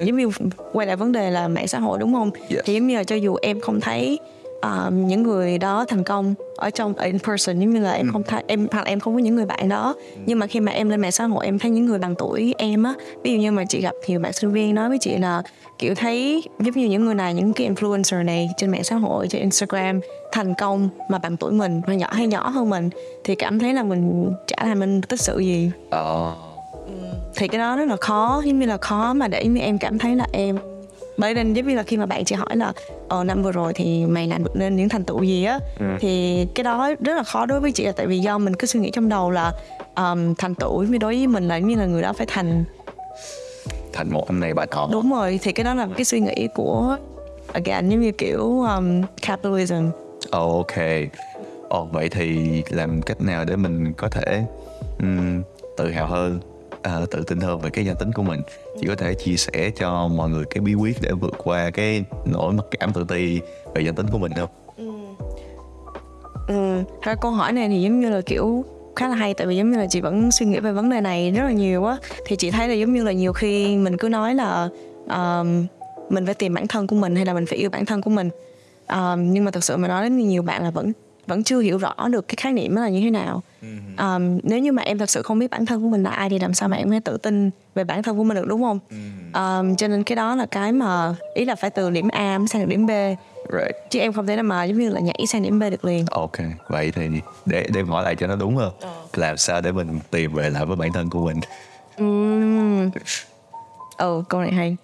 Giống 0.00 0.16
như 0.16 0.30
quay 0.72 0.86
lại 0.86 0.96
vấn 0.96 1.12
đề 1.12 1.30
là 1.30 1.48
mạng 1.48 1.68
xã 1.68 1.78
hội 1.78 1.98
đúng 1.98 2.12
không? 2.12 2.30
Yes. 2.50 2.60
thì 2.64 2.74
giống 2.74 2.86
như 2.86 2.96
là 2.96 3.04
cho 3.04 3.16
dù 3.16 3.36
em 3.42 3.60
không 3.60 3.80
thấy 3.80 4.18
um, 4.62 5.06
những 5.06 5.22
người 5.22 5.58
đó 5.58 5.84
thành 5.88 6.04
công 6.04 6.34
ở 6.56 6.70
trong 6.70 6.94
in 6.94 7.18
person 7.18 7.60
giống 7.60 7.70
như 7.70 7.80
là 7.80 7.92
em 7.92 8.12
không 8.12 8.22
thấy 8.22 8.44
em 8.46 8.66
hoặc 8.72 8.84
là 8.84 8.90
em 8.90 9.00
không 9.00 9.14
có 9.14 9.20
những 9.20 9.36
người 9.36 9.46
bạn 9.46 9.68
đó. 9.68 9.94
Nhưng 10.26 10.38
mà 10.38 10.46
khi 10.46 10.60
mà 10.60 10.72
em 10.72 10.88
lên 10.88 11.00
mạng 11.00 11.12
xã 11.12 11.24
hội 11.24 11.44
em 11.44 11.58
thấy 11.58 11.70
những 11.70 11.86
người 11.86 11.98
bằng 11.98 12.14
tuổi 12.18 12.54
em 12.58 12.82
á 12.82 12.94
ví 13.24 13.32
dụ 13.32 13.38
như 13.38 13.52
mà 13.52 13.64
chị 13.64 13.80
gặp 13.80 13.94
nhiều 14.06 14.20
bạn 14.20 14.32
sinh 14.32 14.52
viên 14.52 14.74
nói 14.74 14.88
với 14.88 14.98
chị 14.98 15.16
là 15.18 15.42
kiểu 15.78 15.94
thấy 15.94 16.42
giống 16.58 16.74
như 16.74 16.86
những 16.86 17.04
người 17.04 17.14
này 17.14 17.34
những 17.34 17.52
cái 17.52 17.70
influencer 17.70 18.24
này 18.24 18.48
trên 18.56 18.70
mạng 18.70 18.84
xã 18.84 18.96
hội 18.96 19.28
trên 19.28 19.40
Instagram 19.40 20.00
thành 20.32 20.54
công 20.54 20.88
mà 21.08 21.18
bằng 21.18 21.36
tuổi 21.36 21.52
mình 21.52 21.80
hay 21.86 21.96
nhỏ 21.96 22.08
hay 22.12 22.26
nhỏ 22.26 22.48
hơn 22.48 22.70
mình 22.70 22.90
thì 23.24 23.34
cảm 23.34 23.58
thấy 23.58 23.74
là 23.74 23.82
mình 23.82 24.32
chả 24.46 24.64
làm 24.64 24.78
mình 24.78 25.02
tích 25.02 25.20
sự 25.20 25.38
gì. 25.38 25.70
Ờ. 25.90 26.34
Thì 27.36 27.48
cái 27.48 27.58
đó 27.58 27.76
rất 27.76 27.88
là 27.88 27.96
khó 27.96 28.42
giống 28.44 28.58
như 28.58 28.66
là 28.66 28.76
khó 28.76 29.12
mà 29.12 29.28
để 29.28 29.46
em 29.60 29.78
cảm 29.78 29.98
thấy 29.98 30.16
là 30.16 30.26
em 30.32 30.58
bởi 31.20 31.34
nên 31.34 31.52
giống 31.52 31.66
như 31.66 31.74
là 31.74 31.82
khi 31.82 31.96
mà 31.96 32.06
bạn 32.06 32.24
chị 32.24 32.34
hỏi 32.34 32.56
là 32.56 32.72
ờ 33.08 33.24
năm 33.24 33.42
vừa 33.42 33.52
rồi 33.52 33.72
thì 33.74 34.04
mày 34.06 34.26
làm 34.26 34.44
được 34.44 34.56
nên 34.56 34.76
những 34.76 34.88
thành 34.88 35.04
tựu 35.04 35.22
gì 35.22 35.44
á? 35.44 35.58
Thì 36.00 36.46
cái 36.54 36.64
đó 36.64 36.90
rất 37.00 37.14
là 37.16 37.22
khó 37.22 37.46
đối 37.46 37.60
với 37.60 37.72
chị 37.72 37.84
là 37.84 37.92
tại 37.92 38.06
vì 38.06 38.18
do 38.18 38.38
mình 38.38 38.56
cứ 38.56 38.66
suy 38.66 38.80
nghĩ 38.80 38.90
trong 38.90 39.08
đầu 39.08 39.30
là 39.30 39.52
um, 39.96 40.34
thành 40.34 40.54
tựu 40.54 40.82
như 40.82 40.98
đối 40.98 41.16
với 41.16 41.26
mình 41.26 41.48
là 41.48 41.58
như 41.58 41.74
là 41.74 41.86
người 41.86 42.02
đó 42.02 42.12
phải 42.12 42.26
thành. 42.26 42.64
Thành 43.92 44.10
một 44.10 44.28
anh 44.28 44.40
này 44.40 44.54
bà 44.54 44.66
nọ 44.66 44.88
đúng 44.92 45.12
rồi 45.12 45.40
thì 45.42 45.52
cái 45.52 45.64
đó 45.64 45.74
là 45.74 45.88
cái 45.96 46.04
suy 46.04 46.20
nghĩ 46.20 46.48
của 46.54 46.96
again 47.52 47.88
giống 47.88 48.00
như 48.00 48.12
kiểu 48.12 48.62
um, 48.62 49.02
capitalism. 49.22 49.88
Ồ, 50.30 50.56
ok. 50.56 50.76
Ồ, 51.68 51.88
vậy 51.92 52.08
thì 52.08 52.62
làm 52.70 53.02
cách 53.02 53.20
nào 53.20 53.44
để 53.44 53.56
mình 53.56 53.92
có 53.92 54.08
thể 54.08 54.42
ừm, 54.98 55.42
tự 55.76 55.90
hào 55.90 56.06
hơn 56.06 56.40
à, 56.82 57.00
tự 57.10 57.22
tin 57.22 57.40
hơn 57.40 57.60
về 57.60 57.70
cái 57.70 57.84
danh 57.84 57.96
tính 57.96 58.12
của 58.12 58.22
mình. 58.22 58.40
Chỉ 58.80 58.86
có 58.86 58.94
thể 58.94 59.14
chia 59.14 59.36
sẻ 59.36 59.70
cho 59.76 60.08
mọi 60.08 60.30
người 60.30 60.44
cái 60.50 60.60
bí 60.60 60.74
quyết 60.74 60.96
để 61.02 61.12
vượt 61.12 61.34
qua 61.44 61.70
cái 61.70 62.04
nỗi 62.32 62.52
mặc 62.52 62.64
cảm 62.80 62.92
tự 62.92 63.04
ti 63.08 63.40
về 63.74 63.82
danh 63.82 63.94
tính 63.94 64.06
của 64.12 64.18
mình 64.18 64.32
không? 64.36 64.50
Ừ, 64.76 64.90
ừ 66.48 66.82
Thôi 67.02 67.14
câu 67.20 67.30
hỏi 67.30 67.52
này 67.52 67.68
thì 67.68 67.82
giống 67.82 68.00
như 68.00 68.10
là 68.10 68.20
kiểu 68.26 68.64
khá 68.96 69.08
là 69.08 69.14
hay 69.14 69.34
tại 69.34 69.46
vì 69.46 69.56
giống 69.56 69.70
như 69.70 69.78
là 69.78 69.86
chị 69.90 70.00
vẫn 70.00 70.30
suy 70.30 70.46
nghĩ 70.46 70.60
về 70.60 70.72
vấn 70.72 70.90
đề 70.90 71.00
này 71.00 71.30
rất 71.30 71.42
là 71.42 71.52
nhiều 71.52 71.84
á. 71.84 71.96
Thì 72.26 72.36
chị 72.36 72.50
thấy 72.50 72.68
là 72.68 72.74
giống 72.74 72.92
như 72.92 73.04
là 73.04 73.12
nhiều 73.12 73.32
khi 73.32 73.76
mình 73.76 73.96
cứ 73.96 74.08
nói 74.08 74.34
là 74.34 74.68
um, 75.08 75.66
mình 76.08 76.26
phải 76.26 76.34
tìm 76.34 76.54
bản 76.54 76.66
thân 76.66 76.86
của 76.86 76.96
mình 76.96 77.16
hay 77.16 77.24
là 77.24 77.34
mình 77.34 77.46
phải 77.46 77.58
yêu 77.58 77.70
bản 77.70 77.86
thân 77.86 78.02
của 78.02 78.10
mình. 78.10 78.30
Um, 78.88 79.32
nhưng 79.32 79.44
mà 79.44 79.50
thật 79.50 79.64
sự 79.64 79.76
mà 79.76 79.88
nói 79.88 80.02
đến 80.02 80.16
nhiều 80.16 80.42
bạn 80.42 80.62
là 80.62 80.70
vẫn 80.70 80.92
vẫn 81.26 81.44
chưa 81.44 81.60
hiểu 81.60 81.78
rõ 81.78 81.94
được 82.10 82.28
cái 82.28 82.34
khái 82.38 82.52
niệm 82.52 82.74
đó 82.74 82.82
là 82.82 82.88
như 82.88 83.00
thế 83.00 83.10
nào. 83.10 83.42
Um, 83.98 84.38
nếu 84.42 84.58
như 84.58 84.72
mà 84.72 84.82
em 84.82 84.98
thật 84.98 85.10
sự 85.10 85.22
không 85.22 85.38
biết 85.38 85.50
bản 85.50 85.66
thân 85.66 85.82
của 85.82 85.88
mình 85.88 86.02
là 86.02 86.10
ai 86.10 86.30
thì 86.30 86.38
làm 86.38 86.54
sao 86.54 86.68
mà 86.68 86.76
em 86.76 86.90
mới 86.90 87.00
tự 87.00 87.16
tin 87.16 87.50
về 87.74 87.84
bản 87.84 88.02
thân 88.02 88.18
của 88.18 88.24
mình 88.24 88.36
được 88.36 88.46
đúng 88.46 88.62
không? 88.62 88.78
Um, 89.34 89.76
cho 89.76 89.88
nên 89.88 90.02
cái 90.04 90.16
đó 90.16 90.34
là 90.36 90.46
cái 90.46 90.72
mà 90.72 91.14
ý 91.34 91.44
là 91.44 91.54
phải 91.54 91.70
từ 91.70 91.90
điểm 91.90 92.08
A 92.08 92.38
sang 92.48 92.68
điểm 92.68 92.86
B. 92.86 92.90
Right. 93.52 93.76
chứ 93.90 93.98
em 94.00 94.12
không 94.12 94.26
thể 94.26 94.36
nào 94.36 94.42
mà 94.42 94.64
giống 94.64 94.78
như 94.78 94.90
là 94.90 95.00
nhảy 95.00 95.24
sang 95.28 95.42
điểm 95.42 95.58
B 95.58 95.62
được 95.62 95.84
liền. 95.84 96.06
Ok 96.10 96.36
vậy 96.68 96.92
thì 96.94 97.08
để 97.46 97.66
để 97.74 97.82
hỏi 97.82 98.04
lại 98.04 98.16
cho 98.16 98.26
nó 98.26 98.36
đúng 98.36 98.56
không 98.56 98.72
làm 99.14 99.36
sao 99.36 99.60
để 99.60 99.72
mình 99.72 100.00
tìm 100.10 100.34
về 100.34 100.50
lại 100.50 100.66
với 100.66 100.76
bản 100.76 100.92
thân 100.92 101.10
của 101.10 101.26
mình? 101.26 101.40
Ừm. 101.96 102.90
Ừ, 103.98 104.22
câu 104.28 104.40
này 104.40 104.52
hay. 104.52 104.76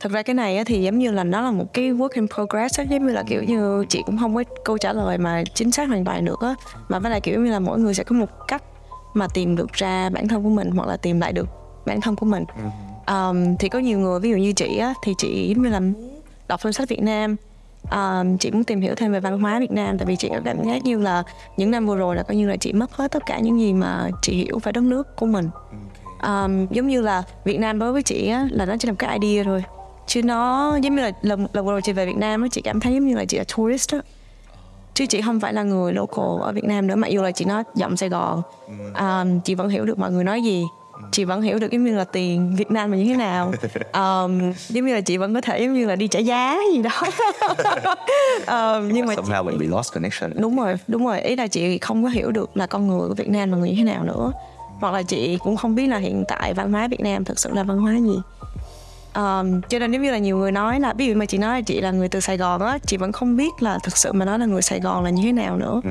Thật 0.00 0.12
ra 0.12 0.22
cái 0.22 0.34
này 0.34 0.64
thì 0.64 0.82
giống 0.82 0.98
như 0.98 1.10
là 1.10 1.24
nó 1.24 1.40
là 1.40 1.50
một 1.50 1.64
cái 1.72 1.92
work 1.92 2.08
in 2.12 2.26
progress 2.28 2.80
giống 2.90 3.06
như 3.06 3.12
là 3.12 3.22
kiểu 3.26 3.42
như 3.42 3.84
chị 3.88 4.02
cũng 4.06 4.18
không 4.18 4.34
có 4.34 4.44
câu 4.64 4.78
trả 4.78 4.92
lời 4.92 5.18
mà 5.18 5.42
chính 5.54 5.72
xác 5.72 5.88
hoàn 5.88 6.04
toàn 6.04 6.24
được 6.24 6.40
á. 6.40 6.54
Mà 6.88 6.98
với 6.98 7.10
lại 7.10 7.20
kiểu 7.20 7.40
như 7.40 7.50
là 7.50 7.58
mỗi 7.58 7.78
người 7.78 7.94
sẽ 7.94 8.04
có 8.04 8.16
một 8.16 8.26
cách 8.48 8.62
mà 9.14 9.26
tìm 9.34 9.56
được 9.56 9.72
ra 9.72 10.10
bản 10.10 10.28
thân 10.28 10.42
của 10.42 10.48
mình 10.48 10.70
hoặc 10.70 10.88
là 10.88 10.96
tìm 10.96 11.20
lại 11.20 11.32
được 11.32 11.48
bản 11.86 12.00
thân 12.00 12.16
của 12.16 12.26
mình. 12.26 12.44
Um, 13.06 13.56
thì 13.56 13.68
có 13.68 13.78
nhiều 13.78 13.98
người 13.98 14.20
ví 14.20 14.30
dụ 14.30 14.36
như 14.36 14.52
chị 14.52 14.78
á 14.78 14.94
thì 15.04 15.14
chị 15.18 15.52
giống 15.54 15.64
như 15.64 15.70
là 15.70 15.80
đọc 16.48 16.60
phim 16.60 16.72
sách 16.72 16.88
Việt 16.88 17.02
Nam. 17.02 17.36
Um, 17.92 18.36
chị 18.36 18.50
muốn 18.50 18.64
tìm 18.64 18.80
hiểu 18.80 18.94
thêm 18.94 19.12
về 19.12 19.20
văn 19.20 19.40
hóa 19.40 19.60
Việt 19.60 19.70
Nam 19.70 19.98
tại 19.98 20.06
vì 20.06 20.16
chị 20.16 20.28
cảm 20.44 20.64
giác 20.64 20.84
như 20.84 20.98
là 20.98 21.22
những 21.56 21.70
năm 21.70 21.86
vừa 21.86 21.96
rồi 21.96 22.16
là 22.16 22.22
coi 22.22 22.36
như 22.36 22.48
là 22.48 22.56
chị 22.56 22.72
mất 22.72 22.92
hết 22.92 23.12
tất 23.12 23.26
cả 23.26 23.38
những 23.38 23.60
gì 23.60 23.72
mà 23.72 24.08
chị 24.22 24.32
hiểu 24.32 24.58
về 24.62 24.72
đất 24.72 24.82
nước 24.84 25.16
của 25.16 25.26
mình. 25.26 25.48
Um, 26.22 26.66
giống 26.70 26.88
như 26.88 27.00
là 27.00 27.22
Việt 27.44 27.60
Nam 27.60 27.78
đối 27.78 27.92
với 27.92 28.02
chị 28.02 28.28
á 28.28 28.48
là 28.50 28.64
nó 28.66 28.76
chỉ 28.76 28.86
là 28.86 28.92
một 28.92 28.98
cái 28.98 29.18
idea 29.22 29.44
thôi 29.44 29.64
chứ 30.10 30.22
nó 30.22 30.76
giống 30.82 30.96
như 30.96 31.02
là 31.02 31.10
lần 31.22 31.46
lần 31.52 31.66
rồi 31.66 31.82
chị 31.82 31.92
về 31.92 32.06
Việt 32.06 32.16
Nam 32.16 32.48
chị 32.50 32.60
cảm 32.60 32.80
thấy 32.80 32.94
giống 32.94 33.06
như 33.06 33.14
là 33.16 33.24
chị 33.24 33.38
là 33.38 33.44
tourist 33.56 33.92
á. 33.92 33.98
Chứ 34.94 35.06
chị 35.06 35.20
không 35.22 35.40
phải 35.40 35.52
là 35.52 35.62
người 35.62 35.92
local 35.92 36.40
ở 36.40 36.52
Việt 36.52 36.64
Nam 36.64 36.86
nữa 36.86 36.94
mặc 36.94 37.08
dù 37.08 37.22
là 37.22 37.30
chị 37.30 37.44
nói 37.44 37.62
giọng 37.74 37.96
Sài 37.96 38.08
Gòn. 38.08 38.42
Um, 38.98 39.40
chị 39.40 39.54
vẫn 39.54 39.68
hiểu 39.68 39.84
được 39.84 39.98
mọi 39.98 40.12
người 40.12 40.24
nói 40.24 40.42
gì. 40.42 40.64
Chị 41.12 41.24
vẫn 41.24 41.42
hiểu 41.42 41.58
được 41.58 41.72
giống 41.72 41.84
như 41.84 41.96
là 41.96 42.04
tiền 42.04 42.56
Việt 42.56 42.70
Nam 42.70 42.90
là 42.92 42.98
như 42.98 43.04
thế 43.04 43.16
nào. 43.16 43.52
Um, 43.92 44.52
giống 44.68 44.86
như 44.86 44.94
là 44.94 45.00
chị 45.00 45.16
vẫn 45.16 45.34
có 45.34 45.40
thể 45.40 45.60
giống 45.60 45.74
như 45.74 45.86
là 45.86 45.96
đi 45.96 46.08
trả 46.08 46.18
giá 46.18 46.58
gì 46.72 46.82
đó. 46.82 46.90
Um, 48.46 48.88
nhưng 48.92 49.06
mà 49.06 49.14
somehow 49.14 49.44
mình 49.44 49.58
bị 49.58 49.66
lost 49.66 49.92
connection. 49.92 50.32
Đúng 50.40 50.56
rồi 50.56 50.74
đúng 50.88 51.06
rồi. 51.06 51.20
Ý 51.20 51.36
là 51.36 51.46
chị 51.46 51.78
không 51.78 52.02
có 52.02 52.08
hiểu 52.08 52.30
được 52.30 52.56
là 52.56 52.66
con 52.66 52.88
người 52.88 53.08
của 53.08 53.14
Việt 53.14 53.28
Nam 53.28 53.50
là 53.50 53.58
người 53.58 53.70
như 53.70 53.74
thế 53.78 53.84
nào 53.84 54.04
nữa. 54.04 54.32
Hoặc 54.80 54.94
là 54.94 55.02
chị 55.02 55.38
cũng 55.44 55.56
không 55.56 55.74
biết 55.74 55.86
là 55.86 55.98
hiện 55.98 56.24
tại 56.28 56.54
văn 56.54 56.72
hóa 56.72 56.88
Việt 56.88 57.00
Nam 57.00 57.24
thực 57.24 57.38
sự 57.38 57.50
là 57.52 57.62
văn 57.62 57.78
hóa 57.78 57.92
gì 57.92 58.18
um, 59.14 59.60
cho 59.68 59.78
nên 59.78 59.92
giống 59.92 60.02
như 60.02 60.10
là 60.10 60.18
nhiều 60.18 60.36
người 60.36 60.52
nói 60.52 60.80
là 60.80 60.94
ví 60.94 61.06
dụ 61.06 61.14
mà 61.14 61.24
chị 61.24 61.38
nói 61.38 61.54
là 61.54 61.60
chị 61.60 61.80
là 61.80 61.90
người 61.90 62.08
từ 62.08 62.20
Sài 62.20 62.36
Gòn 62.36 62.60
á 62.60 62.78
chị 62.86 62.96
vẫn 62.96 63.12
không 63.12 63.36
biết 63.36 63.50
là 63.60 63.78
thực 63.82 63.96
sự 63.96 64.12
mà 64.12 64.24
nói 64.24 64.38
là 64.38 64.46
người 64.46 64.62
Sài 64.62 64.80
Gòn 64.80 65.04
là 65.04 65.10
như 65.10 65.22
thế 65.22 65.32
nào 65.32 65.56
nữa. 65.56 65.80
Ừ. 65.84 65.90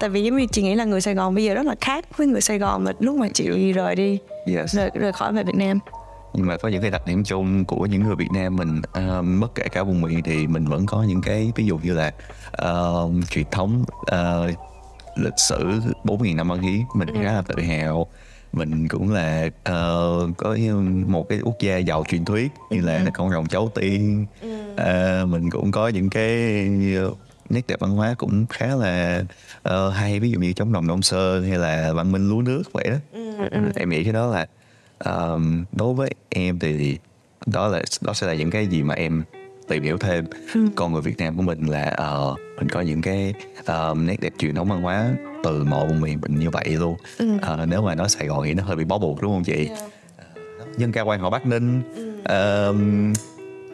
tại 0.00 0.10
vì 0.10 0.22
giống 0.22 0.36
như 0.36 0.46
chị 0.52 0.62
nghĩ 0.62 0.74
là 0.74 0.84
người 0.84 1.00
Sài 1.00 1.14
Gòn 1.14 1.34
bây 1.34 1.44
giờ 1.44 1.54
rất 1.54 1.66
là 1.66 1.74
khác 1.80 2.04
với 2.16 2.26
người 2.26 2.40
Sài 2.40 2.58
Gòn 2.58 2.84
mà 2.84 2.92
lúc 2.98 3.16
mà 3.16 3.28
chị 3.34 3.72
rời 3.72 3.94
đi 3.94 4.18
yes. 4.46 4.74
rời, 4.74 4.90
rời 4.94 5.12
khỏi 5.12 5.32
về 5.32 5.44
Việt 5.44 5.56
Nam. 5.56 5.78
Nhưng 6.34 6.46
mà 6.46 6.56
có 6.56 6.68
những 6.68 6.82
cái 6.82 6.90
đặc 6.90 7.06
điểm 7.06 7.24
chung 7.24 7.64
của 7.64 7.86
những 7.86 8.02
người 8.02 8.16
Việt 8.16 8.28
Nam 8.34 8.56
mình 8.56 8.78
uh, 8.78 9.40
bất 9.40 9.54
kể 9.54 9.68
cả 9.68 9.82
vùng 9.82 10.00
miền 10.00 10.22
thì 10.22 10.46
mình 10.46 10.64
vẫn 10.66 10.86
có 10.86 11.02
những 11.02 11.22
cái 11.22 11.52
ví 11.56 11.66
dụ 11.66 11.78
như 11.82 11.94
là 11.94 12.12
uh, 12.62 13.10
truyền 13.30 13.46
thống 13.50 13.84
uh, 14.00 14.50
lịch 15.16 15.38
sử 15.38 15.80
4.000 16.04 16.36
năm 16.36 16.48
văn 16.48 16.62
hiến 16.62 16.80
mình 16.94 17.08
khá 17.14 17.32
là 17.32 17.42
tự 17.42 17.62
hào 17.62 18.06
mình 18.52 18.88
cũng 18.88 19.12
là 19.12 19.46
uh, 19.46 20.36
có 20.36 20.56
một 21.06 21.28
cái 21.28 21.40
quốc 21.42 21.56
gia 21.60 21.76
giàu 21.76 22.04
truyền 22.08 22.24
thuyết 22.24 22.52
như 22.70 22.80
là 22.80 23.04
con 23.14 23.30
rồng 23.30 23.46
cháu 23.46 23.72
tiên. 23.74 24.26
Uh, 24.72 25.28
mình 25.28 25.50
cũng 25.50 25.70
có 25.70 25.88
những 25.88 26.10
cái 26.10 26.58
uh, 27.06 27.18
nét 27.50 27.66
đẹp 27.68 27.80
văn 27.80 27.90
hóa 27.90 28.14
cũng 28.18 28.46
khá 28.46 28.66
là 28.66 29.24
uh, 29.68 29.94
hay. 29.94 30.20
Ví 30.20 30.30
dụ 30.30 30.40
như 30.40 30.52
chống 30.52 30.72
đồng 30.72 30.88
Đông 30.88 31.02
Sơn 31.02 31.48
hay 31.48 31.58
là 31.58 31.92
văn 31.92 32.12
minh 32.12 32.28
lúa 32.28 32.42
nước 32.42 32.62
vậy 32.72 32.90
đó. 32.90 32.96
Em 33.76 33.90
nghĩ 33.90 34.04
cái 34.04 34.12
đó 34.12 34.26
là 34.26 34.46
um, 35.04 35.64
đối 35.72 35.94
với 35.94 36.10
em 36.28 36.58
thì 36.58 36.98
đó 37.46 37.68
là 37.68 37.82
đó 38.00 38.12
sẽ 38.12 38.26
là 38.26 38.34
những 38.34 38.50
cái 38.50 38.66
gì 38.66 38.82
mà 38.82 38.94
em 38.94 39.22
tìm 39.68 39.82
hiểu 39.82 39.98
thêm. 39.98 40.24
Con 40.74 40.92
người 40.92 41.02
Việt 41.02 41.18
Nam 41.18 41.36
của 41.36 41.42
mình 41.42 41.66
là 41.66 41.84
ờ, 41.84 42.34
mình 42.58 42.68
có 42.68 42.80
những 42.80 43.02
cái 43.02 43.34
um, 43.66 44.06
nét 44.06 44.20
đẹp 44.20 44.32
truyền 44.38 44.54
thống 44.54 44.68
văn 44.68 44.82
hóa 44.82 45.10
từ 45.44 45.64
vùng 45.70 46.00
miền 46.00 46.18
mình 46.22 46.38
như 46.38 46.50
vậy 46.50 46.64
luôn. 46.68 46.96
Ờ, 47.42 47.66
nếu 47.68 47.82
mà 47.82 47.94
nói 47.94 48.08
Sài 48.08 48.26
Gòn 48.26 48.42
thì 48.44 48.54
nó 48.54 48.62
hơi 48.62 48.76
bị 48.76 48.84
bó 48.84 48.98
buộc 48.98 49.22
đúng 49.22 49.32
không 49.32 49.44
chị? 49.44 49.68
Ờ, 50.16 50.24
dân 50.76 50.92
ca 50.92 51.02
quan 51.02 51.20
họ 51.20 51.30
Bắc 51.30 51.46
Ninh 51.46 51.82
um, 52.28 53.12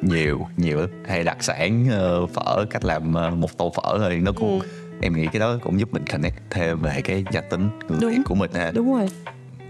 nhiều 0.02 0.46
nhiều 0.56 0.80
lắm. 0.80 0.90
hay 1.06 1.24
đặc 1.24 1.36
sản 1.40 1.86
ờ, 1.90 2.26
phở 2.26 2.64
cách 2.70 2.84
làm 2.84 3.14
ờ, 3.14 3.30
một 3.30 3.58
tô 3.58 3.72
phở 3.76 3.98
thôi. 3.98 4.20
Nó 4.22 4.32
cũng 4.32 4.60
em 5.00 5.16
nghĩ 5.16 5.26
cái 5.32 5.40
đó 5.40 5.58
cũng 5.62 5.80
giúp 5.80 5.88
mình 5.92 6.04
connect 6.12 6.36
thêm 6.50 6.78
về 6.78 7.00
cái 7.04 7.24
gia 7.32 7.40
tính 7.40 7.68
người 7.88 7.98
Đúng. 8.00 8.22
Của 8.24 8.34
mình 8.34 8.50
ha. 8.54 8.70
Đúng 8.74 8.92
rồi. 8.92 9.08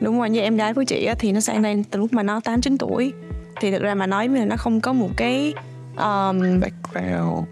Đúng 0.01 0.19
rồi 0.19 0.31
như 0.31 0.41
em 0.41 0.57
gái 0.57 0.75
của 0.75 0.85
chị 0.85 1.05
á, 1.05 1.15
thì 1.19 1.33
nó 1.33 1.41
sang 1.41 1.63
đây 1.63 1.85
từ 1.91 1.99
lúc 1.99 2.13
mà 2.13 2.23
nó 2.23 2.41
tám 2.41 2.61
chín 2.61 2.79
tuổi. 2.79 3.13
Thì 3.61 3.71
thực 3.71 3.83
ra 3.83 3.95
mà 3.95 4.07
nói 4.07 4.29
là 4.29 4.45
nó 4.45 4.57
không 4.57 4.81
có 4.81 4.93
một 4.93 5.11
cái 5.17 5.55
um, 5.97 6.61
background. 6.61 7.47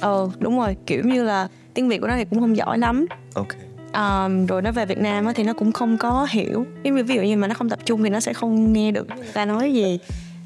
Ờ 0.00 0.30
đúng 0.38 0.58
rồi 0.58 0.76
kiểu 0.86 1.02
như 1.04 1.24
là 1.24 1.48
tiếng 1.78 1.88
việt 1.88 1.98
của 1.98 2.06
nó 2.06 2.16
thì 2.16 2.24
cũng 2.24 2.40
không 2.40 2.56
giỏi 2.56 2.78
lắm. 2.78 3.06
Ok. 3.34 3.48
Um, 3.94 4.46
rồi 4.46 4.62
nó 4.62 4.72
về 4.72 4.86
Việt 4.86 4.98
Nam 4.98 5.26
thì 5.34 5.44
nó 5.44 5.52
cũng 5.52 5.72
không 5.72 5.98
có 5.98 6.26
hiểu. 6.30 6.66
Ví 6.84 7.14
dụ 7.16 7.22
như 7.22 7.36
mà 7.36 7.46
nó 7.46 7.54
không 7.54 7.68
tập 7.68 7.78
trung 7.84 8.02
thì 8.02 8.10
nó 8.10 8.20
sẽ 8.20 8.32
không 8.32 8.72
nghe 8.72 8.90
được 8.90 9.06
ta 9.32 9.44
nói 9.44 9.72
gì. 9.72 9.98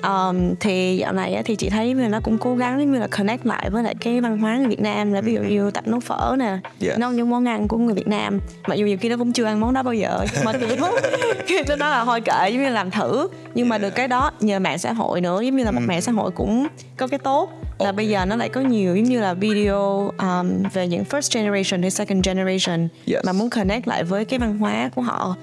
Um, 0.02 0.54
thì 0.60 0.96
dạo 0.96 1.12
này 1.12 1.42
thì 1.44 1.56
chị 1.56 1.68
thấy 1.70 1.94
là 1.94 2.08
nó 2.08 2.20
cũng 2.20 2.38
cố 2.38 2.54
gắng 2.54 2.78
giống 2.80 2.92
như 2.92 2.98
là 2.98 3.06
connect 3.06 3.46
lại 3.46 3.70
với 3.70 3.82
lại 3.82 3.94
cái 4.00 4.20
văn 4.20 4.38
hóa 4.38 4.56
người 4.56 4.66
Việt 4.66 4.80
Nam 4.80 5.12
là 5.12 5.20
ví 5.20 5.34
dụ 5.34 5.40
như 5.42 5.70
tập 5.70 5.86
nấu 5.86 6.00
phở 6.00 6.36
nè 6.38 6.58
Yes. 6.80 6.98
nấu 6.98 7.12
những 7.12 7.30
món 7.30 7.48
ăn 7.48 7.68
của 7.68 7.78
người 7.78 7.94
Việt 7.94 8.08
Nam. 8.08 8.40
Mặc 8.66 8.74
dù 8.74 8.86
nhiều 8.86 8.96
khi 9.00 9.08
nó 9.08 9.16
cũng 9.16 9.32
chưa 9.32 9.44
ăn 9.44 9.60
món 9.60 9.74
đó 9.74 9.82
bao 9.82 9.94
giờ 9.94 10.24
nhưng 10.34 10.44
mà 10.44 10.52
kiểu 10.52 10.68
khi 11.46 11.62
nó 11.68 11.76
nói 11.76 11.90
là 11.90 12.04
thôi 12.04 12.20
kệ 12.20 12.50
giống 12.50 12.62
như 12.62 12.68
làm 12.70 12.90
thử. 12.90 13.28
Nhưng 13.54 13.68
mà 13.68 13.78
được 13.78 13.90
cái 13.90 14.08
đó 14.08 14.30
nhờ 14.40 14.58
mạng 14.58 14.78
xã 14.78 14.92
hội 14.92 15.20
nữa 15.20 15.40
giống 15.40 15.56
như 15.56 15.64
là 15.64 15.70
một 15.70 15.82
mạng 15.86 16.00
xã 16.02 16.12
hội 16.12 16.30
cũng 16.30 16.66
có 16.96 17.06
cái 17.06 17.18
tốt 17.18 17.50
là 17.84 17.92
bây 17.92 18.08
giờ 18.08 18.24
nó 18.24 18.36
lại 18.36 18.48
có 18.48 18.60
nhiều 18.60 18.96
giống 18.96 19.04
như 19.04 19.20
là 19.20 19.34
video 19.34 20.10
um, 20.18 20.62
về 20.72 20.88
những 20.88 21.04
first 21.10 21.34
generation 21.40 21.82
hay 21.82 21.90
second 21.90 22.26
generation 22.26 22.88
Yes. 23.06 23.24
mà 23.26 23.32
muốn 23.32 23.50
connect 23.50 23.88
lại 23.88 24.04
với 24.04 24.24
cái 24.24 24.38
văn 24.38 24.58
hóa 24.58 24.90
của 24.94 25.02
họ. 25.02 25.36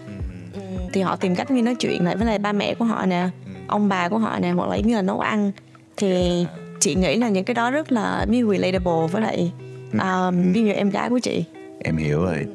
Ừ, 0.53 0.59
thì 0.93 1.01
họ 1.01 1.15
tìm 1.15 1.35
cách 1.35 1.51
như 1.51 1.61
nói 1.61 1.75
chuyện 1.75 2.05
lại 2.05 2.15
với 2.17 2.25
lại 2.27 2.39
ba 2.39 2.51
mẹ 2.51 2.73
của 2.73 2.85
họ 2.85 3.05
nè 3.05 3.29
ông 3.67 3.89
bà 3.89 4.09
của 4.09 4.17
họ 4.17 4.39
nè 4.39 4.49
hoặc 4.51 4.69
là 4.69 4.77
như 4.77 4.95
là 4.95 5.01
nấu 5.01 5.19
ăn. 5.19 5.51
Thì 5.97 6.45
chị 6.79 6.95
nghĩ 6.95 7.15
là 7.15 7.29
những 7.29 7.43
cái 7.43 7.53
đó 7.53 7.71
rất 7.71 7.91
là 7.91 8.25
như 8.29 8.47
relatable 8.51 9.07
với 9.11 9.21
lại 9.21 9.51
um, 9.93 10.53
ví 10.53 10.63
dụ 10.63 10.71
em 10.73 10.89
gái 10.89 11.09
của 11.09 11.19
chị. 11.19 11.43
Em 11.83 11.97
hiểu 11.97 12.23
rồi. 12.23 12.45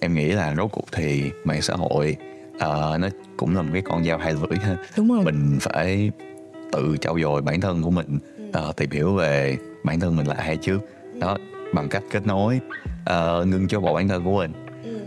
Em 0.00 0.14
nghĩ 0.14 0.24
là 0.28 0.54
rốt 0.56 0.72
cuộc 0.72 0.84
thì 0.92 1.22
mạng 1.44 1.62
xã 1.62 1.74
hội 1.74 2.16
ờ, 2.58 2.98
nó 3.00 3.08
cũng 3.36 3.56
là 3.56 3.62
một 3.62 3.68
cái 3.72 3.82
con 3.82 4.04
dao 4.04 4.18
hai 4.18 4.32
lưỡi 4.32 4.58
ha. 4.62 4.76
Đúng 4.96 5.08
rồi. 5.08 5.24
mình 5.24 5.58
phải 5.60 6.10
tự 6.72 6.96
trau 7.00 7.18
dồi 7.22 7.42
bản 7.42 7.60
thân 7.60 7.82
của 7.82 7.90
mình 7.90 8.18
ờ, 8.54 8.72
tìm 8.76 8.90
hiểu 8.90 9.14
về 9.14 9.56
bản 9.84 10.00
thân 10.00 10.16
mình 10.16 10.26
là 10.26 10.34
ai 10.34 10.56
trước. 10.56 10.78
Đó 11.20 11.38
bằng 11.74 11.88
cách 11.88 12.02
kết 12.10 12.26
nối 12.26 12.60
ờ, 13.04 13.44
ngưng 13.44 13.68
cho 13.68 13.80
bộ 13.80 13.94
bản 13.94 14.08
thân 14.08 14.24
của 14.24 14.38
mình. 14.38 14.52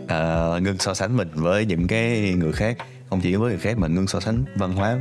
Ờ, 0.07 0.59
ngưng 0.63 0.77
so 0.77 0.93
sánh 0.93 1.17
mình 1.17 1.29
với 1.33 1.65
những 1.65 1.87
cái 1.87 2.33
người 2.37 2.51
khác 2.51 2.77
không 3.09 3.21
chỉ 3.21 3.35
với 3.35 3.49
người 3.49 3.59
khác 3.59 3.77
mà 3.77 3.87
ngưng 3.87 4.07
so 4.07 4.19
sánh 4.19 4.43
văn 4.55 4.73
hóa 4.73 4.99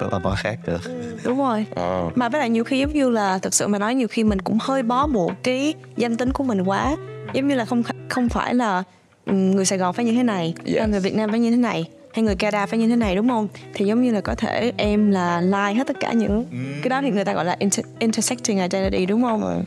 với 0.00 0.08
văn 0.08 0.22
hóa 0.22 0.36
khác 0.36 0.58
nữa. 0.66 0.78
Đúng 1.24 1.38
rồi. 1.38 1.66
Ờ. 1.74 2.10
mà 2.14 2.28
với 2.28 2.40
lại 2.40 2.50
nhiều 2.50 2.64
khi 2.64 2.78
giống 2.78 2.92
như 2.92 3.10
là 3.10 3.38
thực 3.38 3.54
sự 3.54 3.66
mà 3.68 3.78
nói 3.78 3.94
nhiều 3.94 4.08
khi 4.08 4.24
mình 4.24 4.40
cũng 4.40 4.58
hơi 4.60 4.82
bó 4.82 5.06
buộc 5.06 5.32
cái 5.42 5.74
danh 5.96 6.16
tính 6.16 6.32
của 6.32 6.44
mình 6.44 6.62
quá. 6.62 6.96
Giống 7.32 7.48
như 7.48 7.54
là 7.54 7.64
không 7.64 7.82
không 8.08 8.28
phải 8.28 8.54
là 8.54 8.82
người 9.26 9.64
Sài 9.64 9.78
Gòn 9.78 9.94
phải 9.94 10.04
như 10.04 10.12
thế 10.12 10.22
này 10.22 10.54
Yes. 10.64 10.78
hay 10.78 10.88
người 10.88 11.00
Việt 11.00 11.14
Nam 11.14 11.30
phải 11.30 11.40
như 11.40 11.50
thế 11.50 11.56
này 11.56 11.88
hay 12.16 12.22
người 12.22 12.34
Canada 12.34 12.66
phải 12.66 12.78
như 12.78 12.88
thế 12.88 12.96
này 12.96 13.16
đúng 13.16 13.28
không? 13.28 13.48
Thì 13.74 13.84
giống 13.84 14.02
như 14.02 14.12
là 14.12 14.20
có 14.20 14.34
thể 14.34 14.72
em 14.76 15.10
là 15.10 15.40
like 15.40 15.74
hết 15.74 15.86
tất 15.86 15.96
cả 16.00 16.12
những 16.12 16.44
cái 16.82 16.88
đó 16.88 17.00
thì 17.02 17.10
người 17.10 17.24
ta 17.24 17.32
gọi 17.32 17.44
là 17.44 17.56
inter- 17.60 17.82
intersecting 17.98 18.58
identity 18.58 19.06
đúng 19.06 19.22
không? 19.22 19.64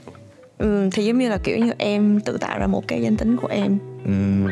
Ừ, 0.57 0.89
thì 0.93 1.05
giống 1.05 1.17
như 1.17 1.29
là 1.29 1.38
kiểu 1.43 1.57
như 1.57 1.71
em 1.77 2.19
tự 2.19 2.38
tạo 2.38 2.59
ra 2.59 2.67
một 2.67 2.88
cái 2.88 3.01
danh 3.01 3.17
tính 3.17 3.38
của 3.38 3.47
em. 3.47 3.77
Ừm, 4.05 4.47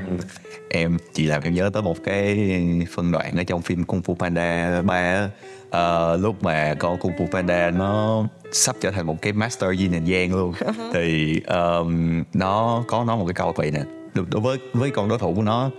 em 0.70 0.98
chỉ 1.14 1.26
làm 1.26 1.42
em 1.44 1.54
nhớ 1.54 1.70
tới 1.74 1.84
một 1.84 1.98
cái 2.04 2.52
phân 2.96 3.12
đoạn 3.12 3.38
ở 3.38 3.44
trong 3.44 3.62
phim 3.62 3.84
Kung 3.84 4.02
Fu 4.02 4.16
Panda 4.16 4.82
3 4.82 4.96
á. 4.96 5.30
Ờ, 5.70 6.18
lúc 6.18 6.44
mà 6.44 6.74
con 6.80 6.98
Kung 6.98 7.12
Fu 7.12 7.28
Panda 7.32 7.72
nó 7.72 8.24
sắp 8.52 8.76
trở 8.82 8.92
thành 8.92 9.06
một 9.06 9.22
cái 9.22 9.34
master 9.34 9.80
yin 9.80 9.92
and 9.92 10.12
yang 10.12 10.36
luôn. 10.36 10.54
Thì 10.94 11.40
um, 11.48 12.24
nó 12.34 12.84
có 12.88 13.04
nói 13.04 13.18
một 13.18 13.26
cái 13.28 13.34
câu 13.34 13.54
vậy 13.56 13.72
nè. 13.72 13.82
Đối 14.14 14.42
với 14.42 14.58
với 14.74 14.90
con 14.90 15.10
đối 15.10 15.20
thủ 15.20 15.34
của 15.34 15.42
nó 15.42 15.70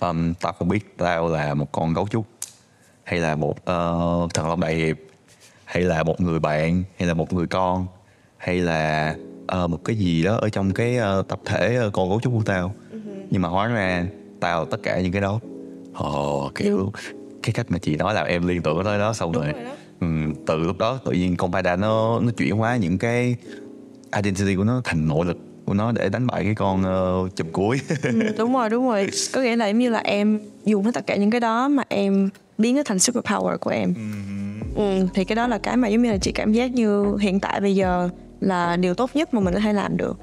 um, 0.00 0.34
tao 0.34 0.52
không 0.52 0.68
biết 0.68 0.96
tao 0.96 1.28
là 1.28 1.54
một 1.54 1.72
con 1.72 1.92
gấu 1.94 2.08
trúc 2.08 2.26
hay 3.04 3.20
là 3.20 3.36
một 3.36 3.64
ờ, 3.64 3.98
thần 4.34 4.48
long 4.48 4.60
đại 4.60 4.74
hiệp 4.74 4.96
hay 5.64 5.82
là 5.82 6.02
một 6.02 6.20
người 6.20 6.38
bạn 6.40 6.84
hay 6.98 7.08
là 7.08 7.14
một 7.14 7.32
người 7.32 7.46
con 7.46 7.86
hay 8.36 8.58
là 8.60 9.16
ờ, 9.46 9.66
một 9.66 9.84
cái 9.84 9.96
gì 9.96 10.24
đó 10.24 10.36
ở 10.36 10.48
trong 10.48 10.72
cái 10.74 10.96
ờ, 10.96 11.22
tập 11.28 11.40
thể 11.44 11.76
ờ, 11.76 11.90
con 11.90 12.08
gấu 12.08 12.20
trúc 12.20 12.32
của 12.32 12.42
tao. 12.46 12.74
Nhưng 13.30 13.42
mà 13.42 13.48
hóa 13.48 13.66
ra 13.68 14.06
tao 14.40 14.60
là 14.60 14.66
tất 14.70 14.82
cả 14.82 15.00
những 15.00 15.12
cái 15.12 15.20
đó 15.22 15.40
ồ 15.92 16.50
kiểu 16.54 16.92
cái 17.42 17.52
cách 17.52 17.66
mà 17.70 17.78
chị 17.78 17.96
nói 17.96 18.14
làm 18.14 18.26
em 18.26 18.46
liên 18.48 18.62
tưởng 18.62 18.84
tới 18.84 18.98
đó 18.98 19.12
xong 19.12 19.32
rồi, 19.32 19.54
ừm, 20.00 20.34
từ 20.34 20.58
lúc 20.58 20.78
đó 20.78 20.98
tự 21.04 21.12
nhiên 21.12 21.36
con 21.36 21.52
Pada 21.52 21.76
nó 21.76 22.20
nó 22.20 22.30
chuyển 22.36 22.56
hóa 22.56 22.76
những 22.76 22.98
cái 22.98 23.36
identity 24.16 24.56
của 24.56 24.64
nó 24.64 24.80
thành 24.84 25.08
nội 25.08 25.26
lực 25.26 25.38
của 25.64 25.74
nó 25.74 25.92
để 25.92 26.08
đánh 26.08 26.26
bại 26.26 26.44
cái 26.44 26.54
con 26.54 26.80
uh, 26.80 27.36
chùm 27.36 27.46
cuối. 27.52 27.80
Ừ, 28.02 28.10
đúng 28.38 28.52
rồi 28.52 28.70
đúng 28.70 28.88
rồi. 28.88 29.06
Có 29.32 29.40
nghĩa 29.40 29.56
là 29.56 29.66
giống 29.66 29.78
như 29.78 29.90
là 29.90 29.98
em 29.98 30.40
dùng 30.64 30.84
hết 30.84 30.90
tất 30.94 31.06
cả 31.06 31.16
những 31.16 31.30
cái 31.30 31.40
đó 31.40 31.68
mà 31.68 31.82
em 31.88 32.28
biến 32.58 32.76
nó 32.76 32.82
thành 32.82 32.98
super 32.98 33.24
power 33.24 33.58
của 33.58 33.70
em. 33.70 33.94
Ừ, 34.76 35.06
thì 35.14 35.24
cái 35.24 35.36
đó 35.36 35.46
là 35.46 35.58
cái 35.58 35.76
mà 35.76 35.88
giống 35.88 36.02
như 36.02 36.10
là 36.10 36.18
chị 36.18 36.32
cảm 36.32 36.52
giác 36.52 36.72
như 36.72 37.16
hiện 37.20 37.40
tại 37.40 37.60
bây 37.60 37.74
giờ 37.74 38.08
là 38.40 38.76
điều 38.76 38.94
tốt 38.94 39.10
nhất 39.14 39.34
mà 39.34 39.40
mình 39.40 39.54
có 39.54 39.60
thể 39.60 39.72
làm 39.72 39.96
được. 39.96 40.18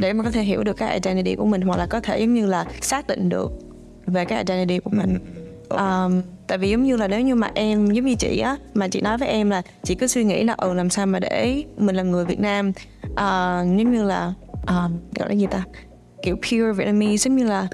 Để 0.00 0.12
mà 0.12 0.24
có 0.24 0.30
thể 0.30 0.42
hiểu 0.42 0.62
được 0.62 0.76
cái 0.76 0.92
identity 0.92 1.34
của 1.34 1.46
mình 1.46 1.60
hoặc 1.60 1.76
là 1.78 1.86
có 1.86 2.00
thể 2.00 2.20
giống 2.20 2.34
như 2.34 2.46
là 2.46 2.66
xác 2.80 3.06
định 3.06 3.28
được 3.28 3.52
về 4.06 4.24
cái 4.24 4.38
identity 4.38 4.78
của 4.78 4.90
mình. 4.90 5.18
Um, 5.68 6.22
tại 6.46 6.58
vì 6.58 6.70
giống 6.70 6.82
như 6.82 6.96
là 6.96 7.08
nếu 7.08 7.20
như 7.20 7.34
mà 7.34 7.50
em 7.54 7.86
giống 7.86 8.04
như 8.04 8.14
chị 8.14 8.38
á 8.38 8.56
mà 8.74 8.88
chị 8.88 9.00
nói 9.00 9.18
với 9.18 9.28
em 9.28 9.50
là 9.50 9.62
chị 9.82 9.94
cứ 9.94 10.06
suy 10.06 10.24
nghĩ 10.24 10.44
là 10.44 10.54
ừ 10.58 10.74
làm 10.74 10.90
sao 10.90 11.06
mà 11.06 11.18
để 11.18 11.64
mình 11.76 11.96
là 11.96 12.02
người 12.02 12.24
Việt 12.24 12.40
Nam 12.40 12.72
uh, 13.04 13.18
giống 13.78 13.92
như 13.92 14.04
là 14.04 14.32
um, 14.66 14.92
gọi 15.18 15.28
là 15.28 15.34
gì 15.34 15.46
ta? 15.46 15.64
Kiểu 16.22 16.36
pure 16.36 16.72
Vietnamese 16.72 17.16
giống 17.16 17.36
như 17.36 17.44
là 17.44 17.68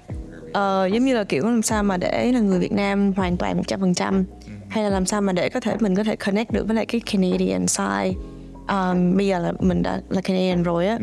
ờ, 0.53 0.87
giống 0.87 1.05
như 1.05 1.17
là 1.17 1.25
kiểu 1.25 1.45
làm 1.45 1.63
sao 1.63 1.83
mà 1.83 1.97
để 1.97 2.33
là 2.33 2.41
người 2.41 2.59
Việt 2.59 2.73
Nam 2.73 3.13
hoàn 3.17 3.37
toàn 3.37 3.57
một 3.57 3.63
trăm 3.67 3.81
phần 3.81 3.95
trăm 3.95 4.25
hay 4.69 4.85
là 4.85 4.91
làm 4.91 5.07
sao 5.07 5.21
mà 5.21 5.33
để 5.33 5.49
có 5.49 5.61
thể 5.61 5.77
mình 5.81 5.95
có 5.95 6.05
thể 6.05 6.17
connect 6.17 6.53
được 6.53 6.67
với 6.67 6.77
lại 6.77 6.87
cái 6.87 7.01
Canadian 7.01 7.67
side. 7.67 8.13
Um, 8.69 9.17
bây 9.17 9.27
giờ 9.27 9.39
là 9.39 9.53
mình 9.61 9.83
đã 9.83 10.01
là 10.09 10.21
Canadian 10.21 10.63
rồi 10.63 10.87
á 10.87 10.99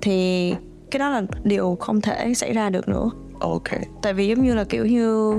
thì 0.00 0.54
cái 0.90 0.98
đó 0.98 1.10
là 1.10 1.22
điều 1.44 1.76
không 1.80 2.00
thể 2.00 2.34
xảy 2.34 2.52
ra 2.52 2.70
được 2.70 2.88
nữa. 2.88 3.10
Ok. 3.40 3.68
Tại 4.02 4.14
vì 4.14 4.28
giống 4.28 4.44
như 4.44 4.54
là 4.54 4.64
kiểu 4.64 4.86
như 4.86 5.34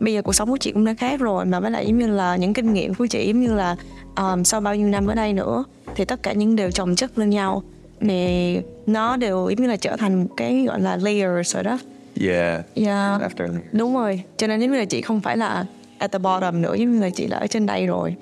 bây 0.00 0.14
giờ 0.14 0.22
cuộc 0.22 0.32
sống 0.32 0.50
của 0.50 0.56
chị 0.56 0.72
cũng 0.72 0.84
đã 0.84 0.94
khác 0.94 1.20
rồi 1.20 1.44
mà 1.44 1.60
với 1.60 1.70
lại 1.70 1.86
giống 1.86 1.98
như 1.98 2.06
là 2.06 2.36
những 2.36 2.52
kinh 2.52 2.72
nghiệm 2.72 2.94
của 2.94 3.06
chị 3.06 3.26
giống 3.26 3.40
như 3.40 3.54
là 3.54 3.76
um, 4.16 4.42
sau 4.42 4.60
bao 4.60 4.76
nhiêu 4.76 4.88
năm 4.88 5.06
ở 5.06 5.14
đây 5.14 5.32
nữa 5.32 5.64
thì 5.94 6.04
tất 6.04 6.22
cả 6.22 6.32
những 6.32 6.56
đều 6.56 6.70
chồng 6.70 6.96
chất 6.96 7.18
lên 7.18 7.30
nhau 7.30 7.62
thì 8.00 8.60
nó 8.86 9.16
đều 9.16 9.50
giống 9.50 9.62
như 9.62 9.68
là 9.68 9.76
trở 9.76 9.96
thành 9.96 10.22
một 10.22 10.30
cái 10.36 10.64
gọi 10.66 10.80
là 10.80 10.96
layers 10.96 11.54
rồi 11.54 11.62
đó. 11.62 11.78
Yeah. 12.20 12.64
Yeah. 12.74 13.22
after 13.22 13.58
đúng 13.72 13.94
rồi. 13.94 14.22
Cho 14.36 14.46
nên 14.46 14.60
giống 14.60 14.72
như 14.72 14.78
là 14.78 14.84
chị 14.84 15.00
không 15.02 15.20
phải 15.20 15.36
là 15.36 15.64
at 15.98 16.12
the 16.12 16.18
bottom 16.18 16.62
nữa 16.62 16.74
giống 16.74 16.92
như 16.92 17.00
là 17.00 17.10
chị 17.10 17.26
là 17.26 17.36
ở 17.36 17.46
trên 17.46 17.66
đây 17.66 17.86
rồi. 17.86 18.14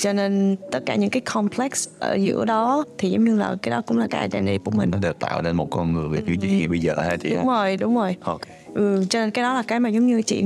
Cho 0.00 0.12
nên 0.12 0.56
tất 0.70 0.80
cả 0.86 0.94
những 0.94 1.10
cái 1.10 1.20
complex 1.20 1.88
ở 1.98 2.14
giữa 2.14 2.44
đó 2.44 2.84
thì 2.98 3.10
giống 3.10 3.24
như 3.24 3.36
là 3.36 3.56
cái 3.62 3.70
đó 3.70 3.82
cũng 3.86 3.98
là 3.98 4.06
cái 4.10 4.28
identity 4.28 4.58
của 4.64 4.70
mình. 4.70 4.90
Nó 4.90 4.98
đều 4.98 5.12
tạo 5.12 5.42
nên 5.42 5.56
một 5.56 5.70
con 5.70 5.92
người 5.92 6.22
như 6.26 6.36
chị 6.40 6.66
bây 6.66 6.78
giờ 6.78 6.94
ha 6.96 7.16
chị? 7.16 7.30
Đúng 7.34 7.46
rồi 7.46 7.76
đúng 7.76 7.96
rồi. 7.96 8.16
Ok. 8.20 8.40
Ừ, 8.74 9.04
cho 9.10 9.20
nên 9.20 9.30
cái 9.30 9.42
đó 9.42 9.54
là 9.54 9.62
cái 9.62 9.80
mà 9.80 9.88
giống 9.88 10.06
như 10.06 10.22
chị 10.22 10.44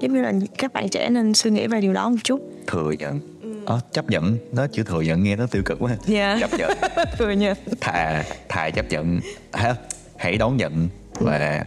giống 0.00 0.14
như 0.14 0.22
là 0.22 0.32
các 0.58 0.72
bạn 0.72 0.88
trẻ 0.88 1.10
nên 1.10 1.34
suy 1.34 1.50
nghĩ 1.50 1.66
về 1.66 1.80
điều 1.80 1.92
đó 1.92 2.08
một 2.08 2.16
chút. 2.24 2.40
Thừa 2.66 2.92
nhận 2.98 3.20
Ờ, 3.66 3.80
chấp 3.92 4.10
nhận 4.10 4.38
nó 4.52 4.66
chữ 4.66 4.82
thừa 4.82 5.00
nhận 5.00 5.22
nghe 5.22 5.36
nó 5.36 5.46
tiêu 5.46 5.62
cực 5.66 5.78
quá 5.80 5.96
Yeah. 6.08 6.40
chấp 6.40 6.50
nhận 6.58 6.70
thừa 7.18 7.30
nhận 7.30 7.56
thà 7.80 8.24
thà 8.48 8.70
chấp 8.70 8.86
nhận 8.90 9.20
hả? 9.52 9.74
hãy 10.18 10.36
đón 10.38 10.56
nhận 10.56 10.88
và 11.20 11.64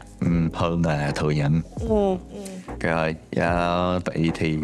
hơn 0.53 0.81
là 0.85 1.11
thừa 1.15 1.31
nhận 1.31 1.61
ừ. 1.79 2.15
rồi 2.79 3.15
ờ, 3.35 3.99
vậy 4.05 4.31
thì 4.35 4.57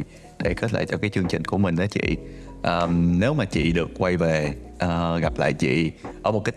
để 0.44 0.54
kết 0.54 0.74
lại 0.74 0.86
cho 0.86 0.98
cái 0.98 1.10
chương 1.10 1.28
trình 1.28 1.46
của 1.46 1.58
mình 1.58 1.76
đó 1.76 1.86
chị 1.92 2.18
ờm, 2.64 3.20
nếu 3.20 3.34
mà 3.34 3.46
chị 3.46 3.72
được 3.72 3.90
quay 3.98 4.18
về 4.18 4.54
ờ, 4.80 5.20
gặp 5.20 5.34
lại 5.38 5.54
chị 5.54 5.92
ở 6.24 6.32
một 6.32 6.42
cái 6.46 6.54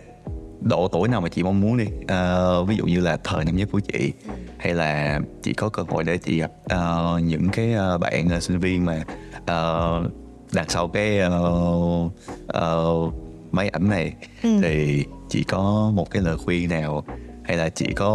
độ 0.61 0.87
tuổi 0.87 1.07
nào 1.07 1.21
mà 1.21 1.29
chị 1.29 1.43
mong 1.43 1.61
muốn 1.61 1.77
đi 1.77 1.85
Ờ, 2.07 2.63
ví 2.63 2.75
dụ 2.77 2.85
như 2.85 2.99
là 2.99 3.17
thời 3.23 3.45
năm 3.45 3.55
nhất 3.55 3.69
của 3.71 3.79
chị 3.79 4.13
hay 4.57 4.73
là 4.73 5.19
chị 5.43 5.53
có 5.53 5.69
cơ 5.69 5.83
hội 5.89 6.03
để 6.03 6.17
chị 6.17 6.39
gặp 6.39 6.51
ờ, 6.65 7.19
những 7.23 7.49
cái 7.49 7.73
ờ, 7.73 7.97
bạn 7.97 8.29
ờ, 8.29 8.39
sinh 8.39 8.59
viên 8.59 8.85
mà 8.85 9.03
ờ, 9.45 10.03
đằng 10.55 10.69
sau 10.69 10.87
cái 10.87 11.19
ờ, 11.19 11.51
ờ, 12.47 12.93
máy 13.51 13.69
ảnh 13.69 13.89
này 13.89 14.13
thì 14.41 15.03
chị 15.29 15.43
có 15.43 15.91
một 15.93 16.11
cái 16.11 16.21
lời 16.21 16.37
khuyên 16.37 16.69
nào 16.69 17.03
hay 17.43 17.57
là 17.57 17.69
chị 17.69 17.85
có 17.95 18.09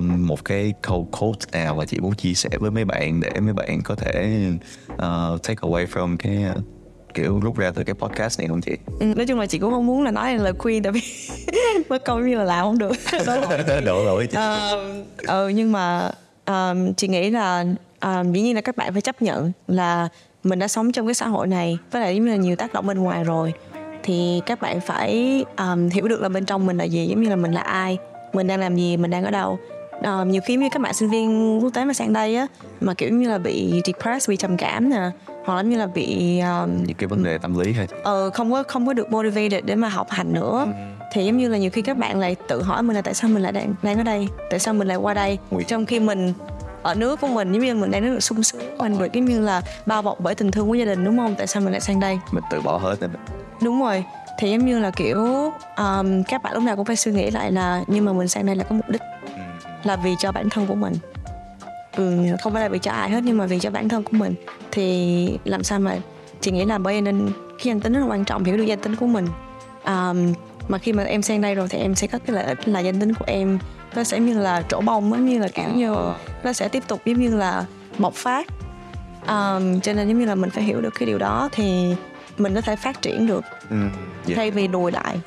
một 0.00 0.44
cái 0.44 0.72
câu 0.82 1.08
quote 1.18 1.46
nào 1.52 1.74
mà 1.74 1.84
chị 1.84 2.00
muốn 2.00 2.14
chia 2.14 2.34
sẻ 2.34 2.48
với 2.60 2.70
mấy 2.70 2.84
bạn 2.84 3.20
để 3.20 3.40
mấy 3.40 3.52
bạn 3.52 3.82
có 3.84 3.94
thể 3.94 4.42
ờ, 4.96 5.38
take 5.42 5.60
away 5.60 5.86
from 5.86 6.16
cái 6.16 6.42
ờ, 6.42 6.54
kiểu 7.14 7.40
rút 7.40 7.56
ra 7.56 7.70
từ 7.74 7.84
cái 7.84 7.94
podcast 7.94 8.38
này 8.38 8.48
không 8.48 8.60
chị? 8.60 8.72
Ừ, 9.00 9.06
nói 9.06 9.26
chung 9.26 9.40
là 9.40 9.46
chị 9.46 9.58
cũng 9.58 9.70
không 9.70 9.86
muốn 9.86 10.02
là 10.02 10.10
nói 10.10 10.38
lời 10.38 10.52
khuyên 10.58 10.82
tại 10.82 10.92
vì 10.92 11.00
mất 11.88 12.04
câu 12.04 12.18
như 12.18 12.36
là 12.36 12.44
làm 12.44 12.64
không 12.64 12.78
được 12.78 12.92
Đổ 13.84 14.04
lỗi 14.04 14.26
chị. 14.26 14.36
Ờ, 14.36 14.84
ừ 15.26 15.48
nhưng 15.48 15.72
mà 15.72 16.10
um, 16.46 16.92
chị 16.94 17.08
nghĩ 17.08 17.30
là 17.30 17.64
um, 18.02 18.32
dĩ 18.32 18.40
nhiên 18.42 18.54
là 18.54 18.60
các 18.60 18.76
bạn 18.76 18.92
phải 18.92 19.02
chấp 19.02 19.22
nhận 19.22 19.52
là 19.68 20.08
mình 20.46 20.58
đã 20.58 20.68
sống 20.68 20.92
trong 20.92 21.06
cái 21.06 21.14
xã 21.14 21.28
hội 21.28 21.46
này 21.46 21.78
với 21.90 22.02
lại 22.02 22.14
giống 22.14 22.24
như 22.24 22.30
là 22.30 22.36
nhiều 22.36 22.56
tác 22.56 22.72
động 22.72 22.86
bên 22.86 22.98
ngoài 22.98 23.24
rồi 23.24 23.52
thì 24.02 24.40
các 24.46 24.60
bạn 24.60 24.80
phải 24.80 25.44
um, 25.56 25.88
hiểu 25.88 26.08
được 26.08 26.20
là 26.20 26.28
bên 26.28 26.44
trong 26.44 26.66
mình 26.66 26.78
là 26.78 26.84
gì 26.84 27.06
giống 27.06 27.22
như 27.22 27.30
là 27.30 27.36
mình 27.36 27.52
là 27.52 27.60
ai 27.60 27.98
mình 28.32 28.46
đang 28.46 28.60
làm 28.60 28.76
gì 28.76 28.96
mình 28.96 29.10
đang 29.10 29.24
ở 29.24 29.30
đâu. 29.30 29.58
Ờ, 30.02 30.24
nhiều 30.24 30.40
khi 30.44 30.56
như 30.56 30.68
các 30.72 30.82
bạn 30.82 30.94
sinh 30.94 31.10
viên 31.10 31.58
quốc 31.62 31.70
tế 31.74 31.84
mà 31.84 31.92
sang 31.92 32.12
đây 32.12 32.36
á 32.36 32.46
mà 32.80 32.94
kiểu 32.94 33.10
như 33.10 33.28
là 33.28 33.38
bị 33.38 33.82
depressed 33.86 34.30
bị 34.30 34.36
trầm 34.36 34.56
cảm 34.56 34.90
nè 34.90 35.10
hoặc 35.44 35.54
là 35.54 35.62
như 35.62 35.78
là 35.78 35.86
bị 35.86 36.38
um, 36.40 36.84
những 36.86 36.96
cái 36.98 37.06
vấn 37.06 37.24
đề 37.24 37.38
tâm 37.38 37.58
lý 37.58 37.72
hay 37.72 37.88
ờ, 38.02 38.30
không 38.30 38.52
có 38.52 38.62
không 38.62 38.86
có 38.86 38.92
được 38.92 39.10
motivated 39.10 39.64
để 39.64 39.74
mà 39.74 39.88
học 39.88 40.10
hành 40.10 40.32
nữa. 40.32 40.66
Thì 41.12 41.24
giống 41.24 41.38
như 41.38 41.48
là 41.48 41.58
nhiều 41.58 41.70
khi 41.70 41.82
các 41.82 41.96
bạn 41.96 42.18
lại 42.18 42.36
tự 42.48 42.62
hỏi 42.62 42.82
mình 42.82 42.96
là 42.96 43.02
tại 43.02 43.14
sao 43.14 43.30
mình 43.30 43.42
lại 43.42 43.52
đang 43.52 43.74
đang 43.82 43.98
ở 43.98 44.02
đây 44.02 44.28
tại 44.50 44.58
sao 44.58 44.74
mình 44.74 44.88
lại 44.88 44.96
qua 44.96 45.14
đây? 45.14 45.38
Trong 45.66 45.86
khi 45.86 46.00
mình 46.00 46.32
ở 46.86 46.94
nước 46.94 47.20
của 47.20 47.28
mình 47.28 47.52
giống 47.52 47.62
như 47.62 47.74
mình 47.74 47.90
đang 47.90 48.02
rất 48.02 48.10
được 48.10 48.20
sung 48.20 48.42
sướng 48.42 48.78
mình 48.78 48.98
được 48.98 49.12
giống 49.12 49.24
như 49.24 49.40
là 49.40 49.62
bao 49.86 50.02
bọc 50.02 50.20
bởi 50.20 50.34
tình 50.34 50.50
thương 50.50 50.68
của 50.68 50.74
gia 50.74 50.84
đình 50.84 51.04
đúng 51.04 51.16
không? 51.16 51.34
Tại 51.38 51.46
sao 51.46 51.62
mình 51.62 51.72
lại 51.72 51.80
sang 51.80 52.00
đây? 52.00 52.18
Mình 52.32 52.44
từ 52.50 52.60
bỏ 52.60 52.78
hết 52.78 52.96
nên 53.00 53.10
đúng 53.62 53.80
rồi. 53.80 54.04
Thì 54.38 54.50
giống 54.50 54.66
như 54.66 54.78
là 54.78 54.90
kiểu 54.90 55.24
um, 55.76 56.22
các 56.22 56.42
bạn 56.42 56.54
lúc 56.54 56.62
nào 56.62 56.76
cũng 56.76 56.84
phải 56.84 56.96
suy 56.96 57.12
nghĩ 57.12 57.30
lại 57.30 57.52
là 57.52 57.82
nhưng 57.86 58.04
mà 58.04 58.12
mình 58.12 58.28
sang 58.28 58.46
đây 58.46 58.56
là 58.56 58.64
có 58.64 58.74
mục 58.74 58.88
đích 58.88 59.02
là 59.84 59.96
vì 59.96 60.14
cho 60.18 60.32
bản 60.32 60.50
thân 60.50 60.66
của 60.66 60.74
mình. 60.74 60.94
Ừ, 61.96 62.16
không 62.42 62.52
phải 62.52 62.62
là 62.62 62.68
vì 62.68 62.78
cho 62.78 62.90
ai 62.90 63.10
hết 63.10 63.20
nhưng 63.24 63.38
mà 63.38 63.46
vì 63.46 63.58
cho 63.58 63.70
bản 63.70 63.88
thân 63.88 64.02
của 64.02 64.16
mình. 64.16 64.34
Thì 64.72 65.38
làm 65.44 65.62
sao 65.62 65.78
mà 65.78 65.96
chị 66.40 66.50
nghĩ 66.50 66.64
là 66.64 66.78
bởi 66.78 67.00
nên 67.00 67.30
cái 67.48 67.62
danh 67.62 67.80
tính 67.80 67.92
rất 67.92 68.00
là 68.00 68.06
quan 68.06 68.24
trọng 68.24 68.44
hiểu 68.44 68.56
được 68.56 68.64
danh 68.64 68.78
tính 68.78 68.96
của 68.96 69.06
mình. 69.06 69.26
Um, 69.84 70.32
mà 70.68 70.78
khi 70.78 70.92
mà 70.92 71.02
em 71.02 71.22
sang 71.22 71.40
đây 71.40 71.54
rồi 71.54 71.68
thì 71.70 71.78
em 71.78 71.94
sẽ 71.94 72.06
có 72.06 72.18
cái 72.26 72.36
lợi 72.36 72.44
ích 72.44 72.68
là 72.68 72.80
danh 72.80 73.00
tính 73.00 73.14
của 73.14 73.24
em 73.28 73.58
nó 73.94 74.04
sẽ 74.04 74.20
như 74.20 74.38
là 74.38 74.62
trổ 74.68 74.80
bông 74.80 75.10
giống 75.10 75.26
như 75.26 75.38
là 75.38 75.48
kiểu 75.48 75.68
như 75.74 75.94
nó 76.44 76.52
sẽ 76.52 76.68
tiếp 76.68 76.82
tục 76.88 77.00
giống 77.04 77.20
như 77.20 77.36
là 77.36 77.64
bộc 77.98 78.14
phát 78.14 78.46
um, 79.28 79.80
cho 79.80 79.92
nên 79.92 80.08
giống 80.08 80.18
như 80.18 80.26
là 80.26 80.34
mình 80.34 80.50
phải 80.50 80.64
hiểu 80.64 80.80
được 80.80 80.94
cái 80.98 81.06
điều 81.06 81.18
đó 81.18 81.48
thì 81.52 81.94
mình 82.38 82.54
có 82.54 82.60
thể 82.60 82.76
phát 82.76 83.02
triển 83.02 83.26
được 83.26 83.44
ừ. 83.70 83.76
yeah. 84.26 84.36
thay 84.36 84.50
vì 84.50 84.68
lùi 84.68 84.92
lại 84.92 85.20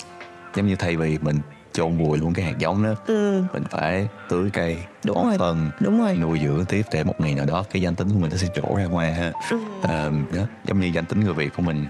giống 0.55 0.67
như 0.67 0.75
thay 0.75 0.95
vì 0.95 1.17
mình 1.21 1.39
chôn 1.73 1.97
vùi 1.97 2.17
luôn 2.17 2.33
cái 2.33 2.45
hạt 2.45 2.57
giống 2.57 2.83
đó 2.83 2.95
ừ, 3.07 3.43
mình 3.53 3.63
phải 3.69 4.07
tưới 4.29 4.49
cây 4.53 4.77
Đúng 5.03 5.15
bón 5.15 5.25
rồi. 5.25 5.37
phân 5.37 5.69
đúng 5.79 5.99
rồi 5.99 6.17
nuôi 6.17 6.39
dưỡng 6.43 6.65
tiếp 6.65 6.81
để 6.91 7.03
một 7.03 7.21
ngày 7.21 7.35
nào 7.35 7.45
đó 7.45 7.63
cái 7.71 7.81
danh 7.81 7.95
tính 7.95 8.09
của 8.09 8.19
mình 8.19 8.31
nó 8.31 8.37
sẽ 8.37 8.47
trổ 8.55 8.75
ra 8.75 8.85
ngoài 8.85 9.13
ha 9.13 9.31
ừ. 9.51 9.59
Ờ, 9.81 10.11
đó, 10.35 10.43
giống 10.65 10.79
như 10.79 10.87
danh 10.87 11.05
tính 11.05 11.19
người 11.19 11.33
Việt 11.33 11.49
của 11.57 11.61
mình 11.61 11.85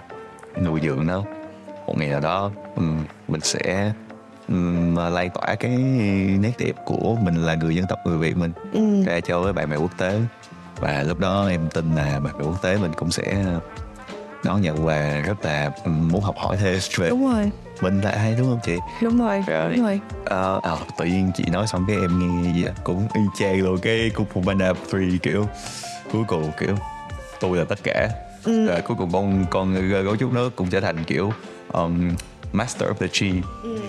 nuôi 0.64 0.80
dưỡng 0.84 1.08
nó 1.08 1.24
một 1.90 1.96
ngày 1.98 2.10
nào 2.10 2.20
đó 2.20 2.52
ừm, 2.76 3.04
mình 3.28 3.42
sẽ 3.42 3.92
ừm, 4.48 4.96
lan 4.96 5.30
tỏa 5.30 5.56
cái 5.56 5.72
nét 6.40 6.52
đẹp 6.58 6.74
của 6.86 7.16
mình 7.22 7.36
là 7.46 7.56
người 7.56 7.76
dân 7.76 7.86
tộc 7.90 8.00
người 8.06 8.18
Việt 8.18 8.38
mình 8.38 8.52
Ừ. 8.74 9.04
ra 9.06 9.20
cho 9.20 9.40
với 9.40 9.54
bạn 9.54 9.70
bè 9.70 9.76
quốc 9.78 9.98
tế 9.98 10.20
và 10.80 11.04
lúc 11.08 11.20
đó 11.20 11.48
em 11.50 11.70
tin 11.74 11.96
là 11.96 12.20
bạn 12.20 12.38
bè 12.38 12.44
quốc 12.46 12.62
tế 12.62 12.78
mình 12.78 12.92
cũng 12.98 13.12
sẽ 13.12 13.46
đón 14.44 14.62
nhận 14.62 14.86
và 14.86 15.22
rất 15.26 15.46
là 15.46 15.72
ừm, 15.84 16.08
muốn 16.08 16.22
học 16.22 16.36
hỏi 16.38 16.58
thêm 16.58 16.80
về 16.98 17.10
đúng 17.10 17.34
rồi 17.34 17.52
mình 17.82 18.02
là 18.02 18.10
ai 18.12 18.36
đúng 18.38 18.48
không 18.50 18.60
chị 18.66 18.78
đúng 19.02 19.18
rồi 19.20 19.44
Rồi. 19.48 19.76
đúng 19.76 19.86
rồi 19.86 20.00
Ờ, 20.26 20.60
ờ, 20.64 20.78
tự 20.98 21.06
nhiên 21.06 21.32
chị 21.36 21.44
nói 21.52 21.68
xong 21.68 21.86
cái 21.88 21.96
em 22.02 22.20
nghe 22.44 22.54
gì 22.54 22.66
cũng 22.84 23.08
y 23.14 23.22
chang 23.40 23.62
luôn 23.62 23.78
cái 23.78 24.12
Fu 24.34 24.44
Panda 24.46 24.74
3 24.74 25.00
kiểu 25.24 25.46
cuối 26.12 26.24
cùng 26.28 26.52
kiểu 26.60 26.76
tôi 27.40 27.58
là 27.58 27.64
tất 27.70 27.80
cả 27.84 28.10
Ừ. 28.44 28.68
rồi 28.68 28.82
cuối 28.82 28.98
cùng 29.00 29.12
con 29.12 29.46
con 29.50 29.90
gấu 30.04 30.16
trúc 30.16 30.34
nó 30.34 30.42
cũng 30.56 30.70
trở 30.70 30.82
thành 30.82 31.04
kiểu 31.04 31.32
um, 31.74 32.12
Master 32.54 32.90
of 32.90 32.94
the 32.94 33.08
Chi. 33.12 33.32
Ừ. 33.64 33.80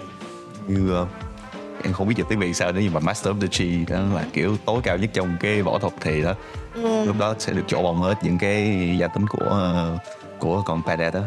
như 0.68 0.93
ờ, 0.95 1.07
em 1.85 1.93
không 1.93 2.09
biết 2.09 2.14
dịch 2.16 2.26
tiếng 2.28 2.39
Việt 2.39 2.53
sao 2.57 2.72
nữa 2.72 2.81
nhưng 2.83 2.95
mà 2.95 3.01
Master 3.01 3.35
of 3.35 3.41
the 3.41 3.47
Chi 3.51 3.85
đó 3.89 3.99
là 4.14 4.24
kiểu 4.33 4.57
tối 4.64 4.81
cao 4.85 4.97
nhất 4.97 5.11
trong 5.12 5.37
cái 5.41 5.62
võ 5.62 5.78
thuật 5.78 5.93
thì 6.01 6.22
đó. 6.22 6.35
Ừ. 6.74 7.05
lúc 7.05 7.16
đó 7.18 7.35
sẽ 7.39 7.53
được 7.53 7.64
chỗ 7.66 7.83
bồng 7.83 8.03
hết 8.03 8.14
những 8.22 8.39
cái 8.39 8.97
gia 9.01 9.07
tính 9.07 9.26
của 9.26 9.45
ờ, 9.45 9.99
của 10.39 10.62
con 10.66 10.83
panda 10.87 11.11
đó. 11.11 11.20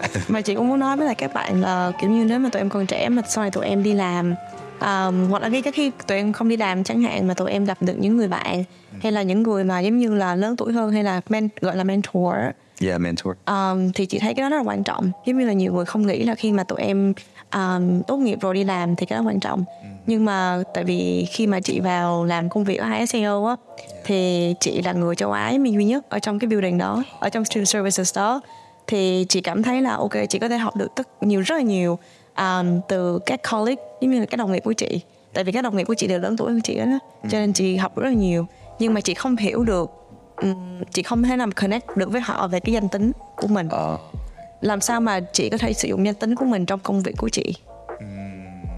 Mà 0.28 0.40
chị 0.40 0.54
cũng 0.54 0.68
muốn 0.68 0.80
nói 0.80 0.96
với 0.96 1.06
lại 1.06 1.14
các 1.14 1.34
bạn 1.34 1.60
là 1.60 1.92
kiểu 2.00 2.10
như 2.10 2.24
nếu 2.24 2.38
mà 2.38 2.48
tụi 2.48 2.60
em 2.60 2.68
còn 2.68 2.86
trẻ 2.86 3.08
mà 3.08 3.22
sau 3.28 3.44
này 3.44 3.50
tụi 3.50 3.66
em 3.66 3.82
đi 3.82 3.92
làm 3.92 4.34
um, 4.80 5.28
hoặc 5.30 5.42
là 5.42 5.48
ngay 5.48 5.62
cả 5.62 5.70
khi 5.70 5.90
tụi 6.06 6.18
em 6.18 6.32
không 6.32 6.48
đi 6.48 6.56
làm 6.56 6.84
chẳng 6.84 7.02
hạn 7.02 7.28
mà 7.28 7.34
tụi 7.34 7.50
em 7.50 7.64
gặp 7.64 7.78
được 7.80 7.94
những 7.98 8.16
người 8.16 8.28
bạn 8.28 8.64
hay 9.02 9.12
là 9.12 9.22
những 9.22 9.42
người 9.42 9.64
mà 9.64 9.80
giống 9.80 9.98
như 9.98 10.14
là 10.14 10.34
lớn 10.34 10.56
tuổi 10.56 10.72
hơn 10.72 10.92
hay 10.92 11.04
là 11.04 11.20
men, 11.28 11.48
gọi 11.60 11.76
là 11.76 11.84
mentor 11.84 12.34
yeah 12.80 13.00
mentor. 13.00 13.32
Um, 13.46 13.92
thì 13.92 14.06
chị 14.06 14.18
thấy 14.18 14.34
cái 14.34 14.42
đó 14.42 14.48
rất 14.48 14.56
là 14.56 14.62
quan 14.62 14.84
trọng. 14.84 15.10
Giống 15.26 15.38
như 15.38 15.46
là 15.46 15.52
nhiều 15.52 15.72
người 15.74 15.84
không 15.84 16.06
nghĩ 16.06 16.24
là 16.24 16.34
khi 16.34 16.52
mà 16.52 16.64
tụi 16.64 16.80
em 16.80 17.14
um, 17.54 18.02
tốt 18.02 18.16
nghiệp 18.16 18.38
rồi 18.40 18.54
đi 18.54 18.64
làm 18.64 18.96
thì 18.96 19.06
cái 19.06 19.18
đó 19.18 19.24
quan 19.26 19.40
trọng. 19.40 19.64
Nhưng 20.06 20.24
mà 20.24 20.62
tại 20.74 20.84
vì 20.84 21.26
khi 21.30 21.46
mà 21.46 21.60
chị 21.60 21.80
vào 21.80 22.24
làm 22.24 22.48
công 22.48 22.64
việc 22.64 22.76
ở 22.76 22.86
HSAO 22.86 23.46
á 23.46 23.56
thì 24.04 24.54
chị 24.60 24.82
là 24.82 24.92
người 24.92 25.14
châu 25.14 25.32
Á 25.32 25.52
mình 25.60 25.74
duy 25.74 25.84
nhất 25.84 26.08
ở 26.08 26.18
trong 26.18 26.38
cái 26.38 26.48
building 26.48 26.78
đó 26.78 27.02
ở 27.20 27.28
trong 27.28 27.44
student 27.44 27.68
services 27.68 28.16
đó. 28.16 28.40
Thì 28.86 29.26
chị 29.28 29.40
cảm 29.40 29.62
thấy 29.62 29.82
là 29.82 29.96
ok 29.96 30.12
chị 30.28 30.38
có 30.38 30.48
thể 30.48 30.58
học 30.58 30.76
được 30.76 30.88
tất 30.96 31.08
nhiều 31.22 31.40
rất 31.40 31.54
là 31.56 31.62
nhiều 31.62 31.98
um, 32.36 32.80
từ 32.88 33.18
các 33.26 33.40
colleague 33.50 33.84
giống 34.00 34.10
như 34.10 34.20
là 34.20 34.26
các 34.26 34.36
đồng 34.36 34.52
nghiệp 34.52 34.62
của 34.64 34.72
chị. 34.72 35.00
Tại 35.32 35.44
vì 35.44 35.52
các 35.52 35.62
đồng 35.62 35.76
nghiệp 35.76 35.84
của 35.84 35.94
chị 35.94 36.06
đều 36.06 36.18
lớn 36.18 36.36
tuổi 36.36 36.52
hơn 36.52 36.60
chị 36.60 36.78
đó 36.78 36.98
cho 37.22 37.38
nên 37.38 37.52
chị 37.52 37.76
học 37.76 37.96
rất 37.96 38.08
là 38.08 38.14
nhiều. 38.14 38.46
Nhưng 38.78 38.94
mà 38.94 39.00
chị 39.00 39.14
không 39.14 39.36
hiểu 39.36 39.64
được 39.64 39.99
ừm, 40.40 40.82
chị 40.92 41.02
không 41.02 41.22
thể 41.22 41.36
nào 41.36 41.48
connect 41.60 41.96
được 41.96 42.12
với 42.12 42.20
họ 42.20 42.48
về 42.48 42.60
cái 42.60 42.72
danh 42.72 42.88
tính 42.88 43.12
của 43.36 43.46
mình. 43.46 43.68
Ờ, 43.68 43.98
làm 44.60 44.80
sao 44.80 45.00
mà 45.00 45.20
chị 45.32 45.50
có 45.50 45.58
thể 45.58 45.72
sử 45.72 45.88
dụng 45.88 46.06
danh 46.06 46.14
tính 46.14 46.34
của 46.34 46.44
mình 46.44 46.66
trong 46.66 46.80
công 46.80 47.00
việc 47.02 47.14
của 47.18 47.28
chị? 47.28 47.54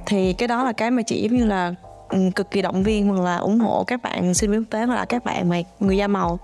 Thì 0.06 0.32
cái 0.32 0.48
đó 0.48 0.64
là 0.64 0.72
cái 0.72 0.90
mà 0.90 1.02
chị 1.02 1.22
giống 1.22 1.38
như 1.38 1.44
là 1.44 1.74
ừm, 2.08 2.32
cực 2.32 2.50
kỳ 2.50 2.62
động 2.62 2.82
viên 2.82 3.08
hoặc 3.08 3.24
là 3.24 3.36
ủng 3.36 3.58
hộ 3.58 3.84
các 3.84 4.02
bạn 4.02 4.34
sinh 4.34 4.50
viên 4.50 4.60
quốc 4.60 4.70
tế 4.70 4.84
hoặc 4.84 4.94
là 4.94 5.04
các 5.04 5.24
bạn 5.24 5.48
mà 5.48 5.56
người 5.80 5.96
da 5.96 6.06
màu. 6.06 6.38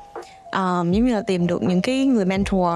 Um, 0.53 0.93
giống 0.93 1.07
như 1.07 1.15
là 1.15 1.23
tìm 1.23 1.47
được 1.47 1.63
những 1.63 1.83
cái 1.83 2.07
người 2.07 2.25
mentor 2.25 2.67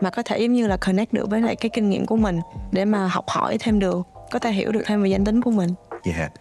mà 0.00 0.10
có 0.10 0.22
thể 0.22 0.38
giống 0.38 0.52
như 0.52 0.66
là 0.66 0.76
connect 0.76 1.12
được 1.12 1.30
với 1.30 1.40
lại 1.40 1.56
cái 1.56 1.70
kinh 1.70 1.90
nghiệm 1.90 2.06
của 2.06 2.16
mình 2.16 2.40
để 2.72 2.84
mà 2.84 3.06
học 3.06 3.24
hỏi 3.28 3.56
thêm 3.60 3.78
được 3.78 4.06
có 4.30 4.38
thể 4.38 4.52
hiểu 4.52 4.72
được 4.72 4.82
thêm 4.86 5.02
về 5.02 5.08
danh 5.08 5.24
tính 5.24 5.42
của 5.42 5.50
mình. 5.50 5.74
Yeah. 6.04 6.32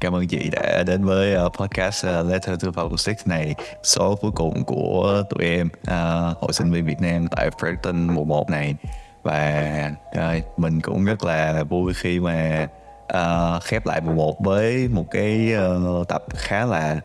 Cảm 0.00 0.14
ơn 0.14 0.28
chị 0.28 0.50
đã 0.52 0.82
đến 0.86 1.04
với 1.04 1.34
ờ, 1.34 1.48
podcast 1.48 2.06
ờ, 2.06 2.22
Letter 2.22 2.64
to 2.64 2.70
Public 2.70 3.16
này. 3.26 3.54
Số 3.82 4.18
cuối 4.20 4.30
cùng 4.34 4.64
của 4.64 5.22
tụi 5.30 5.44
em 5.44 5.68
uh, 5.82 6.38
hội 6.38 6.52
sinh 6.52 6.72
viên 6.72 6.86
Việt 6.86 7.00
Nam 7.00 7.28
tại 7.28 7.50
Fredericton 7.50 8.12
mùa 8.12 8.24
1 8.24 8.50
này. 8.50 8.74
Và 9.22 9.90
uh, 10.10 10.58
mình 10.58 10.80
cũng 10.80 11.04
rất 11.04 11.24
là 11.24 11.62
vui 11.62 11.92
khi 11.94 12.20
mà 12.20 12.68
uh, 13.12 13.62
khép 13.62 13.86
lại 13.86 14.00
mùa 14.00 14.12
1 14.12 14.44
với 14.44 14.88
một 14.88 15.04
cái 15.10 15.52
uh, 16.00 16.08
tập 16.08 16.24
khá 16.30 16.66
là 16.66 17.00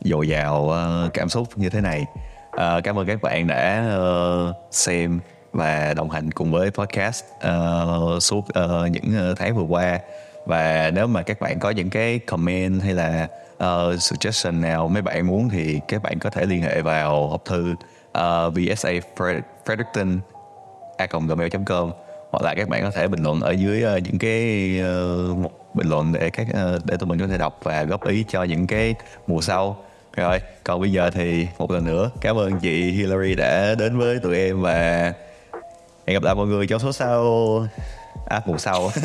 dồi 0.00 0.28
dào 0.28 0.62
uh, 0.62 1.12
cảm 1.14 1.28
xúc 1.28 1.48
như 1.56 1.70
thế 1.70 1.80
này. 1.80 2.04
Uh, 2.48 2.84
cảm 2.84 2.98
ơn 2.98 3.06
các 3.06 3.22
bạn 3.22 3.46
đã 3.46 3.94
uh, 3.98 4.56
xem 4.70 5.20
và 5.52 5.94
đồng 5.94 6.10
hành 6.10 6.30
cùng 6.30 6.52
với 6.52 6.70
podcast 6.70 7.24
uh, 7.24 8.22
suốt 8.22 8.38
uh, 8.38 8.90
những 8.90 9.34
tháng 9.36 9.56
vừa 9.56 9.62
qua 9.62 10.00
và 10.46 10.90
nếu 10.94 11.06
mà 11.06 11.22
các 11.22 11.40
bạn 11.40 11.58
có 11.58 11.70
những 11.70 11.90
cái 11.90 12.18
comment 12.18 12.82
hay 12.82 12.92
là 12.92 13.28
uh, 13.64 14.00
suggestion 14.00 14.60
nào 14.60 14.88
mấy 14.88 15.02
bạn 15.02 15.26
muốn 15.26 15.48
thì 15.48 15.80
các 15.88 16.02
bạn 16.02 16.18
có 16.18 16.30
thể 16.30 16.46
liên 16.46 16.62
hệ 16.62 16.82
vào 16.82 17.26
hộp 17.28 17.44
thư 17.44 17.74
ờ, 18.12 18.46
uh, 18.46 18.54
vsa 18.54 18.90
fredericton 19.16 20.18
a 20.96 21.06
gmail 21.06 21.50
com 21.66 21.90
hoặc 22.30 22.42
là 22.42 22.54
các 22.54 22.68
bạn 22.68 22.82
có 22.82 22.90
thể 22.90 23.08
bình 23.08 23.22
luận 23.22 23.40
ở 23.40 23.50
dưới 23.50 23.84
uh, 23.96 24.02
những 24.02 24.18
cái 24.18 24.70
uh, 24.80 25.38
một 25.38 25.50
bình 25.74 25.88
luận 25.88 26.12
để 26.12 26.30
các 26.30 26.46
uh, 26.50 26.84
để 26.84 26.96
tụi 26.96 27.08
mình 27.08 27.18
có 27.20 27.26
thể 27.26 27.38
đọc 27.38 27.60
và 27.62 27.82
góp 27.82 28.06
ý 28.06 28.24
cho 28.28 28.42
những 28.42 28.66
cái 28.66 28.94
mùa 29.26 29.40
sau. 29.40 29.76
Rồi 30.16 30.40
còn 30.64 30.80
bây 30.80 30.92
giờ 30.92 31.10
thì 31.10 31.46
một 31.58 31.70
lần 31.70 31.84
nữa 31.84 32.10
cảm 32.20 32.36
ơn 32.36 32.60
chị 32.60 32.90
Hillary 32.90 33.34
đã 33.34 33.74
đến 33.78 33.98
với 33.98 34.18
tụi 34.18 34.38
em 34.38 34.62
và 34.62 35.12
hẹn 36.06 36.14
gặp 36.14 36.22
lại 36.22 36.34
mọi 36.34 36.46
người 36.46 36.66
trong 36.66 36.80
số 36.80 36.92
sau 36.92 37.66
à 38.26 38.40
mùa 38.46 38.58
sau. 38.58 38.90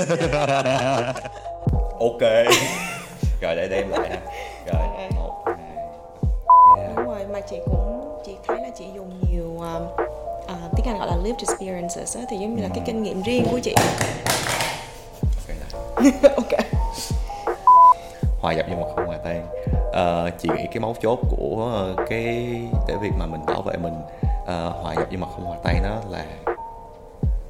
Ok. 2.00 2.22
Rồi 3.42 3.56
để 3.56 3.68
đem 3.72 3.90
lại 3.90 4.10
ha. 4.10 4.20
Rồi 4.66 4.88
một 5.16 5.44
hai. 5.46 5.56
Yeah. 6.78 6.96
đúng 6.96 7.06
rồi 7.06 7.26
mà 7.34 7.40
chị 7.40 7.60
cũng 7.66 8.20
chị 8.26 8.36
thấy 8.48 8.58
là 8.58 8.70
chị 8.78 8.86
dùng 8.96 9.22
nhiều 9.30 9.58
um, 9.60 9.84
à, 10.48 10.56
tiếng 10.76 10.86
Anh 10.86 10.98
gọi 10.98 11.08
là 11.08 11.16
lived 11.24 11.40
experiences 11.50 12.18
á, 12.18 12.24
thì 12.30 12.38
giống 12.38 12.56
như 12.56 12.64
là 12.64 12.70
cái 12.70 12.84
kinh 12.86 13.04
nghiệm 13.04 13.22
riêng 13.22 13.48
của 13.52 13.60
chị. 13.60 13.76
Ok 16.36 16.60
hòa 18.42 18.54
nhập 18.54 18.66
nhưng 18.70 18.82
mà 18.82 18.88
không 18.96 19.06
hòa 19.06 19.18
tan. 19.24 19.48
Ờ, 19.92 20.30
chị 20.40 20.50
nghĩ 20.58 20.64
cái 20.72 20.80
mấu 20.80 20.96
chốt 21.02 21.20
của 21.30 21.84
cái 22.10 22.24
để 22.88 22.96
việc 23.02 23.12
mà 23.18 23.26
mình 23.26 23.46
bảo 23.46 23.62
vệ 23.62 23.78
mình 23.78 23.94
ờ, 24.46 24.70
hòa 24.82 24.94
nhập 24.94 25.08
nhưng 25.12 25.22
mà 25.22 25.28
không 25.28 25.46
hòa 25.46 25.58
tan 25.64 25.84
đó 25.84 26.02
là 26.10 26.26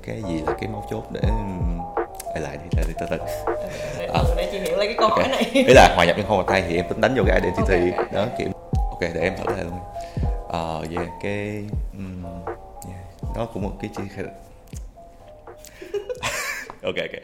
cái 0.10 0.22
gì 0.30 0.42
là 0.48 0.54
cái 0.60 0.70
mấu 0.70 0.86
chốt 0.90 1.04
để 1.12 1.22
lại 2.42 2.42
lại 2.42 2.58
đi 2.88 2.94
từ 3.00 3.06
từ 3.10 3.18
À. 4.14 4.24
để 4.38 4.50
chị 4.52 4.60
hiểu 4.60 4.78
lại 4.78 4.88
cái 4.88 4.96
câu 5.00 5.10
hỏi 5.10 5.28
này. 5.28 5.52
Ý 5.54 5.74
là 5.74 5.94
hòa 5.96 6.06
nhập 6.06 6.16
không 6.28 6.36
hòa 6.38 6.46
tan 6.48 6.64
thì 6.70 6.76
em 6.76 6.86
tính 6.90 7.02
đánh 7.02 7.16
vô 7.18 7.24
cái 7.28 7.40
identity. 7.42 7.92
Ok, 7.92 8.06
ok. 8.06 8.14
đó 8.14 8.26
kiểu 8.38 8.48
ok 8.74 9.00
để 9.02 9.22
em 9.22 9.38
thử 9.38 9.44
lại 9.54 9.64
luôn. 9.64 9.80
Ờ 10.50 10.86
yeah, 10.98 11.10
cái 11.24 11.64
um, 11.94 12.24
yeah, 12.90 13.36
đó 13.36 13.48
cũng 13.54 13.64
một 13.64 13.72
cái 13.82 13.90
chi 13.98 14.04
ok 16.84 16.96
ok. 16.96 17.22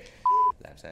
Làm 0.63 0.73
sao 0.77 0.91